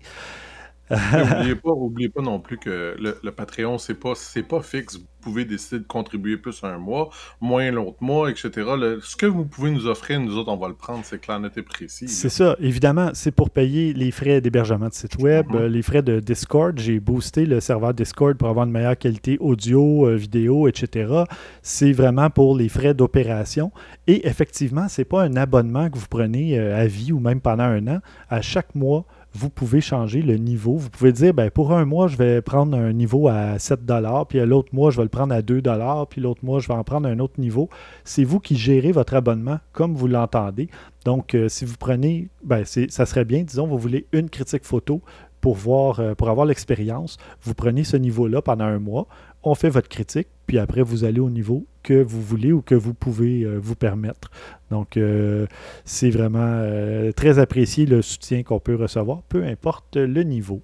Et 0.90 1.22
oubliez 1.22 1.54
pas, 1.56 1.70
oubliez 1.70 2.08
pas 2.10 2.22
non 2.22 2.38
plus 2.40 2.58
que 2.58 2.96
le, 2.98 3.18
le 3.22 3.32
Patreon, 3.32 3.78
c'est 3.78 3.94
pas, 3.94 4.14
c'est 4.14 4.42
pas 4.42 4.62
fixe. 4.62 4.96
Vous 4.98 5.06
pouvez 5.20 5.44
décider 5.44 5.78
de 5.80 5.86
contribuer 5.86 6.36
plus 6.36 6.62
un 6.64 6.78
mois, 6.78 7.08
moins 7.40 7.70
l'autre 7.70 7.98
mois, 8.02 8.30
etc. 8.30 8.50
Le- 8.76 9.00
ce 9.00 9.16
que 9.16 9.26
vous 9.26 9.44
pouvez 9.46 9.70
nous 9.70 9.86
offrir, 9.86 10.20
nous 10.20 10.36
autres, 10.36 10.50
on 10.52 10.56
va 10.56 10.68
le 10.68 10.74
prendre, 10.74 11.04
c'est 11.04 11.20
clair, 11.20 11.38
net 11.40 11.56
et 11.56 11.62
précis. 11.62 12.08
C'est 12.08 12.28
ça, 12.28 12.56
évidemment, 12.58 13.10
c'est 13.14 13.30
pour 13.30 13.50
payer 13.50 13.92
les 13.92 14.10
frais 14.10 14.40
d'hébergement 14.40 14.88
de 14.88 14.92
site 14.94 15.16
web, 15.18 15.46
Mhm. 15.50 15.56
euh, 15.56 15.68
les 15.68 15.82
frais 15.82 16.02
de 16.02 16.18
Discord. 16.18 16.76
J'ai 16.78 16.98
boosté 16.98 17.46
le 17.46 17.60
serveur 17.60 17.94
Discord 17.94 18.36
pour 18.36 18.48
avoir 18.48 18.66
une 18.66 18.72
meilleure 18.72 18.98
qualité 18.98 19.36
audio, 19.40 20.08
euh, 20.08 20.16
vidéo, 20.16 20.66
etc. 20.66 21.24
C'est 21.62 21.92
vraiment 21.92 22.28
pour 22.28 22.56
les 22.56 22.68
frais 22.68 22.92
d'opération. 22.92 23.70
Et 24.08 24.26
effectivement, 24.26 24.88
c'est 24.88 25.04
pas 25.04 25.22
un 25.22 25.36
abonnement 25.36 25.88
que 25.90 25.96
vous 25.98 26.08
prenez 26.10 26.58
euh, 26.58 26.76
à 26.76 26.86
vie 26.86 27.12
ou 27.12 27.20
même 27.20 27.40
pendant 27.40 27.64
un 27.64 27.86
an. 27.86 28.00
À 28.28 28.42
chaque 28.42 28.74
mois, 28.74 29.06
vous 29.34 29.50
pouvez 29.50 29.80
changer 29.80 30.22
le 30.22 30.36
niveau. 30.36 30.76
Vous 30.76 30.90
pouvez 30.90 31.12
dire, 31.12 31.32
ben, 31.32 31.50
pour 31.50 31.72
un 31.72 31.84
mois, 31.84 32.06
je 32.08 32.16
vais 32.16 32.42
prendre 32.42 32.76
un 32.76 32.92
niveau 32.92 33.28
à 33.28 33.58
7 33.58 33.80
puis 34.28 34.40
l'autre 34.40 34.74
mois, 34.74 34.90
je 34.90 34.98
vais 34.98 35.04
le 35.04 35.08
prendre 35.08 35.34
à 35.34 35.42
2 35.42 35.62
puis 36.08 36.20
l'autre 36.20 36.44
mois, 36.44 36.60
je 36.60 36.68
vais 36.68 36.74
en 36.74 36.84
prendre 36.84 37.08
un 37.08 37.18
autre 37.18 37.40
niveau. 37.40 37.68
C'est 38.04 38.24
vous 38.24 38.40
qui 38.40 38.56
gérez 38.56 38.92
votre 38.92 39.14
abonnement 39.14 39.58
comme 39.72 39.94
vous 39.94 40.06
l'entendez. 40.06 40.68
Donc, 41.04 41.34
euh, 41.34 41.48
si 41.48 41.64
vous 41.64 41.76
prenez, 41.78 42.28
ben, 42.44 42.64
ça 42.64 43.06
serait 43.06 43.24
bien, 43.24 43.42
disons, 43.42 43.66
vous 43.66 43.78
voulez 43.78 44.06
une 44.12 44.28
critique 44.28 44.64
photo 44.64 45.00
pour, 45.40 45.56
voir, 45.56 46.00
euh, 46.00 46.14
pour 46.14 46.28
avoir 46.28 46.46
l'expérience, 46.46 47.16
vous 47.42 47.54
prenez 47.54 47.84
ce 47.84 47.96
niveau-là 47.96 48.42
pendant 48.42 48.64
un 48.64 48.78
mois, 48.78 49.08
on 49.42 49.54
fait 49.54 49.70
votre 49.70 49.88
critique, 49.88 50.28
puis 50.46 50.58
après, 50.58 50.82
vous 50.82 51.04
allez 51.04 51.20
au 51.20 51.30
niveau 51.30 51.66
que 51.82 52.02
vous 52.02 52.22
voulez 52.22 52.52
ou 52.52 52.62
que 52.62 52.74
vous 52.74 52.94
pouvez 52.94 53.42
euh, 53.42 53.58
vous 53.60 53.74
permettre. 53.74 54.30
Donc, 54.70 54.96
euh, 54.96 55.46
c'est 55.84 56.10
vraiment 56.10 56.38
euh, 56.42 57.12
très 57.12 57.38
apprécié 57.38 57.86
le 57.86 58.02
soutien 58.02 58.42
qu'on 58.42 58.60
peut 58.60 58.74
recevoir, 58.74 59.22
peu 59.22 59.44
importe 59.44 59.96
le 59.96 60.22
niveau. 60.22 60.62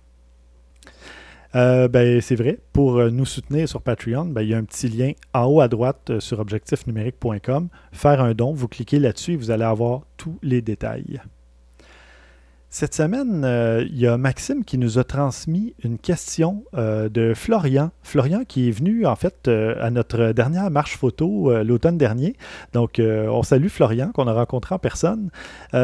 ben, 1.55 2.21
c'est 2.21 2.37
vrai, 2.37 2.59
pour 2.73 3.03
nous 3.11 3.25
soutenir 3.25 3.69
sur 3.69 3.83
Patreon, 3.83 4.27
ben, 4.27 4.43
il 4.43 4.49
y 4.49 4.55
a 4.55 4.59
un 4.59 4.65
petit 4.65 4.89
lien 4.89 5.13
en 5.35 5.47
haut 5.47 5.61
à 5.61 5.69
droite 5.69 6.21
sur 6.21 6.39
objectifnumérique.com. 6.39 7.69
Faire 7.93 8.21
un 8.21 8.35
don, 8.35 8.53
vous 8.53 8.69
cliquez 8.69 8.99
là-dessus 8.99 9.33
et 9.33 9.37
vous 9.37 9.51
allez 9.51 9.65
avoir 9.65 10.03
tous 10.17 10.39
les 10.43 10.63
détails. 10.63 11.21
Cette 12.71 12.95
semaine, 12.95 13.45
euh, 13.47 13.83
il 13.89 13.99
y 13.99 14.07
a 14.07 14.19
Maxime 14.19 14.63
qui 14.63 14.77
nous 14.77 14.99
a 14.99 15.05
transmis 15.05 15.75
une 15.83 15.97
question 15.97 16.65
euh, 16.75 17.09
de 17.09 17.33
Florian. 17.35 17.93
Florian 18.03 18.45
qui 18.47 18.69
est 18.69 18.73
venu 18.73 19.07
en 19.07 19.17
fait 19.17 19.49
euh, 19.49 19.75
à 19.81 19.91
notre 19.91 20.33
dernière 20.33 20.71
marche 20.71 20.99
photo 20.99 21.51
l'automne 21.63 21.97
dernier. 21.97 22.37
Donc, 22.75 23.01
on 23.01 23.43
salue 23.43 23.69
Florian 23.69 24.11
qu'on 24.13 24.27
a 24.27 24.35
rencontré 24.35 24.75
en 24.75 24.79
personne. 24.79 25.31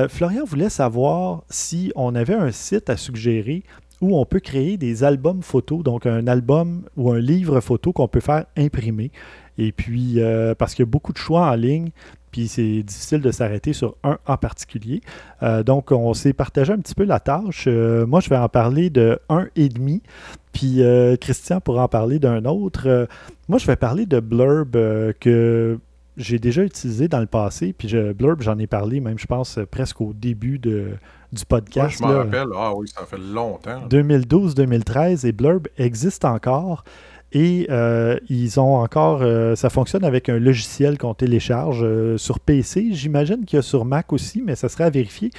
Florian 0.08 0.44
voulait 0.44 0.68
savoir 0.68 1.42
si 1.48 1.90
on 1.96 2.14
avait 2.14 2.34
un 2.34 2.50
site 2.50 2.90
à 2.90 2.96
suggérer 2.96 3.62
où 4.00 4.18
on 4.18 4.26
peut 4.26 4.40
créer 4.40 4.76
des 4.76 5.04
albums 5.04 5.42
photos, 5.42 5.82
donc 5.82 6.04
un 6.04 6.26
album 6.26 6.82
ou 6.96 7.10
un 7.12 7.18
livre 7.18 7.60
photo 7.60 7.92
qu'on 7.92 8.08
peut 8.08 8.20
faire 8.20 8.44
imprimer. 8.56 9.10
Et 9.56 9.72
puis, 9.72 10.18
parce 10.58 10.74
qu'il 10.74 10.84
y 10.84 10.88
a 10.88 10.90
beaucoup 10.90 11.12
de 11.12 11.18
choix 11.18 11.50
en 11.50 11.54
ligne, 11.54 11.90
puis 12.34 12.48
c'est 12.48 12.82
difficile 12.82 13.20
de 13.20 13.30
s'arrêter 13.30 13.72
sur 13.72 13.94
un 14.02 14.18
en 14.26 14.36
particulier. 14.36 15.02
Euh, 15.44 15.62
donc, 15.62 15.92
on 15.92 16.14
s'est 16.14 16.32
partagé 16.32 16.72
un 16.72 16.78
petit 16.78 16.96
peu 16.96 17.04
la 17.04 17.20
tâche. 17.20 17.66
Euh, 17.68 18.06
moi, 18.06 18.18
je 18.18 18.28
vais 18.28 18.36
en 18.36 18.48
parler 18.48 18.90
de 18.90 19.20
un 19.28 19.46
et 19.54 19.68
demi, 19.68 20.02
puis 20.52 20.82
euh, 20.82 21.14
Christian 21.14 21.60
pourra 21.60 21.84
en 21.84 21.88
parler 21.88 22.18
d'un 22.18 22.44
autre. 22.44 23.06
moi, 23.48 23.58
je 23.60 23.66
vais 23.68 23.76
parler 23.76 24.04
de 24.04 24.18
Blurb 24.18 24.72
que 25.20 25.78
j'ai 26.16 26.40
déjà 26.40 26.64
utilisé 26.64 27.06
dans 27.06 27.20
le 27.20 27.26
passé, 27.26 27.72
puis 27.72 27.88
je, 27.88 28.12
Blurb, 28.12 28.42
j'en 28.42 28.58
ai 28.58 28.66
parlé 28.66 28.98
même, 28.98 29.16
je 29.20 29.26
pense, 29.26 29.60
presque 29.70 30.00
au 30.00 30.12
début 30.12 30.58
de, 30.58 30.88
du 31.32 31.44
podcast. 31.44 32.00
Moi, 32.00 32.10
je 32.10 32.14
m'en 32.14 32.24
rappelle. 32.24 32.48
Ah 32.56 32.72
oui, 32.74 32.88
ça 32.88 33.06
fait 33.06 33.16
longtemps. 33.16 33.86
2012-2013, 33.88 35.24
et 35.24 35.30
Blurb 35.30 35.68
existe 35.78 36.24
encore. 36.24 36.82
Et 37.36 37.66
euh, 37.68 38.16
ils 38.28 38.60
ont 38.60 38.76
encore, 38.76 39.22
euh, 39.22 39.56
ça 39.56 39.68
fonctionne 39.68 40.04
avec 40.04 40.28
un 40.28 40.38
logiciel 40.38 40.98
qu'on 40.98 41.14
télécharge 41.14 41.80
euh, 41.82 42.16
sur 42.16 42.38
PC. 42.38 42.90
J'imagine 42.92 43.44
qu'il 43.44 43.56
y 43.56 43.58
a 43.58 43.62
sur 43.62 43.84
Mac 43.84 44.12
aussi, 44.12 44.40
mais 44.40 44.54
ça 44.54 44.68
serait 44.68 44.84
à 44.84 44.90
vérifier. 44.90 45.30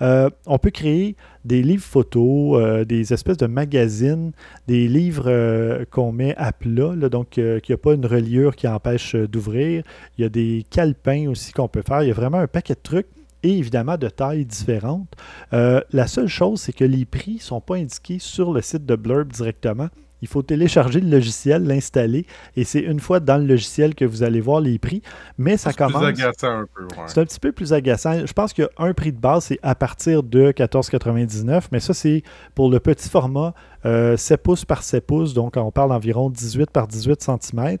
on 0.00 0.58
peut 0.58 0.70
créer 0.70 1.14
des 1.44 1.62
livres 1.62 1.84
photos, 1.84 2.86
des 2.86 3.12
espèces 3.12 3.36
de 3.36 3.46
magazines, 3.46 4.32
des 4.66 4.88
livres 4.88 5.84
qu'on 5.90 6.10
met 6.10 6.34
à 6.36 6.52
plat, 6.52 6.96
donc 7.08 7.30
qu'il 7.30 7.62
n'y 7.68 7.74
a 7.74 7.78
pas 7.78 7.94
une 7.94 8.06
reliure 8.06 8.56
qui 8.56 8.66
empêche 8.66 9.14
d'ouvrir. 9.14 9.84
Il 10.18 10.22
y 10.22 10.24
a 10.24 10.28
des 10.28 10.64
calepins 10.70 11.28
aussi 11.28 11.52
qu'on 11.52 11.68
peut 11.68 11.82
faire. 11.86 12.02
Il 12.02 12.08
y 12.08 12.10
a 12.10 12.14
vraiment 12.14 12.38
un 12.38 12.46
paquet 12.46 12.74
de 12.74 12.80
trucs 12.82 13.08
et 13.42 13.58
évidemment 13.58 13.98
de 13.98 14.08
tailles 14.08 14.46
différentes. 14.46 15.14
la 15.52 16.06
seule 16.06 16.28
chose, 16.28 16.62
c'est 16.62 16.72
que 16.72 16.84
les 16.84 17.04
prix 17.04 17.34
ne 17.34 17.40
sont 17.40 17.60
pas 17.60 17.76
indiqués 17.76 18.18
sur 18.18 18.52
le 18.52 18.60
site 18.60 18.86
de 18.86 18.96
Blurb 18.96 19.30
directement. 19.30 19.88
Il 20.24 20.28
faut 20.28 20.40
télécharger 20.40 21.02
le 21.02 21.10
logiciel, 21.10 21.64
l'installer, 21.64 22.24
et 22.56 22.64
c'est 22.64 22.80
une 22.80 22.98
fois 22.98 23.20
dans 23.20 23.36
le 23.36 23.44
logiciel 23.44 23.94
que 23.94 24.06
vous 24.06 24.22
allez 24.22 24.40
voir 24.40 24.62
les 24.62 24.78
prix. 24.78 25.02
Mais 25.36 25.58
ça 25.58 25.74
commence. 25.74 26.00
C'est 26.00 26.22
agaçant 26.22 26.60
un 26.60 26.66
peu. 26.74 26.88
C'est 27.08 27.20
un 27.20 27.24
petit 27.26 27.38
peu 27.38 27.52
plus 27.52 27.74
agaçant. 27.74 28.24
Je 28.24 28.32
pense 28.32 28.54
qu'il 28.54 28.64
y 28.64 28.66
a 28.66 28.70
un 28.82 28.94
prix 28.94 29.12
de 29.12 29.20
base, 29.20 29.44
c'est 29.44 29.58
à 29.62 29.74
partir 29.74 30.22
de 30.22 30.50
14,99, 30.52 31.64
mais 31.72 31.80
ça, 31.80 31.92
c'est 31.92 32.22
pour 32.54 32.70
le 32.70 32.80
petit 32.80 33.10
format 33.10 33.52
7 33.82 33.86
euh, 33.86 34.16
pouces 34.42 34.64
par 34.64 34.82
7 34.82 35.06
pouces, 35.06 35.34
donc 35.34 35.58
on 35.58 35.70
parle 35.70 35.90
d'environ 35.90 36.30
18 36.30 36.70
par 36.70 36.88
18 36.88 37.22
cm. 37.22 37.76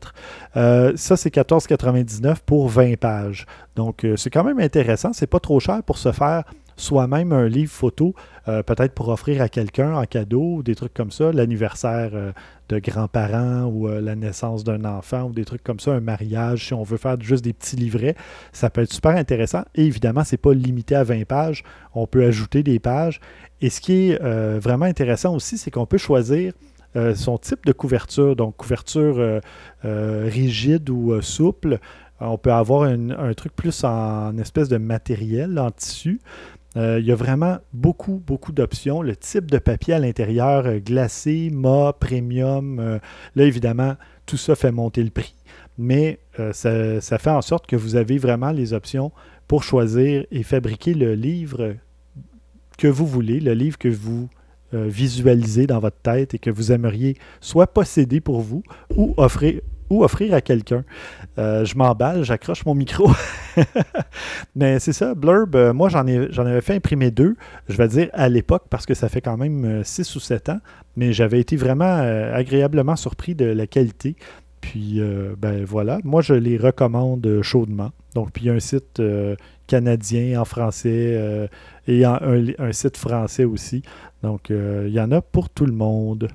Euh, 0.54 0.92
ça, 0.96 1.16
c'est 1.16 1.34
14,99 1.34 2.36
pour 2.44 2.68
20 2.68 2.98
pages. 2.98 3.46
Donc, 3.74 4.04
euh, 4.04 4.16
c'est 4.16 4.28
quand 4.28 4.44
même 4.44 4.60
intéressant. 4.60 5.14
C'est 5.14 5.26
pas 5.26 5.40
trop 5.40 5.60
cher 5.60 5.82
pour 5.82 5.96
se 5.96 6.12
faire 6.12 6.44
soi-même 6.76 7.32
un 7.32 7.46
livre 7.46 7.72
photo, 7.72 8.14
euh, 8.48 8.62
peut-être 8.62 8.92
pour 8.92 9.08
offrir 9.08 9.40
à 9.42 9.48
quelqu'un 9.48 9.94
en 9.94 10.04
cadeau, 10.04 10.56
ou 10.56 10.62
des 10.62 10.74
trucs 10.74 10.94
comme 10.94 11.10
ça, 11.10 11.32
l'anniversaire 11.32 12.10
euh, 12.14 12.32
de 12.68 12.78
grands-parents 12.78 13.64
ou 13.64 13.88
euh, 13.88 14.00
la 14.00 14.16
naissance 14.16 14.64
d'un 14.64 14.84
enfant 14.84 15.24
ou 15.24 15.32
des 15.32 15.44
trucs 15.44 15.62
comme 15.62 15.80
ça, 15.80 15.92
un 15.92 16.00
mariage, 16.00 16.66
si 16.66 16.74
on 16.74 16.82
veut 16.82 16.96
faire 16.96 17.20
juste 17.20 17.44
des 17.44 17.52
petits 17.52 17.76
livrets, 17.76 18.16
ça 18.52 18.70
peut 18.70 18.82
être 18.82 18.92
super 18.92 19.12
intéressant. 19.16 19.62
Et 19.74 19.84
évidemment, 19.84 20.24
ce 20.24 20.34
n'est 20.34 20.38
pas 20.38 20.54
limité 20.54 20.94
à 20.94 21.04
20 21.04 21.24
pages, 21.26 21.64
on 21.94 22.06
peut 22.06 22.24
ajouter 22.24 22.62
des 22.62 22.78
pages. 22.78 23.20
Et 23.60 23.70
ce 23.70 23.80
qui 23.80 24.10
est 24.10 24.18
vraiment 24.58 24.84
intéressant 24.84 25.34
aussi, 25.34 25.56
c'est 25.56 25.70
qu'on 25.70 25.86
peut 25.86 25.98
choisir 25.98 26.52
son 27.14 27.38
type 27.38 27.64
de 27.64 27.72
couverture, 27.72 28.36
donc 28.36 28.56
couverture 28.56 29.40
rigide 29.82 30.90
ou 30.90 31.20
souple. 31.22 31.78
On 32.20 32.38
peut 32.38 32.52
avoir 32.52 32.84
un, 32.84 33.34
truc 33.34 33.54
plus 33.56 33.84
en 33.84 34.36
espèce 34.38 34.68
de 34.68 34.76
matériel, 34.76 35.58
en 35.58 35.70
tissu. 35.70 36.20
Euh, 36.76 36.98
il 36.98 37.06
y 37.06 37.12
a 37.12 37.14
vraiment 37.14 37.58
beaucoup, 37.72 38.22
beaucoup 38.26 38.52
d'options. 38.52 39.02
Le 39.02 39.14
type 39.14 39.50
de 39.50 39.58
papier 39.58 39.94
à 39.94 39.98
l'intérieur, 39.98 40.66
euh, 40.66 40.78
glacé, 40.78 41.50
mat, 41.52 41.94
premium. 42.00 42.78
Euh, 42.80 42.98
là, 43.36 43.44
évidemment, 43.44 43.94
tout 44.26 44.36
ça 44.36 44.56
fait 44.56 44.72
monter 44.72 45.02
le 45.02 45.10
prix. 45.10 45.34
Mais 45.78 46.20
ça, 46.52 47.00
fait 47.18 47.30
en 47.30 47.42
sorte 47.42 47.66
que 47.66 47.74
vous 47.74 47.96
avez 47.96 48.16
vraiment 48.16 48.52
les 48.52 48.72
options 48.72 49.10
pour 49.48 49.64
choisir 49.64 50.24
et 50.30 50.44
fabriquer 50.44 50.94
le 50.94 51.14
livre 51.14 51.74
que 52.78 52.86
vous 52.86 53.06
voulez, 53.06 53.40
le 53.40 53.54
livre 53.54 53.76
que 53.76 53.88
vous 53.88 54.28
visualisez 54.72 55.66
dans 55.66 55.80
votre 55.80 55.96
tête 55.96 56.32
et 56.32 56.38
que 56.38 56.50
vous 56.50 56.70
aimeriez 56.70 57.16
soit 57.40 57.66
posséder 57.66 58.20
pour 58.20 58.40
vous 58.40 58.62
ou 58.96 59.14
offrir, 59.16 59.60
ou 59.90 60.04
offrir 60.04 60.34
à 60.34 60.40
quelqu'un. 60.40 60.84
Euh, 61.38 61.64
je 61.64 61.76
m'emballe, 61.76 62.24
j'accroche 62.24 62.64
mon 62.64 62.74
micro. 62.74 63.10
Mais 64.56 64.78
c'est 64.78 64.92
ça, 64.92 65.14
Blurb, 65.14 65.54
euh, 65.56 65.72
moi 65.72 65.88
j'en, 65.88 66.06
ai, 66.06 66.28
j'en 66.30 66.46
avais 66.46 66.60
fait 66.60 66.74
imprimer 66.74 67.10
deux, 67.10 67.36
je 67.68 67.76
vais 67.76 67.88
dire 67.88 68.08
à 68.12 68.28
l'époque, 68.28 68.64
parce 68.70 68.86
que 68.86 68.94
ça 68.94 69.08
fait 69.08 69.20
quand 69.20 69.36
même 69.36 69.82
6 69.84 70.00
euh, 70.00 70.16
ou 70.16 70.20
7 70.20 70.48
ans, 70.50 70.60
mais 70.96 71.12
j'avais 71.12 71.40
été 71.40 71.56
vraiment 71.56 71.84
agréablement 72.32 72.96
surpris 72.96 73.34
de 73.34 73.46
la 73.46 73.66
qualité. 73.66 74.16
Puis 74.60 75.00
ben 75.38 75.64
voilà, 75.64 75.98
moi 76.04 76.22
je 76.22 76.34
les 76.34 76.56
recommande 76.56 77.40
chaudement. 77.42 77.90
Donc, 78.14 78.30
puis 78.32 78.44
il 78.44 78.46
y 78.46 78.50
a 78.50 78.54
un 78.54 78.60
site 78.60 79.02
canadien 79.66 80.40
en 80.40 80.44
français 80.44 81.48
et 81.88 82.04
un, 82.04 82.72
site 82.72 82.96
français 82.96 83.44
aussi. 83.44 83.82
Donc, 84.22 84.50
il 84.50 84.92
y 84.92 85.00
en 85.00 85.10
a 85.10 85.20
pour 85.20 85.50
tout 85.50 85.66
le 85.66 85.72
monde. 85.72 86.28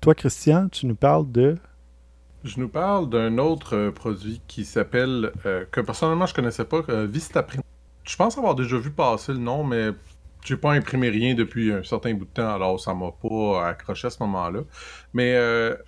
Toi, 0.00 0.14
Christian, 0.14 0.68
tu 0.68 0.86
nous 0.86 0.94
parles 0.94 1.32
de 1.32 1.56
je 2.44 2.60
nous 2.60 2.68
parle 2.68 3.08
d'un 3.08 3.38
autre 3.38 3.74
euh, 3.74 3.90
produit 3.90 4.40
qui 4.46 4.64
s'appelle, 4.64 5.32
euh, 5.46 5.64
que 5.70 5.80
personnellement 5.80 6.26
je 6.26 6.34
connaissais 6.34 6.66
pas, 6.66 6.82
euh, 6.90 7.06
Vistaprint. 7.06 7.64
Je 8.04 8.16
pense 8.16 8.36
avoir 8.36 8.54
déjà 8.54 8.76
vu 8.76 8.90
passer 8.90 9.32
le 9.32 9.38
nom, 9.38 9.64
mais 9.64 9.88
j'ai 10.44 10.58
pas 10.58 10.72
imprimé 10.72 11.08
rien 11.08 11.34
depuis 11.34 11.72
un 11.72 11.82
certain 11.82 12.12
bout 12.12 12.26
de 12.26 12.30
temps, 12.30 12.54
alors 12.54 12.78
ça 12.78 12.92
m'a 12.92 13.12
pas 13.12 13.66
accroché 13.66 14.08
à 14.08 14.10
ce 14.10 14.22
moment-là. 14.24 14.60
Mais 15.14 15.34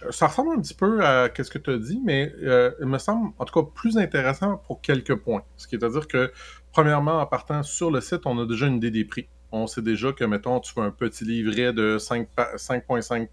ça 0.09 0.29
ressemble 0.29 0.57
un 0.57 0.62
petit 0.62 0.73
peu 0.73 1.05
à 1.05 1.29
ce 1.37 1.51
que 1.51 1.59
tu 1.59 1.71
as 1.71 1.77
dit, 1.77 2.01
mais 2.03 2.33
il 2.81 2.87
me 2.87 2.97
semble 2.97 3.35
en 3.38 3.45
tout 3.45 3.62
cas 3.62 3.69
plus 3.75 3.99
intéressant 3.99 4.57
pour 4.66 4.81
quelques 4.81 5.14
points. 5.14 5.42
Ce 5.59 5.69
qui 5.69 5.75
est 5.75 5.85
à 5.85 5.90
dire 5.90 6.09
que, 6.09 6.33
premièrement, 6.73 7.21
en 7.21 7.27
partant 7.27 7.62
sur 7.62 7.90
le 7.90 8.01
site, 8.01 8.23
on 8.25 8.38
a 8.38 8.47
déjà 8.47 8.66
une 8.66 8.77
idée 8.77 8.90
des 8.90 9.05
prix. 9.05 9.29
On 9.53 9.66
sait 9.66 9.83
déjà 9.83 10.12
que, 10.14 10.25
mettons, 10.25 10.59
tu 10.61 10.73
fais 10.73 10.81
un 10.81 10.90
petit 10.90 11.27
livret 11.27 11.75
de 11.75 11.99
5,5 11.99 13.29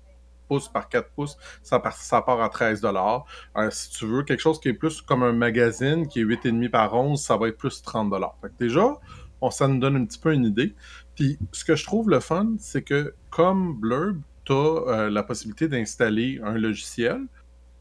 pouces 0.53 0.69
par 0.69 0.87
4 0.87 1.09
pouces, 1.09 1.37
ça, 1.63 1.79
part, 1.79 1.93
ça 1.93 2.21
part 2.21 2.41
à 2.41 2.49
13 2.49 2.81
dollars. 2.81 3.25
Euh, 3.57 3.69
si 3.71 3.89
tu 3.89 4.05
veux 4.05 4.23
quelque 4.23 4.39
chose 4.39 4.59
qui 4.59 4.69
est 4.69 4.73
plus 4.73 5.01
comme 5.01 5.23
un 5.23 5.33
magazine, 5.33 6.07
qui 6.07 6.19
est 6.19 6.23
8,5 6.23 6.69
par 6.69 6.93
11, 6.93 7.19
ça 7.19 7.37
va 7.37 7.47
être 7.47 7.57
plus 7.57 7.81
30 7.81 8.11
dollars. 8.11 8.37
Déjà, 8.59 8.99
on, 9.41 9.49
ça 9.49 9.67
nous 9.67 9.79
donne 9.79 9.95
un 9.95 10.05
petit 10.05 10.19
peu 10.19 10.31
une 10.33 10.45
idée. 10.45 10.75
Puis, 11.15 11.39
ce 11.51 11.65
que 11.65 11.75
je 11.75 11.83
trouve 11.83 12.09
le 12.09 12.19
fun, 12.19 12.53
c'est 12.59 12.83
que 12.83 13.15
comme 13.31 13.79
Blurb, 13.79 14.21
tu 14.45 14.53
as 14.53 14.55
euh, 14.55 15.09
la 15.09 15.23
possibilité 15.23 15.67
d'installer 15.67 16.39
un 16.43 16.57
logiciel, 16.57 17.21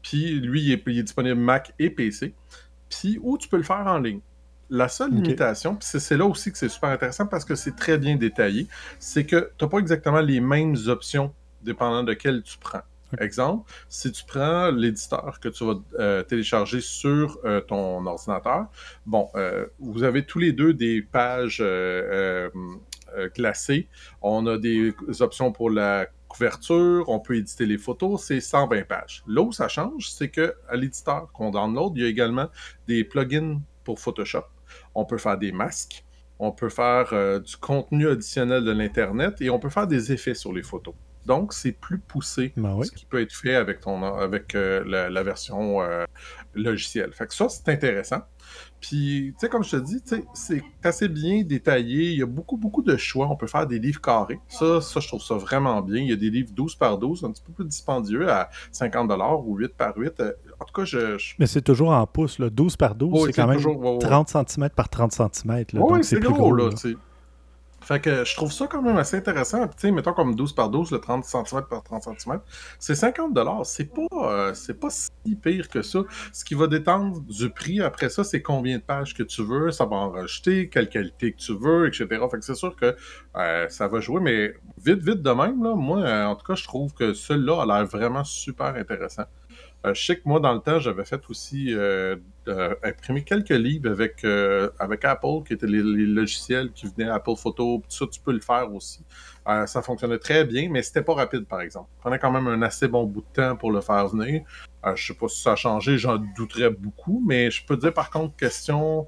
puis 0.01 0.39
lui, 0.39 0.63
il 0.63 0.71
est, 0.71 1.03
disponible 1.03 1.39
Mac 1.39 1.73
et 1.77 1.89
PC, 1.89 2.33
puis 2.89 3.19
où 3.21 3.37
tu 3.37 3.47
peux 3.47 3.57
le 3.57 3.63
faire 3.63 3.85
en 3.85 3.99
ligne? 3.99 4.21
La 4.69 4.87
seule 4.87 5.11
limitation, 5.11 5.75
puis 5.75 5.87
c'est 5.99 6.17
là 6.17 6.25
aussi 6.25 6.51
que 6.51 6.57
c'est 6.57 6.69
super 6.69 6.89
intéressant 6.89 7.27
parce 7.27 7.45
que 7.45 7.53
c'est 7.53 7.75
très 7.75 7.99
bien 7.99 8.15
détaillé, 8.15 8.67
c'est 8.97 9.25
que 9.25 9.51
tu 9.57 9.65
n'as 9.65 9.69
pas 9.69 9.77
exactement 9.77 10.21
les 10.21 10.39
mêmes 10.39 10.75
options 10.87 11.31
dépendant 11.63 12.03
de 12.03 12.13
quel 12.13 12.43
tu 12.43 12.57
prends. 12.57 12.81
Exemple, 13.19 13.71
si 13.89 14.11
tu 14.11 14.23
prends 14.25 14.71
l'éditeur 14.71 15.39
que 15.39 15.47
tu 15.49 15.65
vas 15.65 15.75
euh, 15.99 16.23
télécharger 16.23 16.81
sur 16.81 17.37
euh, 17.45 17.61
ton 17.61 18.03
ordinateur, 18.05 18.67
bon, 19.05 19.29
euh, 19.35 19.67
vous 19.77 20.01
avez 20.03 20.25
tous 20.25 20.39
les 20.39 20.51
deux 20.51 20.73
des 20.73 21.03
pages 21.03 21.63
glacée. 23.35 23.87
On 24.23 24.47
a 24.47 24.57
des 24.57 24.95
options 25.19 25.51
pour 25.51 25.69
la 25.69 26.07
couverture, 26.27 27.07
on 27.09 27.19
peut 27.19 27.35
éditer 27.35 27.67
les 27.67 27.77
photos, 27.77 28.23
c'est 28.23 28.41
120 28.41 28.87
pages. 28.87 29.23
Là 29.27 29.41
où 29.41 29.51
ça 29.51 29.67
change, 29.67 30.09
c'est 30.09 30.29
que 30.29 30.55
à 30.67 30.75
l'éditeur 30.75 31.31
qu'on 31.31 31.51
download, 31.51 31.93
il 31.95 32.01
y 32.01 32.05
a 32.05 32.09
également 32.09 32.49
des 32.87 33.03
plugins 33.03 33.61
pour 33.83 33.99
Photoshop. 33.99 34.45
On 34.95 35.05
peut 35.05 35.19
faire 35.19 35.37
des 35.37 35.51
masques, 35.51 36.03
on 36.39 36.51
peut 36.51 36.69
faire 36.69 37.09
euh, 37.13 37.39
du 37.39 37.55
contenu 37.57 38.09
additionnel 38.09 38.63
de 38.63 38.71
l'Internet 38.71 39.41
et 39.41 39.49
on 39.49 39.59
peut 39.59 39.69
faire 39.69 39.87
des 39.87 40.11
effets 40.11 40.33
sur 40.33 40.51
les 40.51 40.63
photos. 40.63 40.95
Donc, 41.25 41.53
c'est 41.53 41.71
plus 41.71 41.99
poussé 41.99 42.53
ben 42.57 42.81
ce 42.83 42.91
qui 42.91 43.05
peut 43.05 43.21
être 43.21 43.33
fait 43.33 43.55
avec, 43.55 43.79
ton, 43.79 44.03
avec 44.03 44.55
euh, 44.55 44.83
la, 44.85 45.23
version 45.23 45.81
euh, 45.81 46.05
logicielle. 46.53 47.13
Fait 47.13 47.27
que 47.27 47.33
ça, 47.33 47.47
c'est 47.49 47.69
intéressant. 47.69 48.21
Puis, 48.81 49.33
tu 49.33 49.39
sais, 49.39 49.49
comme 49.49 49.63
je 49.63 49.71
te 49.71 49.75
dis, 49.77 50.03
c'est 50.33 50.61
assez 50.83 51.07
bien 51.07 51.43
détaillé. 51.43 52.11
Il 52.11 52.19
y 52.19 52.21
a 52.21 52.25
beaucoup, 52.25 52.57
beaucoup 52.57 52.81
de 52.81 52.97
choix. 52.97 53.29
On 53.29 53.37
peut 53.37 53.47
faire 53.47 53.65
des 53.65 53.79
livres 53.79 54.01
carrés. 54.01 54.39
Ça, 54.49 54.81
ça, 54.81 54.99
je 54.99 55.07
trouve 55.07 55.23
ça 55.23 55.35
vraiment 55.35 55.81
bien. 55.81 56.01
Il 56.01 56.09
y 56.09 56.13
a 56.13 56.17
des 56.17 56.29
livres 56.29 56.51
12 56.53 56.75
par 56.75 56.97
12, 56.97 57.23
un 57.23 57.31
petit 57.31 57.41
peu 57.41 57.53
plus 57.53 57.65
dispendieux 57.65 58.29
à 58.29 58.49
50 58.73 59.09
ou 59.45 59.55
8 59.55 59.73
par 59.75 59.95
8. 59.95 60.19
Euh, 60.19 60.33
en 60.59 60.65
tout 60.65 60.73
cas, 60.73 60.83
je. 60.83 61.17
Mais 61.39 61.47
c'est 61.47 61.61
toujours 61.61 61.91
en 61.91 62.05
pouces, 62.05 62.39
là. 62.39 62.49
12 62.49 62.75
par 62.75 62.95
12, 62.95 63.27
c'est 63.27 63.33
quand 63.33 63.47
même 63.47 63.99
30 63.99 64.29
cm 64.29 64.69
par 64.69 64.89
30 64.89 65.13
cm. 65.13 65.65
Oui, 65.75 66.03
c'est 66.03 66.19
gros, 66.19 66.33
gros, 66.33 66.53
là. 66.53 66.69
Fait 67.83 67.99
que 67.99 68.23
je 68.23 68.35
trouve 68.35 68.51
ça 68.51 68.67
quand 68.67 68.81
même 68.81 68.97
assez 68.97 69.17
intéressant. 69.17 69.67
Tu 69.67 69.73
sais, 69.77 69.91
mettons 69.91 70.13
comme 70.13 70.35
12 70.35 70.53
par 70.53 70.69
12, 70.69 70.91
le 70.91 70.99
30 70.99 71.25
cm 71.25 71.63
par 71.69 71.83
30 71.83 72.03
cm, 72.03 72.39
c'est 72.79 72.95
50 72.95 73.37
C'est 73.65 73.93
pas, 73.93 74.07
euh, 74.13 74.53
c'est 74.53 74.79
pas 74.79 74.89
si 74.89 75.11
pire 75.41 75.67
que 75.67 75.81
ça. 75.81 75.99
Ce 76.31 76.45
qui 76.45 76.55
va 76.55 76.67
détendre 76.67 77.19
du 77.21 77.49
prix 77.49 77.81
après 77.81 78.09
ça, 78.09 78.23
c'est 78.23 78.41
combien 78.41 78.77
de 78.77 78.83
pages 78.83 79.13
que 79.13 79.23
tu 79.23 79.43
veux, 79.43 79.71
ça 79.71 79.85
va 79.85 79.97
en 79.97 80.11
rajouter, 80.11 80.69
quelle 80.69 80.87
qualité 80.87 81.33
que 81.33 81.37
tu 81.37 81.53
veux, 81.57 81.87
etc. 81.87 82.07
Fait 82.09 82.37
que 82.37 82.45
c'est 82.45 82.55
sûr 82.55 82.75
que 82.75 82.95
euh, 83.35 83.67
ça 83.67 83.87
va 83.89 83.99
jouer, 83.99 84.21
mais 84.21 84.53
vite, 84.83 85.03
vite 85.03 85.21
de 85.21 85.31
même, 85.31 85.61
là, 85.61 85.75
moi, 85.75 86.09
en 86.25 86.35
tout 86.35 86.45
cas, 86.45 86.55
je 86.55 86.63
trouve 86.63 86.93
que 86.93 87.13
celui-là 87.13 87.63
a 87.63 87.65
l'air 87.65 87.85
vraiment 87.85 88.23
super 88.23 88.75
intéressant. 88.75 89.25
Euh, 89.85 89.93
je 89.93 90.05
sais 90.05 90.15
que 90.15 90.21
moi, 90.25 90.39
dans 90.39 90.53
le 90.53 90.59
temps, 90.59 90.79
j'avais 90.79 91.03
fait 91.03 91.21
aussi 91.29 91.73
euh, 91.73 92.15
imprimer 92.83 93.23
quelques 93.23 93.49
livres 93.49 93.89
avec, 93.91 94.23
euh, 94.23 94.69
avec 94.79 95.03
Apple, 95.03 95.43
qui 95.45 95.53
étaient 95.53 95.67
les, 95.67 95.81
logiciels 95.81 96.71
qui 96.71 96.87
venaient 96.87 97.09
Apple 97.09 97.35
Photo. 97.35 97.81
Tout 97.83 97.95
ça, 97.95 98.05
tu 98.09 98.19
peux 98.21 98.31
le 98.31 98.39
faire 98.39 98.73
aussi. 98.73 99.03
ça 99.45 99.81
fonctionnait 99.81 100.19
très 100.19 100.45
bien, 100.45 100.69
mais 100.69 100.81
c'était 100.83 101.01
pas 101.01 101.15
rapide, 101.15 101.45
par 101.45 101.61
exemple. 101.61 101.89
Ça 101.95 102.01
prenait 102.01 102.19
quand 102.19 102.31
même 102.31 102.47
un 102.47 102.61
assez 102.61 102.87
bon 102.87 103.05
bout 103.05 103.21
de 103.21 103.41
temps 103.41 103.55
pour 103.57 103.71
le 103.71 103.81
faire 103.81 104.07
venir. 104.07 104.43
je 104.95 105.05
sais 105.05 105.13
pas 105.13 105.27
si 105.27 105.41
ça 105.41 105.53
a 105.53 105.55
changé, 105.55 105.97
j'en 105.97 106.17
douterais 106.37 106.69
beaucoup, 106.69 107.21
mais 107.27 107.51
je 107.51 107.65
peux 107.65 107.75
dire, 107.75 107.93
par 107.93 108.09
contre, 108.09 108.35
question 108.37 109.07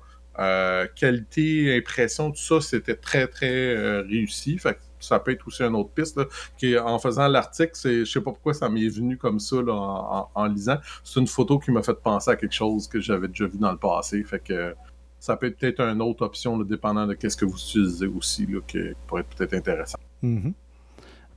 qualité, 0.95 1.77
impression, 1.77 2.31
tout 2.31 2.37
ça, 2.37 2.59
c'était 2.59 2.97
très, 2.97 3.27
très 3.27 4.01
réussi. 4.01 4.57
Fait 4.57 4.77
ça 5.07 5.19
peut 5.19 5.31
être 5.31 5.47
aussi 5.47 5.63
une 5.63 5.75
autre 5.75 5.91
piste. 5.91 6.19
qui, 6.57 6.77
en 6.77 6.99
faisant 6.99 7.27
l'article, 7.27 7.73
je 7.83 8.05
sais 8.05 8.21
pas 8.21 8.31
pourquoi 8.31 8.53
ça 8.53 8.69
m'est 8.69 8.87
venu 8.87 9.17
comme 9.17 9.39
ça 9.39 9.57
en, 9.57 10.45
lisant. 10.45 10.77
C'est 11.03 11.19
une 11.19 11.27
photo 11.27 11.59
qui 11.59 11.71
m'a 11.71 11.83
fait 11.83 11.99
penser 12.01 12.31
à 12.31 12.35
quelque 12.35 12.53
chose 12.53 12.87
que 12.87 12.99
j'avais 12.99 13.27
déjà 13.27 13.47
vu 13.47 13.57
dans 13.57 13.71
le 13.71 13.77
passé. 13.77 14.23
Fait 14.23 14.39
que 14.39 14.75
ça 15.19 15.37
peut 15.37 15.47
être 15.47 15.57
peut-être 15.57 15.81
une 15.81 16.01
autre 16.01 16.23
option, 16.23 16.57
dépendant 16.59 17.07
de 17.07 17.17
ce 17.27 17.35
que 17.35 17.45
vous 17.45 17.57
utilisez 17.57 18.07
aussi, 18.07 18.45
là, 18.45 18.59
qui 18.67 18.79
pourrait 19.07 19.21
être 19.21 19.35
peut-être 19.35 19.53
intéressant. 19.53 19.97
Mm-hmm. 20.23 20.53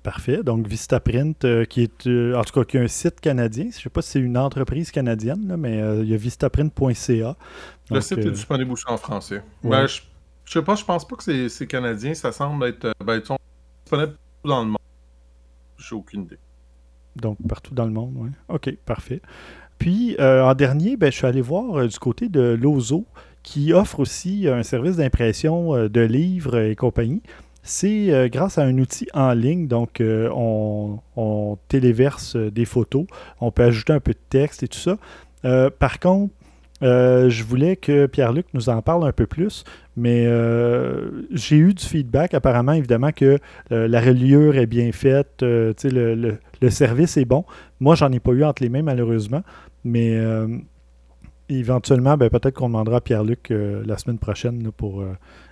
Parfait. 0.03 0.43
Donc, 0.43 0.67
Vistaprint, 0.67 1.45
euh, 1.45 1.65
qui 1.65 1.83
est 1.83 2.07
euh, 2.07 2.35
en 2.35 2.45
tout 2.45 2.53
cas 2.53 2.65
qui 2.65 2.79
a 2.79 2.81
un 2.81 2.89
site 2.89 3.21
canadien. 3.21 3.65
Je 3.65 3.77
ne 3.77 3.83
sais 3.83 3.91
pas 3.91 4.01
si 4.01 4.13
c'est 4.13 4.21
une 4.21 4.39
entreprise 4.39 4.91
canadienne, 4.91 5.57
mais 5.59 5.83
euh, 5.83 6.03
il 6.03 6.09
y 6.09 6.15
a 6.15 6.17
vistaprint.ca. 6.17 7.37
Le 7.91 8.01
site 8.01 8.19
est 8.19 8.31
disponible 8.31 8.73
aussi 8.73 8.85
en 8.87 8.97
français. 8.97 9.43
Ben, 9.63 9.87
je, 9.87 10.01
ne 10.01 10.51
sais 10.51 10.63
pas, 10.63 10.77
je 10.77 10.85
pense 10.85 11.07
pas 11.07 11.17
que 11.17 11.49
c'est 11.49 11.67
canadien. 11.67 12.15
Ça 12.15 12.33
semble 12.33 12.67
être. 12.67 12.93
Ben, 13.05 13.21
disponible 13.89 14.19
dans 14.45 14.61
le 14.61 14.67
monde. 14.67 14.79
J'ai 15.79 15.95
aucune 15.95 16.23
idée. 16.23 16.39
Donc, 17.17 17.39
partout 17.49 17.75
dans 17.75 17.87
le 17.87 17.93
monde, 17.93 18.13
oui. 18.17 18.31
OK, 18.49 18.77
parfait. 18.85 19.23
Puis, 19.79 20.17
euh, 20.21 20.43
en 20.43 20.55
dernier, 20.55 20.97
ben, 20.97 21.11
je 21.11 21.17
suis 21.17 21.27
allé 21.27 21.41
voir 21.41 21.79
euh, 21.79 21.89
du 21.89 21.99
côté 21.99 22.29
de 22.29 22.59
Lozo, 22.61 23.07
qui 23.43 23.73
offre 23.73 24.01
aussi 24.01 24.47
un 24.49 24.63
service 24.63 24.97
d'impression 24.97 25.75
euh, 25.75 25.89
de 25.89 26.01
livres 26.01 26.59
et 26.59 26.77
compagnie. 26.77 27.23
C'est 27.63 28.31
grâce 28.31 28.57
à 28.57 28.63
un 28.63 28.79
outil 28.79 29.09
en 29.13 29.35
ligne, 29.35 29.67
donc 29.67 30.01
on, 30.01 31.01
on, 31.17 31.59
téléverse 31.69 32.35
des 32.35 32.65
photos, 32.65 33.05
on 33.43 33.51
peut 33.51 33.65
ajouter 33.65 33.93
un 33.93 34.01
peu 34.01 34.13
de 34.13 34.19
texte 34.31 34.63
et 34.63 34.69
tout 34.69 34.79
ça. 34.79 34.97
par 35.79 36.01
contre, 36.01 36.33
euh, 36.83 37.29
je 37.29 37.43
voulais 37.43 37.77
que 37.77 38.07
Pierre-Luc 38.07 38.47
nous 38.55 38.69
en 38.69 38.83
parle 38.83 39.07
un 39.07 39.13
peu 39.13 39.27
plus, 39.27 39.65
mais 39.97 40.27
euh, 40.27 41.11
j'ai 41.33 41.57
eu 41.57 41.75
du 41.75 41.85
feedback 41.85 42.35
apparemment, 42.35 42.73
évidemment, 42.73 43.13
que 43.13 43.39
euh, 43.73 43.89
la 43.89 44.01
reliure 44.01 44.57
est 44.57 44.67
bien 44.67 44.93
faite, 44.93 45.43
le, 45.43 45.75
le, 46.61 46.71
service 46.71 47.17
est 47.17 47.25
bon. 47.25 47.45
Moi, 47.81 47.95
j'en 47.95 48.13
ai 48.13 48.21
pas 48.21 48.33
eu 48.33 48.45
entre 48.45 48.63
les 48.63 48.69
mains, 48.69 48.83
malheureusement, 48.83 49.43
mais 49.85 50.17
éventuellement, 51.49 52.17
ben, 52.17 52.29
peut-être 52.31 52.55
qu'on 52.55 52.69
demandera 52.69 52.99
à 52.99 53.01
Pierre-Luc 53.01 53.51
la 53.51 53.97
semaine 53.99 54.19
prochaine 54.19 54.71
pour 54.77 55.05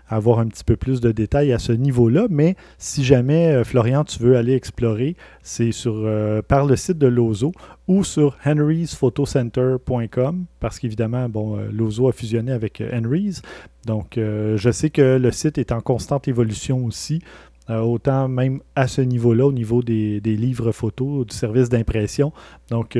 avoir 0.08 0.38
un 0.38 0.46
petit 0.46 0.64
peu 0.64 0.76
plus 0.76 1.00
de 1.00 1.10
détails 1.12 1.52
à 1.52 1.58
ce 1.58 1.72
niveau-là. 1.72 2.26
Mais 2.30 2.56
si 2.78 3.04
jamais, 3.04 3.52
euh, 3.52 3.64
Florian, 3.64 4.04
tu 4.04 4.20
veux 4.20 4.36
aller 4.36 4.54
explorer, 4.54 5.16
c'est 5.42 5.72
sur 5.72 5.94
euh, 5.96 6.42
par 6.42 6.66
le 6.66 6.76
site 6.76 6.98
de 6.98 7.06
Lozo 7.06 7.52
ou 7.88 8.04
sur 8.04 8.36
henrysphotoCenter.com 8.44 10.44
parce 10.60 10.78
qu'évidemment, 10.78 11.26
bon, 11.28 11.58
euh, 11.58 11.68
Lozo 11.72 12.08
a 12.08 12.12
fusionné 12.12 12.52
avec 12.52 12.82
Henry's. 12.92 13.42
Donc, 13.86 14.14
je 14.16 14.70
sais 14.72 14.90
que 14.90 15.16
le 15.16 15.30
site 15.30 15.58
est 15.58 15.70
en 15.70 15.80
constante 15.80 16.26
évolution 16.26 16.84
aussi. 16.84 17.22
autant 17.68 18.26
même 18.26 18.60
à 18.74 18.88
ce 18.88 19.00
niveau-là, 19.00 19.46
au 19.46 19.52
niveau 19.52 19.80
des, 19.80 20.18
livres 20.20 20.72
photos, 20.72 21.24
du 21.24 21.36
service 21.36 21.68
d'impression. 21.68 22.32
Donc, 22.70 22.98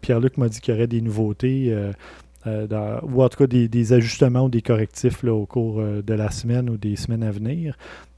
Pierre-Luc 0.00 0.38
m'a 0.38 0.48
dit 0.48 0.62
qu'il 0.62 0.72
y 0.72 0.76
aurait 0.78 0.86
des 0.86 1.02
nouveautés 1.02 1.74
ou 3.02 3.22
en 3.22 3.28
tout 3.28 3.38
cas 3.38 3.46
des, 3.46 3.92
ajustements 3.92 4.44
ou 4.44 4.48
des 4.48 4.62
correctifs 4.62 5.24
au 5.24 5.46
cours 5.46 5.80
euh, 5.80 6.02
de 6.02 6.14
la 6.14 6.30
semaine 6.30 6.70
ou 6.70 6.76
des 6.76 6.96
semaines 6.96 7.22
à 7.22 7.30
venir. 7.30 7.76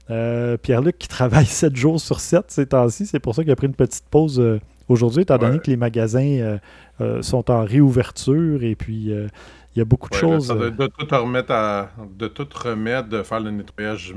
Euh, 0.09 0.57
Pierre-Luc 0.57 0.97
qui 0.97 1.07
travaille 1.07 1.45
7 1.45 1.75
jours 1.75 1.99
sur 1.99 2.19
7 2.19 2.45
ces 2.49 2.65
temps-ci, 2.67 3.05
c'est 3.05 3.19
pour 3.19 3.35
ça 3.35 3.43
qu'il 3.43 3.51
a 3.51 3.55
pris 3.55 3.67
une 3.67 3.75
petite 3.75 4.05
pause 4.09 4.41
aujourd'hui, 4.87 5.23
étant 5.23 5.37
donné 5.37 5.59
que 5.59 5.69
les 5.69 5.77
magasins 5.77 6.57
sont 7.21 7.49
en 7.49 7.63
réouverture 7.63 8.63
et 8.63 8.75
puis 8.75 9.11
il 9.75 9.79
y 9.79 9.81
a 9.81 9.85
beaucoup 9.85 10.09
de 10.09 10.15
choses. 10.15 10.49
de, 10.49 10.87
tout 10.87 11.07
remettre 11.15 11.51
à, 11.51 11.89
de 12.17 12.27
tout 12.27 12.47
remettre, 12.53 13.07
de 13.07 13.23
faire 13.23 13.39
le 13.39 13.51
nettoyage. 13.51 14.13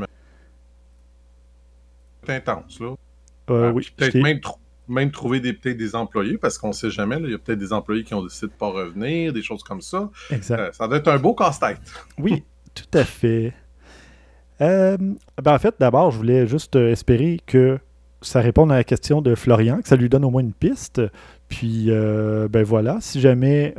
C'est 2.26 2.36
intense, 2.36 2.80
là. 2.80 2.94
Ah, 3.48 3.70
oui, 3.72 3.86
peut-être 3.96 4.16
même 4.16 4.40
trop 4.40 4.58
même 4.89 5.11
trouver 5.11 5.41
des, 5.41 5.53
peut-être 5.53 5.76
des 5.76 5.95
employés, 5.95 6.39
parce 6.39 6.59
qu'on 6.59 6.68
ne 6.68 6.72
sait 6.72 6.91
jamais, 6.91 7.16
il 7.20 7.30
y 7.30 7.35
a 7.35 7.39
peut-être 7.39 7.59
des 7.59 7.72
employés 7.72 8.05
qui 8.05 8.14
ont 8.14 8.22
décidé 8.22 8.49
de 8.49 8.53
ne 8.53 8.59
pas 8.59 8.68
revenir, 8.68 9.32
des 9.32 9.43
choses 9.43 9.62
comme 9.62 9.80
ça. 9.80 10.11
Exact. 10.30 10.59
Euh, 10.59 10.72
ça 10.72 10.89
doit 10.89 10.99
être 10.99 11.09
un 11.09 11.18
beau 11.18 11.35
casse-tête. 11.35 11.80
Oui, 12.18 12.43
tout 12.74 12.99
à 12.99 13.05
fait. 13.05 13.53
Euh, 14.61 14.97
ben 15.43 15.55
en 15.55 15.59
fait, 15.59 15.74
d'abord, 15.80 16.11
je 16.11 16.18
voulais 16.18 16.47
juste 16.47 16.76
euh, 16.76 16.93
espérer 16.93 17.41
que 17.47 17.78
ça 18.20 18.41
réponde 18.41 18.72
à 18.72 18.76
la 18.76 18.85
question 18.85 19.20
de 19.20 19.35
Florian, 19.35 19.80
que 19.82 19.89
ça 19.89 19.97
lui 19.97 20.09
donne 20.09 20.24
au 20.24 20.30
moins 20.30 20.43
une 20.43 20.55
piste. 20.55 21.03
Puis, 21.49 21.89
ben 21.91 22.62
voilà, 22.62 22.97
si 23.01 23.20
jamais, 23.20 23.74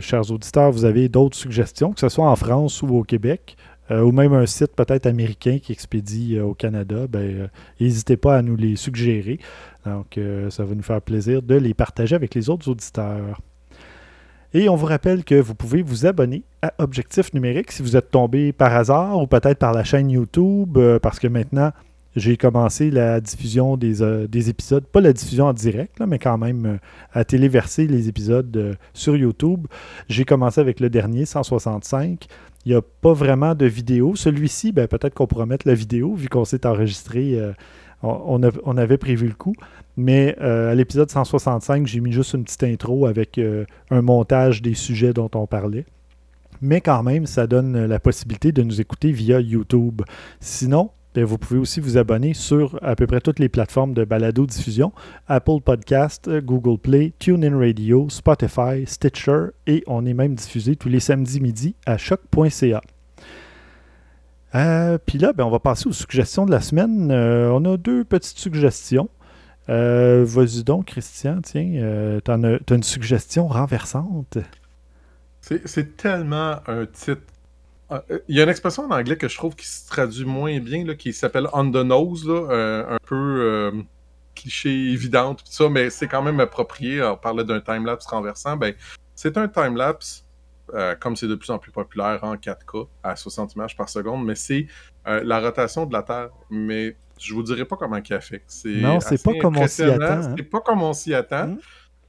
chers 0.00 0.30
auditeurs, 0.30 0.70
vous 0.70 0.84
avez 0.84 1.08
d'autres 1.08 1.36
suggestions, 1.36 1.94
que 1.94 2.00
ce 2.00 2.10
soit 2.10 2.28
en 2.28 2.36
France 2.36 2.82
ou 2.82 2.88
au 2.88 3.02
Québec, 3.04 3.56
ou 3.90 4.12
même 4.12 4.32
un 4.32 4.46
site 4.46 4.74
peut-être 4.76 5.06
américain 5.06 5.58
qui 5.60 5.72
expédie 5.72 6.38
au 6.38 6.54
Canada, 6.54 7.06
ben, 7.08 7.50
n'hésitez 7.80 8.16
pas 8.16 8.36
à 8.36 8.42
nous 8.42 8.56
les 8.56 8.76
suggérer. 8.76 9.38
Donc, 9.86 10.18
euh, 10.18 10.50
ça 10.50 10.64
va 10.64 10.74
nous 10.74 10.82
faire 10.82 11.00
plaisir 11.00 11.42
de 11.42 11.54
les 11.54 11.74
partager 11.74 12.14
avec 12.14 12.34
les 12.34 12.50
autres 12.50 12.68
auditeurs. 12.68 13.40
Et 14.52 14.68
on 14.68 14.74
vous 14.74 14.86
rappelle 14.86 15.24
que 15.24 15.36
vous 15.36 15.54
pouvez 15.54 15.82
vous 15.82 16.06
abonner 16.06 16.42
à 16.60 16.72
Objectif 16.78 17.32
Numérique 17.32 17.70
si 17.70 17.82
vous 17.82 17.96
êtes 17.96 18.10
tombé 18.10 18.52
par 18.52 18.74
hasard 18.74 19.22
ou 19.22 19.26
peut-être 19.26 19.58
par 19.58 19.72
la 19.72 19.84
chaîne 19.84 20.10
YouTube, 20.10 20.76
euh, 20.76 20.98
parce 20.98 21.20
que 21.20 21.28
maintenant, 21.28 21.70
j'ai 22.16 22.36
commencé 22.36 22.90
la 22.90 23.20
diffusion 23.20 23.76
des, 23.76 24.02
euh, 24.02 24.26
épisodes, 24.32 24.84
pas 24.84 25.00
la 25.00 25.12
diffusion 25.12 25.46
en 25.46 25.52
direct, 25.52 26.00
mais 26.04 26.18
quand 26.18 26.36
même 26.36 26.80
à 27.12 27.24
téléverser 27.24 27.86
les 27.86 28.08
épisodes 28.08 28.76
sur 28.92 29.16
YouTube. 29.16 29.68
J'ai 30.08 30.24
commencé 30.24 30.60
avec 30.60 30.80
le 30.80 30.90
dernier, 30.90 31.24
165. 31.24 32.26
Il 32.64 32.72
n'y 32.72 32.78
a 32.78 32.82
pas 32.82 33.12
vraiment 33.12 33.54
de 33.54 33.66
vidéo. 33.66 34.14
Celui-ci, 34.16 34.72
ben, 34.72 34.86
peut-être 34.86 35.14
qu'on 35.14 35.26
pourra 35.26 35.46
mettre 35.46 35.66
la 35.66 35.74
vidéo 35.74 36.14
vu 36.14 36.28
qu'on 36.28 36.44
s'est 36.44 36.66
enregistré 36.66 37.38
on, 38.02 38.76
avait 38.76 38.98
prévu 38.98 39.28
le 39.28 39.34
coup. 39.34 39.54
Mais 39.96 40.36
euh, 40.40 40.70
à 40.70 40.74
l'épisode 40.74 41.10
165, 41.10 41.86
j'ai 41.86 42.00
mis 42.00 42.12
juste 42.12 42.34
une 42.34 42.44
petite 42.44 42.62
intro 42.62 43.06
avec 43.06 43.38
euh, 43.38 43.64
un 43.90 44.02
montage 44.02 44.62
des 44.62 44.74
sujets 44.74 45.12
dont 45.12 45.30
on 45.34 45.46
parlait. 45.46 45.84
Mais 46.62 46.80
quand 46.80 47.02
même, 47.02 47.26
ça 47.26 47.46
donne 47.46 47.86
la 47.86 47.98
possibilité 47.98 48.52
de 48.52 48.62
nous 48.62 48.80
écouter 48.80 49.12
via 49.12 49.40
YouTube. 49.40 50.02
Sinon, 50.40 50.90
vous 51.16 51.38
pouvez 51.38 51.58
aussi 51.58 51.80
vous 51.80 51.98
abonner 51.98 52.34
sur 52.34 52.78
à 52.82 52.94
peu 52.94 53.06
près 53.06 53.20
toutes 53.20 53.38
les 53.38 53.48
plateformes 53.48 53.94
de 53.94 54.04
balado-diffusion 54.04 54.92
Apple 55.28 55.60
Podcast, 55.64 56.30
Google 56.40 56.78
Play, 56.78 57.12
TuneIn 57.18 57.58
Radio, 57.58 58.08
Spotify, 58.08 58.86
Stitcher 58.86 59.46
et 59.66 59.82
on 59.86 60.06
est 60.06 60.14
même 60.14 60.34
diffusé 60.34 60.76
tous 60.76 60.88
les 60.88 61.00
samedis 61.00 61.40
midi 61.40 61.74
à 61.86 61.98
choc.ca. 61.98 62.80
Euh, 64.54 64.98
Puis 65.04 65.18
là, 65.18 65.32
ben, 65.32 65.44
on 65.44 65.50
va 65.50 65.58
passer 65.58 65.88
aux 65.88 65.92
suggestions 65.92 66.46
de 66.46 66.50
la 66.50 66.60
semaine. 66.60 67.10
Euh, 67.10 67.50
on 67.50 67.64
a 67.64 67.76
deux 67.76 68.04
petites 68.04 68.38
suggestions. 68.38 69.08
Euh, 69.68 70.24
Vas-y 70.26 70.64
donc, 70.64 70.86
Christian, 70.86 71.40
tiens, 71.42 71.72
euh, 71.76 72.20
t'as 72.20 72.36
une 72.74 72.82
suggestion 72.82 73.46
renversante? 73.46 74.38
C'est 75.40 75.96
tellement 75.96 76.56
un 76.66 76.86
titre. 76.86 77.22
Euh, 77.90 78.00
euh, 78.10 78.18
Il 78.28 78.36
y 78.36 78.40
a 78.40 78.44
une 78.44 78.48
expression 78.48 78.84
en 78.84 78.90
anglais 78.90 79.16
que 79.16 79.28
je 79.28 79.36
trouve 79.36 79.54
qui 79.54 79.66
se 79.66 79.86
traduit 79.88 80.24
moins 80.24 80.58
bien, 80.60 80.84
là, 80.84 80.94
qui 80.94 81.12
s'appelle 81.12 81.48
on 81.52 81.70
the 81.70 81.84
nose, 81.84 82.26
là, 82.26 82.50
euh, 82.50 82.94
un 82.96 82.98
peu 83.06 83.14
euh, 83.16 83.82
cliché 84.34 84.70
évidente, 84.70 85.44
tout 85.44 85.52
ça, 85.52 85.68
mais 85.68 85.90
c'est 85.90 86.08
quand 86.08 86.22
même 86.22 86.40
approprié. 86.40 87.02
On 87.02 87.16
parlait 87.16 87.44
d'un 87.44 87.60
time-lapse 87.60 88.06
renversant. 88.06 88.56
Ben, 88.56 88.74
c'est 89.14 89.36
un 89.36 89.48
time-lapse, 89.48 90.24
euh, 90.74 90.94
comme 90.94 91.16
c'est 91.16 91.28
de 91.28 91.34
plus 91.34 91.50
en 91.50 91.58
plus 91.58 91.72
populaire 91.72 92.20
en 92.22 92.36
4K, 92.36 92.88
à 93.02 93.16
60 93.16 93.54
images 93.54 93.76
par 93.76 93.88
seconde, 93.88 94.24
mais 94.24 94.34
c'est 94.34 94.66
la 95.06 95.40
rotation 95.40 95.86
de 95.86 95.92
la 95.92 96.02
Terre. 96.02 96.30
Mais 96.50 96.96
je 97.18 97.34
vous 97.34 97.42
dirai 97.42 97.64
pas 97.64 97.76
comment 97.76 97.96
il 97.96 98.14
a 98.14 98.20
fait. 98.20 98.42
C'est 98.46 98.68
Non, 98.68 99.00
c'est 99.00 99.14
assez 99.14 99.22
pas 99.22 99.38
comme 99.40 99.56
on 99.58 99.66
s'y 99.66 99.82
attend, 99.82 100.04
hein. 100.04 100.34
C'est 100.36 100.42
pas 100.44 100.60
comme 100.60 100.82
on 100.82 100.92
s'y 100.92 101.14
attend. 101.14 101.56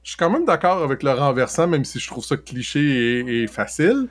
Je 0.02 0.10
suis 0.10 0.16
quand 0.16 0.30
même 0.30 0.44
d'accord 0.44 0.82
avec 0.82 1.04
le 1.04 1.12
renversant, 1.12 1.68
même 1.68 1.84
si 1.84 2.00
je 2.00 2.08
trouve 2.08 2.24
ça 2.24 2.36
cliché 2.36 2.80
et, 2.80 3.42
et 3.42 3.46
facile. 3.46 4.08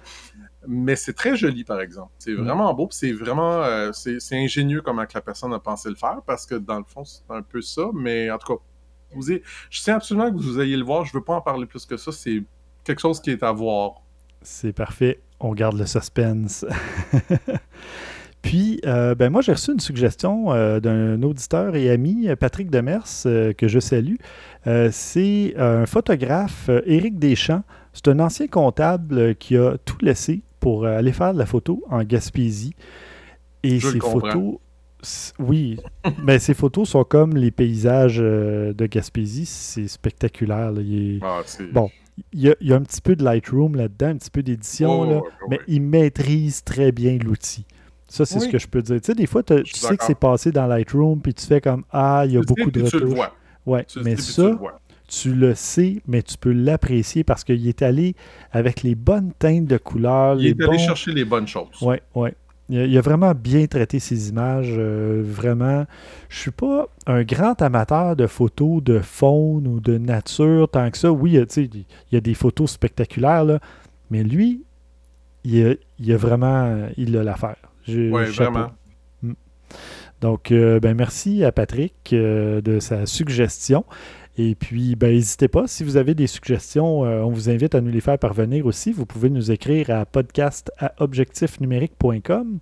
Mais 0.68 0.96
c'est 0.96 1.14
très 1.14 1.36
joli, 1.36 1.64
par 1.64 1.82
exemple. 1.82 2.12
C'est 2.20 2.32
Mm. 2.34 2.44
vraiment 2.44 2.74
beau, 2.74 2.88
c'est 2.92 3.12
vraiment 3.14 3.64
euh, 3.64 3.92
c'est 3.94 4.20
c'est 4.20 4.38
ingénieux 4.38 4.82
comment 4.82 5.06
que 5.06 5.14
la 5.16 5.22
personne 5.22 5.54
a 5.54 5.60
pensé 5.60 5.90
le 5.90 5.96
faire, 5.96 6.22
parce 6.28 6.46
que 6.46 6.56
dans 6.56 6.78
le 6.78 6.86
fond, 6.88 7.04
c'est 7.04 7.24
un 7.30 7.42
peu 7.42 7.62
ça. 7.62 7.88
Mais 7.96 8.30
en 8.30 8.38
tout 8.38 8.56
cas, 8.56 8.62
vous 9.16 9.32
ayez- 9.32 9.44
je 9.70 9.82
tiens 9.82 9.96
absolument 9.96 10.30
que 10.32 10.38
vous 10.38 10.60
ayez 10.62 10.78
le 10.78 10.84
voir. 10.86 11.04
Je 11.06 11.14
veux 11.14 11.24
pas 11.24 11.34
en 11.34 11.42
parler 11.42 11.66
plus 11.66 11.86
que 11.86 11.98
ça. 11.98 12.12
C'est 12.12 12.44
quelque 12.84 13.00
chose 13.02 13.20
qui 13.20 13.32
est 13.32 13.44
à 13.44 13.52
voir. 13.52 14.02
C'est 14.44 14.74
parfait. 14.74 15.20
On 15.40 15.54
garde 15.54 15.78
le 15.78 15.86
suspense. 15.88 16.66
Puis, 18.42 18.82
euh, 18.88 19.14
ben 19.14 19.30
moi, 19.32 19.42
j'ai 19.42 19.52
reçu 19.52 19.72
une 19.72 19.80
suggestion 19.80 20.52
euh, 20.52 20.80
d'un 20.80 21.22
auditeur 21.22 21.76
et 21.76 21.92
ami, 21.92 22.28
Patrick 22.40 22.72
Demers, 22.72 23.06
euh, 23.28 23.54
que 23.54 23.68
je 23.68 23.80
salue. 23.80 24.16
C'est 24.92 25.54
un 25.58 25.86
photographe, 25.86 26.70
Éric 26.86 27.20
Deschamps. 27.20 27.64
C'est 27.94 28.08
un 28.08 28.20
ancien 28.20 28.48
comptable 28.48 29.36
qui 29.36 29.58
a 29.58 29.78
tout 29.86 29.98
laissé 30.02 30.42
pour 30.62 30.86
euh, 30.86 30.98
aller 30.98 31.12
faire 31.12 31.34
de 31.34 31.40
la 31.40 31.46
photo 31.46 31.84
en 31.90 32.04
Gaspésie. 32.06 32.74
Et 33.64 33.80
Je 33.80 33.98
comprends. 33.98 34.22
photos, 34.22 34.56
oui, 35.40 35.78
mais 36.24 36.40
ces 36.40 36.54
photos 36.54 36.88
sont 36.90 37.04
comme 37.04 37.36
les 37.36 37.52
paysages 37.52 38.20
euh, 38.22 38.72
de 38.74 38.86
Gaspésie. 38.86 39.46
C'est 39.46 39.88
spectaculaire. 39.90 40.72
là. 40.72 40.82
Il 40.82 41.16
est- 41.18 41.20
Ah, 41.24 41.42
Bon, 41.74 41.90
il 42.34 42.42
y, 42.42 42.50
a, 42.50 42.56
il 42.62 42.68
y 42.70 42.74
a 42.74 42.76
un 42.78 42.82
petit 42.82 43.02
peu 43.02 43.16
de 43.16 43.24
Lightroom 43.24 43.76
là-dedans, 43.76 44.08
un 44.08 44.18
petit 44.18 44.30
peu 44.32 44.44
d'édition, 44.44 45.02
ouais, 45.02 45.22
mais 45.50 45.60
il 45.68 45.82
maîtrise 45.82 46.64
très 46.64 46.92
bien 46.92 47.18
l'outil. 47.18 47.66
Ça, 48.08 48.26
c'est 48.26 48.40
ce 48.40 48.50
que 48.50 48.60
je 48.60 48.68
peux 48.68 48.82
dire. 48.82 48.98
Tu 49.00 49.06
sais, 49.08 49.16
des 49.16 49.26
fois, 49.26 49.42
tu 49.42 49.54
sais 49.74 49.96
que 49.98 50.04
c'est 50.04 50.16
passé 50.20 50.52
dans 50.52 50.68
Lightroom, 50.68 51.22
puis 51.22 51.34
tu 51.34 51.46
fais 51.46 51.62
comme 51.62 51.84
Ah, 51.92 52.24
il 52.26 52.34
y 52.34 52.38
a 52.38 52.42
beaucoup 52.42 52.70
de 52.70 52.84
retouches. 52.84 53.04
vois. 53.04 53.34
Ouais, 53.66 53.86
Tu 53.86 54.00
mais 54.02 54.16
ça. 54.18 54.52
Tu 55.12 55.34
le 55.34 55.56
sais, 55.56 56.02
mais 56.08 56.24
tu 56.24 56.38
peux 56.38 56.54
l'apprécier 56.54 57.26
parce 57.26 57.44
qu'il 57.44 57.68
est 57.68 57.82
allé 57.82 58.16
avec 58.52 58.82
les 58.82 58.96
bonnes 58.96 59.34
teintes 59.38 59.66
de 59.66 59.78
couleurs, 59.78 60.38
Il 60.40 60.44
les 60.44 60.50
est 60.52 60.64
allé 60.64 60.80
chercher 60.80 61.12
les 61.12 61.26
bonnes 61.26 61.48
choses. 61.48 61.82
Ouais, 61.82 62.02
ouais. 62.16 62.34
Il 62.70 62.98
a, 62.98 63.02
vraiment 63.02 63.34
bien 63.34 63.68
traité 63.68 64.00
ses 64.00 64.30
images. 64.30 64.74
euh, 64.78 65.22
vraiment. 65.26 65.86
Je 66.30 66.40
suis 66.40 66.52
pas 66.52 66.88
un 67.06 67.24
grand 67.24 67.62
amateur 67.62 68.16
de 68.16 68.28
photos 68.28 68.82
de 68.82 69.00
faune 69.00 69.68
ou 69.68 69.82
de 69.82 69.98
nature 69.98 70.70
tant 70.70 70.90
que 70.90 70.98
ça. 70.98 71.12
Oui, 71.12 71.38
il 71.58 71.86
y 72.14 72.16
a 72.16 72.22
des 72.22 72.34
photos 72.34 72.72
spectaculaires, 72.72 73.44
là, 73.44 73.60
mais 74.10 74.24
lui, 74.24 74.64
il 75.44 75.68
a, 75.68 75.74
il 76.00 76.14
a 76.14 76.18
vraiment. 76.18 76.88
Il 76.96 77.18
a 77.18 77.24
l'affaire. 77.24 77.58
Chapeau. 77.86 78.32
vraiment. 78.32 78.72
Donc, 80.22 80.52
euh, 80.52 80.80
ben, 80.80 80.96
merci 80.96 81.44
à 81.44 81.52
Patrick 81.52 82.14
euh, 82.14 82.62
de 82.62 82.80
sa 82.80 83.06
suggestion. 83.08 83.84
Et 84.38 84.56
puis, 84.56 84.96
ben, 84.96 85.12
n'hésitez 85.12 85.48
pas, 85.48 85.68
si 85.68 85.84
vous 85.84 85.98
avez 85.98 86.16
des 86.16 86.28
suggestions, 86.28 87.06
euh, 87.06 87.22
on 87.22 87.32
vous 87.32 87.50
invite 87.50 87.76
à 87.76 87.82
nous 87.82 87.92
les 87.92 88.02
faire 88.02 88.18
parvenir 88.18 88.66
aussi. 88.66 88.92
Vous 88.92 89.06
pouvez 89.06 89.30
nous 89.30 89.52
écrire 89.52 89.90
à 89.90 90.06
podcast 90.06 90.72
à 90.80 90.94
objectifnumérique.com. 91.00 92.60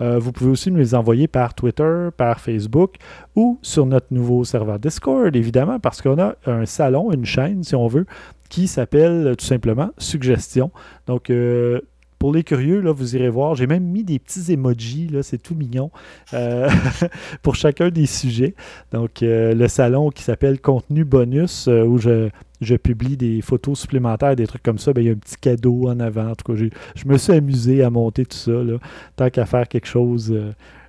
Euh, 0.00 0.18
vous 0.18 0.30
pouvez 0.30 0.50
aussi 0.50 0.70
nous 0.70 0.78
les 0.78 0.94
envoyer 0.94 1.26
par 1.26 1.54
Twitter, 1.54 2.08
par 2.16 2.40
Facebook 2.40 2.96
ou 3.34 3.58
sur 3.62 3.84
notre 3.84 4.06
nouveau 4.10 4.44
serveur 4.44 4.78
Discord, 4.78 5.34
évidemment, 5.34 5.80
parce 5.80 6.00
qu'on 6.00 6.20
a 6.20 6.36
un 6.46 6.66
salon, 6.66 7.10
une 7.10 7.24
chaîne, 7.24 7.64
si 7.64 7.74
on 7.74 7.88
veut, 7.88 8.06
qui 8.48 8.68
s'appelle 8.68 9.34
tout 9.36 9.44
simplement 9.44 9.90
Suggestions. 9.98 10.70
Donc, 11.06 11.30
euh, 11.30 11.80
pour 12.18 12.32
les 12.32 12.42
curieux, 12.42 12.80
là, 12.80 12.92
vous 12.92 13.16
irez 13.16 13.28
voir. 13.28 13.54
J'ai 13.54 13.66
même 13.66 13.84
mis 13.84 14.04
des 14.04 14.18
petits 14.18 14.52
emojis, 14.52 15.08
là, 15.08 15.22
c'est 15.22 15.38
tout 15.38 15.54
mignon, 15.54 15.90
euh, 16.34 16.68
pour 17.42 17.54
chacun 17.54 17.90
des 17.90 18.06
sujets. 18.06 18.54
Donc, 18.92 19.22
euh, 19.22 19.54
le 19.54 19.68
salon 19.68 20.10
qui 20.10 20.22
s'appelle 20.22 20.60
Contenu 20.60 21.04
Bonus, 21.04 21.68
euh, 21.68 21.84
où 21.84 21.98
je, 21.98 22.28
je 22.60 22.74
publie 22.74 23.16
des 23.16 23.40
photos 23.40 23.78
supplémentaires, 23.78 24.34
des 24.36 24.46
trucs 24.46 24.62
comme 24.62 24.78
ça, 24.78 24.92
ben, 24.92 25.02
il 25.02 25.06
y 25.06 25.10
a 25.10 25.12
un 25.12 25.16
petit 25.16 25.36
cadeau 25.36 25.88
en 25.88 26.00
avant. 26.00 26.30
En 26.30 26.34
tout 26.34 26.52
cas, 26.52 26.58
je 26.94 27.08
me 27.08 27.18
suis 27.18 27.32
amusé 27.32 27.82
à 27.82 27.90
monter 27.90 28.26
tout 28.26 28.36
ça, 28.36 28.52
là, 28.52 28.78
tant 29.16 29.30
qu'à 29.30 29.46
faire 29.46 29.68
quelque 29.68 29.86
chose 29.86 30.34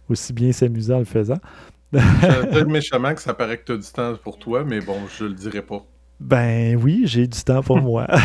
aussi 0.09 0.33
bien 0.33 0.51
s'amuser 0.51 0.93
en 0.93 0.99
le 0.99 1.05
faisant. 1.05 1.39
Peut-être 1.91 2.67
méchamment 2.67 3.13
que 3.13 3.21
ça 3.21 3.33
paraît 3.33 3.57
que 3.57 3.65
tu 3.65 3.71
as 3.73 3.77
du 3.77 3.91
temps 3.91 4.15
pour 4.23 4.37
toi, 4.39 4.63
mais 4.63 4.79
bon, 4.81 4.97
je 5.17 5.25
le 5.25 5.33
dirai 5.33 5.61
pas. 5.61 5.83
Ben 6.19 6.75
oui, 6.75 7.03
j'ai 7.05 7.27
du 7.27 7.41
temps 7.43 7.63
pour 7.63 7.77
moi. 7.77 8.07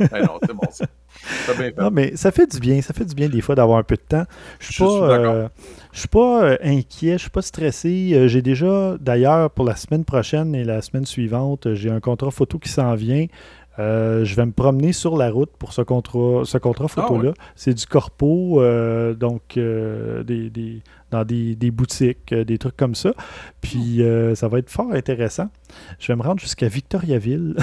Non, 0.00 0.40
c'est 0.42 0.52
bon, 0.52 0.68
ça. 0.72 0.86
Bien. 1.58 1.70
Non, 1.78 1.90
mais 1.90 2.16
ça 2.16 2.30
fait 2.30 2.50
du 2.50 2.58
bien. 2.58 2.80
Ça 2.82 2.92
fait 2.92 3.04
du 3.04 3.14
bien 3.14 3.28
des 3.28 3.40
fois 3.40 3.54
d'avoir 3.54 3.78
un 3.78 3.82
peu 3.82 3.96
de 3.96 4.02
temps. 4.06 4.24
Je 4.58 4.72
suis 4.72 4.84
pas, 4.84 5.10
euh, 5.10 5.48
je 5.92 5.98
suis 6.00 6.08
pas 6.08 6.44
euh, 6.44 6.56
inquiet, 6.62 7.14
je 7.14 7.22
suis 7.22 7.30
pas 7.30 7.42
stressé. 7.42 8.10
Euh, 8.14 8.28
j'ai 8.28 8.42
déjà, 8.42 8.96
d'ailleurs, 9.00 9.50
pour 9.50 9.64
la 9.64 9.76
semaine 9.76 10.04
prochaine 10.04 10.54
et 10.54 10.64
la 10.64 10.82
semaine 10.82 11.06
suivante, 11.06 11.66
euh, 11.66 11.74
j'ai 11.74 11.90
un 11.90 12.00
contrat 12.00 12.30
photo 12.30 12.58
qui 12.58 12.68
s'en 12.68 12.94
vient. 12.94 13.26
Euh, 13.80 14.24
je 14.24 14.36
vais 14.36 14.46
me 14.46 14.52
promener 14.52 14.92
sur 14.92 15.16
la 15.16 15.30
route 15.30 15.50
pour 15.58 15.72
ce 15.72 15.82
contrat, 15.82 16.42
ce 16.44 16.58
contrat 16.58 16.86
Ah 16.88 17.02
photo-là. 17.02 17.32
C'est 17.56 17.74
du 17.74 17.86
corpo, 17.86 18.62
euh, 18.62 19.14
donc 19.14 19.56
euh, 19.56 20.22
des, 20.22 20.48
des- 20.48 20.80
dans 21.10 21.24
des, 21.24 21.54
des 21.56 21.70
boutiques, 21.70 22.32
des 22.34 22.58
trucs 22.58 22.76
comme 22.76 22.94
ça. 22.94 23.12
Puis 23.60 24.02
euh, 24.02 24.34
ça 24.34 24.46
va 24.48 24.58
être 24.58 24.70
fort 24.70 24.92
intéressant. 24.92 25.48
Je 25.98 26.06
vais 26.12 26.16
me 26.16 26.22
rendre 26.22 26.40
jusqu'à 26.40 26.68
Victoriaville. 26.68 27.56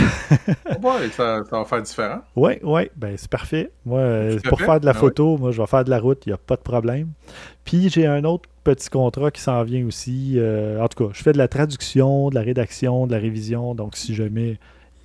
Ouais, 0.82 1.10
ça, 1.12 1.44
ça 1.50 1.58
va 1.60 1.66
faire 1.66 1.82
différent. 1.82 2.20
Oui, 2.36 2.54
oui, 2.64 2.90
ben 2.96 3.14
c'est 3.18 3.30
parfait. 3.30 3.72
Moi, 3.86 4.02
pour 4.50 4.60
fait. 4.60 4.66
faire 4.66 4.80
de 4.80 4.86
la 4.86 4.92
Ah 4.92 4.96
photo, 4.96 5.38
moi, 5.38 5.52
je 5.52 5.62
vais 5.62 5.68
faire 5.68 5.84
de 5.86 5.90
la 5.90 6.00
route, 6.00 6.24
il 6.26 6.30
n'y 6.30 6.34
a 6.34 6.38
pas 6.38 6.56
de 6.56 6.62
problème. 6.62 7.08
Puis 7.66 7.90
j'ai 7.90 8.06
un 8.06 8.24
autre 8.26 8.50
petit 8.64 8.90
contrat 8.90 9.32
qui 9.32 9.42
s'en 9.42 9.64
vient 9.64 9.86
aussi. 9.86 10.38
en 10.80 10.88
tout 10.88 11.06
cas, 11.08 11.14
je 11.14 11.22
fais 11.24 11.32
de 11.34 11.38
la 11.38 11.48
traduction, 11.48 12.30
de 12.30 12.36
la 12.36 12.42
rédaction, 12.42 13.08
de 13.08 13.12
la 13.14 13.20
révision. 13.20 13.76
Donc, 13.76 13.96
si 13.96 14.14
jamais 14.16 14.60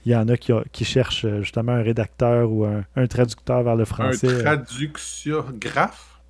il 0.06 0.12
y 0.12 0.16
en 0.16 0.26
a 0.28 0.36
qui, 0.38 0.52
a- 0.52 0.62
qui 0.72 0.84
cherchent 0.86 1.24
euh, 1.26 1.42
justement 1.42 1.72
un 1.72 1.82
rédacteur 1.82 2.50
ou 2.50 2.64
un, 2.64 2.84
un 2.96 3.06
traducteur 3.06 3.62
vers 3.62 3.76
le 3.76 3.84
français. 3.84 4.28
Un 4.28 4.30
euh, 4.30 4.42
traductiographe? 4.42 6.20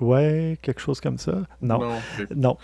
ouais, 0.00 0.58
quelque 0.62 0.80
chose 0.80 1.00
comme 1.00 1.18
ça. 1.18 1.42
Non. 1.60 1.80
Non. 2.34 2.56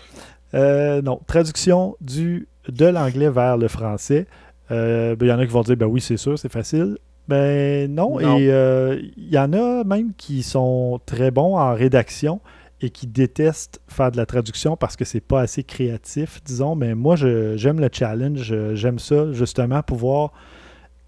Euh, 0.53 1.01
non. 1.01 1.21
Traduction 1.27 1.95
du, 2.01 2.47
de 2.67 2.85
l'anglais 2.85 3.29
vers 3.29 3.57
le 3.57 3.67
français. 3.67 4.27
Euh, 4.71 5.15
ben, 5.15 5.25
Il 5.25 5.29
y 5.29 5.31
en 5.31 5.39
a 5.39 5.45
qui 5.45 5.51
vont 5.53 5.61
dire, 5.61 5.77
ben 5.77 5.85
oui, 5.85 6.01
c'est 6.01 6.17
sûr, 6.17 6.37
c'est 6.37 6.51
facile. 6.51 6.97
Ben 7.27 7.89
non. 7.93 8.19
Non. 8.19 8.37
Et 8.37 8.51
euh, 8.51 8.99
il 9.15 9.29
y 9.29 9.37
en 9.37 9.53
a 9.53 9.83
même 9.83 10.13
qui 10.17 10.43
sont 10.43 10.99
très 11.05 11.31
bons 11.31 11.57
en 11.57 11.73
rédaction 11.73 12.41
et 12.81 12.89
qui 12.89 13.07
détestent 13.07 13.81
faire 13.87 14.11
de 14.11 14.17
la 14.17 14.25
traduction 14.25 14.77
parce 14.77 14.95
que 14.95 15.03
c'est 15.05 15.19
pas 15.19 15.41
assez 15.41 15.63
créatif, 15.63 16.41
disons. 16.45 16.75
Mais 16.75 16.95
moi, 16.95 17.15
je- 17.15 17.57
j'aime 17.57 17.79
le 17.79 17.89
challenge. 17.91 18.53
J'aime 18.73 18.99
ça, 18.99 19.31
justement, 19.33 19.81
pouvoir 19.83 20.31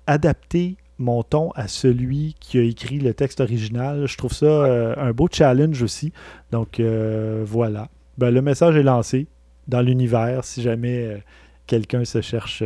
adapter 0.08 0.78
mon 0.98 1.24
ton 1.24 1.52
à 1.52 1.68
celui 1.68 2.36
qui 2.40 2.60
a 2.60 2.62
écrit 2.64 3.00
le 3.00 3.14
texte 3.14 3.40
original. 3.42 4.06
Je 4.06 4.18
trouve 4.18 4.34
ça 4.34 4.46
euh, 4.46 4.94
un 4.98 5.12
beau 5.14 5.28
challenge 5.32 5.82
aussi. 5.82 6.12
Donc 6.52 6.80
euh, 6.80 7.44
voilà. 7.46 7.88
Ben, 8.18 8.30
le 8.32 8.42
message 8.42 8.76
est 8.76 8.84
lancé 8.84 9.28
dans 9.68 9.82
l'univers 9.82 10.44
si 10.44 10.62
jamais 10.62 11.06
euh, 11.06 11.18
quelqu'un 11.68 12.04
se 12.06 12.22
cherche 12.22 12.64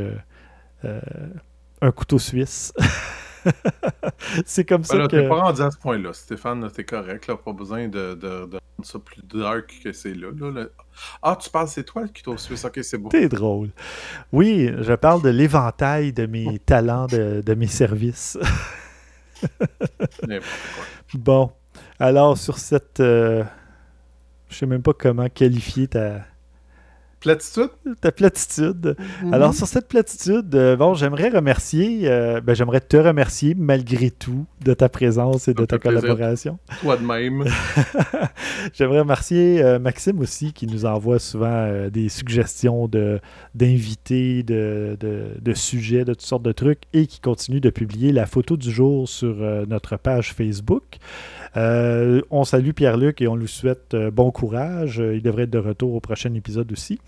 un 1.82 1.91
couteau 1.91 2.20
suisse. 2.20 2.74
c'est 4.46 4.66
comme 4.66 4.84
ça 4.84 4.96
Ben 4.96 5.02
là, 5.02 5.08
que... 5.08 5.16
t'es 5.16 5.28
pas 5.28 5.41
rendu 5.41 5.62
à 5.62 5.72
ce 5.72 5.78
point-là, 5.78 6.14
Stéphane, 6.14 6.70
t'es 6.72 6.84
correct, 6.84 7.28
là, 7.28 7.38
pas 7.38 7.54
besoin 7.54 7.88
de, 7.88 8.14
de, 8.14 8.46
de 8.46 8.58
rendre 8.58 8.84
ça 8.84 9.00
plus 9.00 9.22
dark 9.24 9.80
que 9.84 9.91
c'est 9.91 10.14
là, 10.14 10.28
là, 10.38 10.52
là. 10.52 10.66
Ah, 11.22 11.38
tu 11.39 11.50
parles, 11.50 11.68
c'est 11.68 11.84
toi 11.84 12.04
le 12.04 12.08
couteau 12.08 12.38
suisse, 12.38 12.66
ok, 12.66 12.80
c'est 12.82 12.98
beau. 12.98 13.10
T'es 13.10 13.28
drôle. 13.30 13.70
Oui, 14.32 14.72
je 14.80 14.93
parle 14.93 15.22
de 15.22 15.30
l'éventail 15.30 16.14
de 16.14 16.26
mes 16.26 16.60
talents, 16.66 17.08
de, 17.08 17.41
de 17.46 17.54
mes 17.54 17.68
services. 17.68 18.38
N'importe 20.28 20.70
quoi. 20.74 20.86
Bon, 21.14 21.52
alors 22.00 22.38
sur 22.38 22.58
cette... 22.58 23.00
euh, 23.00 23.43
je 24.50 24.56
sais 24.56 24.66
même 24.66 24.82
pas 24.82 24.93
comment 24.93 25.28
qualifier 25.30 25.88
ta... 25.88 26.26
platitude? 27.26 27.71
Ta 28.01 28.11
platitude. 28.11 28.95
Mhm. 29.23 29.34
Alors, 29.34 29.53
sur 29.53 29.67
cette 29.67 29.88
platitude, 29.88 30.53
euh, 30.55 30.76
bon, 30.76 30.93
j'aimerais 30.93 31.30
remercier, 31.30 32.01
euh, 32.03 32.39
ben, 32.41 32.53
j'aimerais 32.55 32.82
te 32.82 32.97
remercier 32.97 33.55
malgré 33.55 34.11
tout 34.11 34.45
de 34.63 34.73
ta 34.73 34.89
présence 34.89 35.47
et 35.47 35.53
de 35.53 35.65
ta 35.65 35.80
plaisir. 35.80 36.01
collaboration. 36.01 36.59
Toi 36.82 36.97
de 36.97 37.03
même. 37.03 37.45
J'aimerais 38.73 38.99
remercier 38.99 39.61
euh, 39.63 39.80
Maxime 39.80 40.19
aussi 40.19 40.53
qui 40.53 40.67
nous 40.67 40.86
envoie 40.86 41.19
souvent 41.19 41.47
euh, 41.47 41.89
des 41.89 42.09
suggestions 42.09 42.88
de, 42.88 43.19
d'invités, 43.53 44.43
de, 44.43 44.97
de, 44.99 45.32
de 45.39 45.53
sujets, 45.53 46.05
de 46.05 46.13
toutes 46.13 46.21
sortes 46.21 46.43
de 46.43 46.51
trucs 46.51 46.84
et 46.93 47.07
qui 47.07 47.19
continue 47.19 47.59
de 47.59 47.69
publier 47.69 48.11
la 48.11 48.26
photo 48.26 48.57
du 48.57 48.71
jour 48.71 49.07
sur 49.07 49.36
euh, 49.41 49.65
notre 49.67 49.97
page 49.97 50.34
Facebook. 50.34 50.97
Euh, 51.58 52.22
on 52.32 52.43
salue 52.43 52.72
Pierre-Luc 52.72 53.22
et 53.22 53.28
on 53.28 53.36
lui 53.36 53.47
souhaite 53.47 53.93
euh, 53.93 54.12
bon 54.12 54.32
courage. 54.32 54.99
Euh, 54.99 55.16
il 55.16 55.22
devrait 55.22 55.43
être 55.43 55.49
de 55.51 55.58
retour 55.58 55.93
au 55.95 55.99
prochain 55.99 56.34
épisode 56.34 56.72
aussi. 56.72 56.99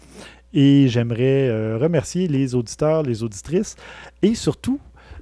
Et 0.54 0.88
j'aimerais 0.88 1.76
remercier 1.76 2.30
les 2.30 2.56
auditeurs, 2.56 3.04
les 3.04 3.22
auditrices 3.22 3.76
et 4.22 4.34
surtout 4.34 4.80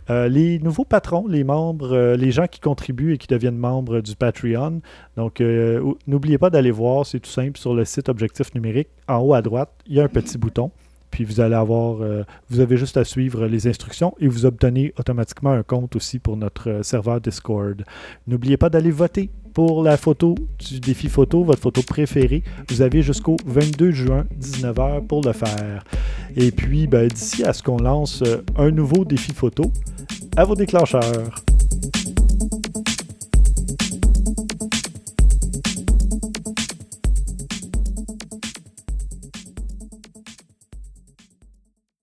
les 0.07 0.59
nouveaux 0.59 0.85
patrons, 0.85 1.25
les 1.27 1.43
membres, 1.43 2.13
les 2.15 2.29
gens 2.31 2.45
qui 2.45 2.59
contribuent 2.59 3.15
et 3.15 3.17
qui 3.17 3.25
deviennent 3.25 3.57
membres 3.57 4.01
du 4.01 4.15
Patreon. 4.15 4.81
Donc, 5.17 5.41
ou- 5.41 5.97
n'oubliez 6.05 6.37
pas 6.37 6.51
d'aller 6.51 6.69
voir, 6.69 7.07
c'est 7.07 7.19
tout 7.19 7.29
simple, 7.29 7.57
sur 7.57 7.73
le 7.73 7.85
site 7.85 8.07
Objectif 8.07 8.53
Numérique, 8.53 8.89
en 9.07 9.17
haut 9.17 9.33
à 9.33 9.41
droite, 9.41 9.71
il 9.87 9.95
y 9.95 9.99
a 9.99 10.03
un 10.03 10.07
petit 10.07 10.37
bouton. 10.37 10.69
Puis 11.11 11.23
vous 11.23 11.39
allez 11.39 11.55
avoir, 11.55 12.01
euh, 12.01 12.23
vous 12.49 12.59
avez 12.59 12.77
juste 12.77 12.97
à 12.97 13.03
suivre 13.03 13.47
les 13.47 13.67
instructions 13.67 14.13
et 14.19 14.27
vous 14.27 14.45
obtenez 14.45 14.93
automatiquement 14.97 15.51
un 15.51 15.63
compte 15.63 15.95
aussi 15.95 16.19
pour 16.19 16.37
notre 16.37 16.69
euh, 16.69 16.83
serveur 16.83 17.21
Discord. 17.21 17.83
N'oubliez 18.27 18.57
pas 18.57 18.69
d'aller 18.69 18.91
voter 18.91 19.29
pour 19.53 19.83
la 19.83 19.95
photo 19.95 20.35
du 20.59 20.81
défi 20.81 21.07
photo, 21.07 21.43
votre 21.43 21.61
photo 21.61 21.81
préférée. 21.81 22.43
Vous 22.69 22.81
avez 22.81 23.01
jusqu'au 23.01 23.37
22 23.45 23.91
juin, 23.91 24.25
19h 24.39 25.07
pour 25.07 25.21
le 25.21 25.31
faire. 25.31 25.85
Et 26.35 26.51
puis, 26.51 26.87
ben, 26.87 27.07
d'ici 27.07 27.43
à 27.45 27.53
ce 27.53 27.63
qu'on 27.63 27.77
lance 27.77 28.21
euh, 28.21 28.41
un 28.57 28.71
nouveau 28.71 29.05
défi 29.05 29.31
photo, 29.33 29.71
à 30.35 30.43
vos 30.43 30.55
déclencheurs. 30.55 31.45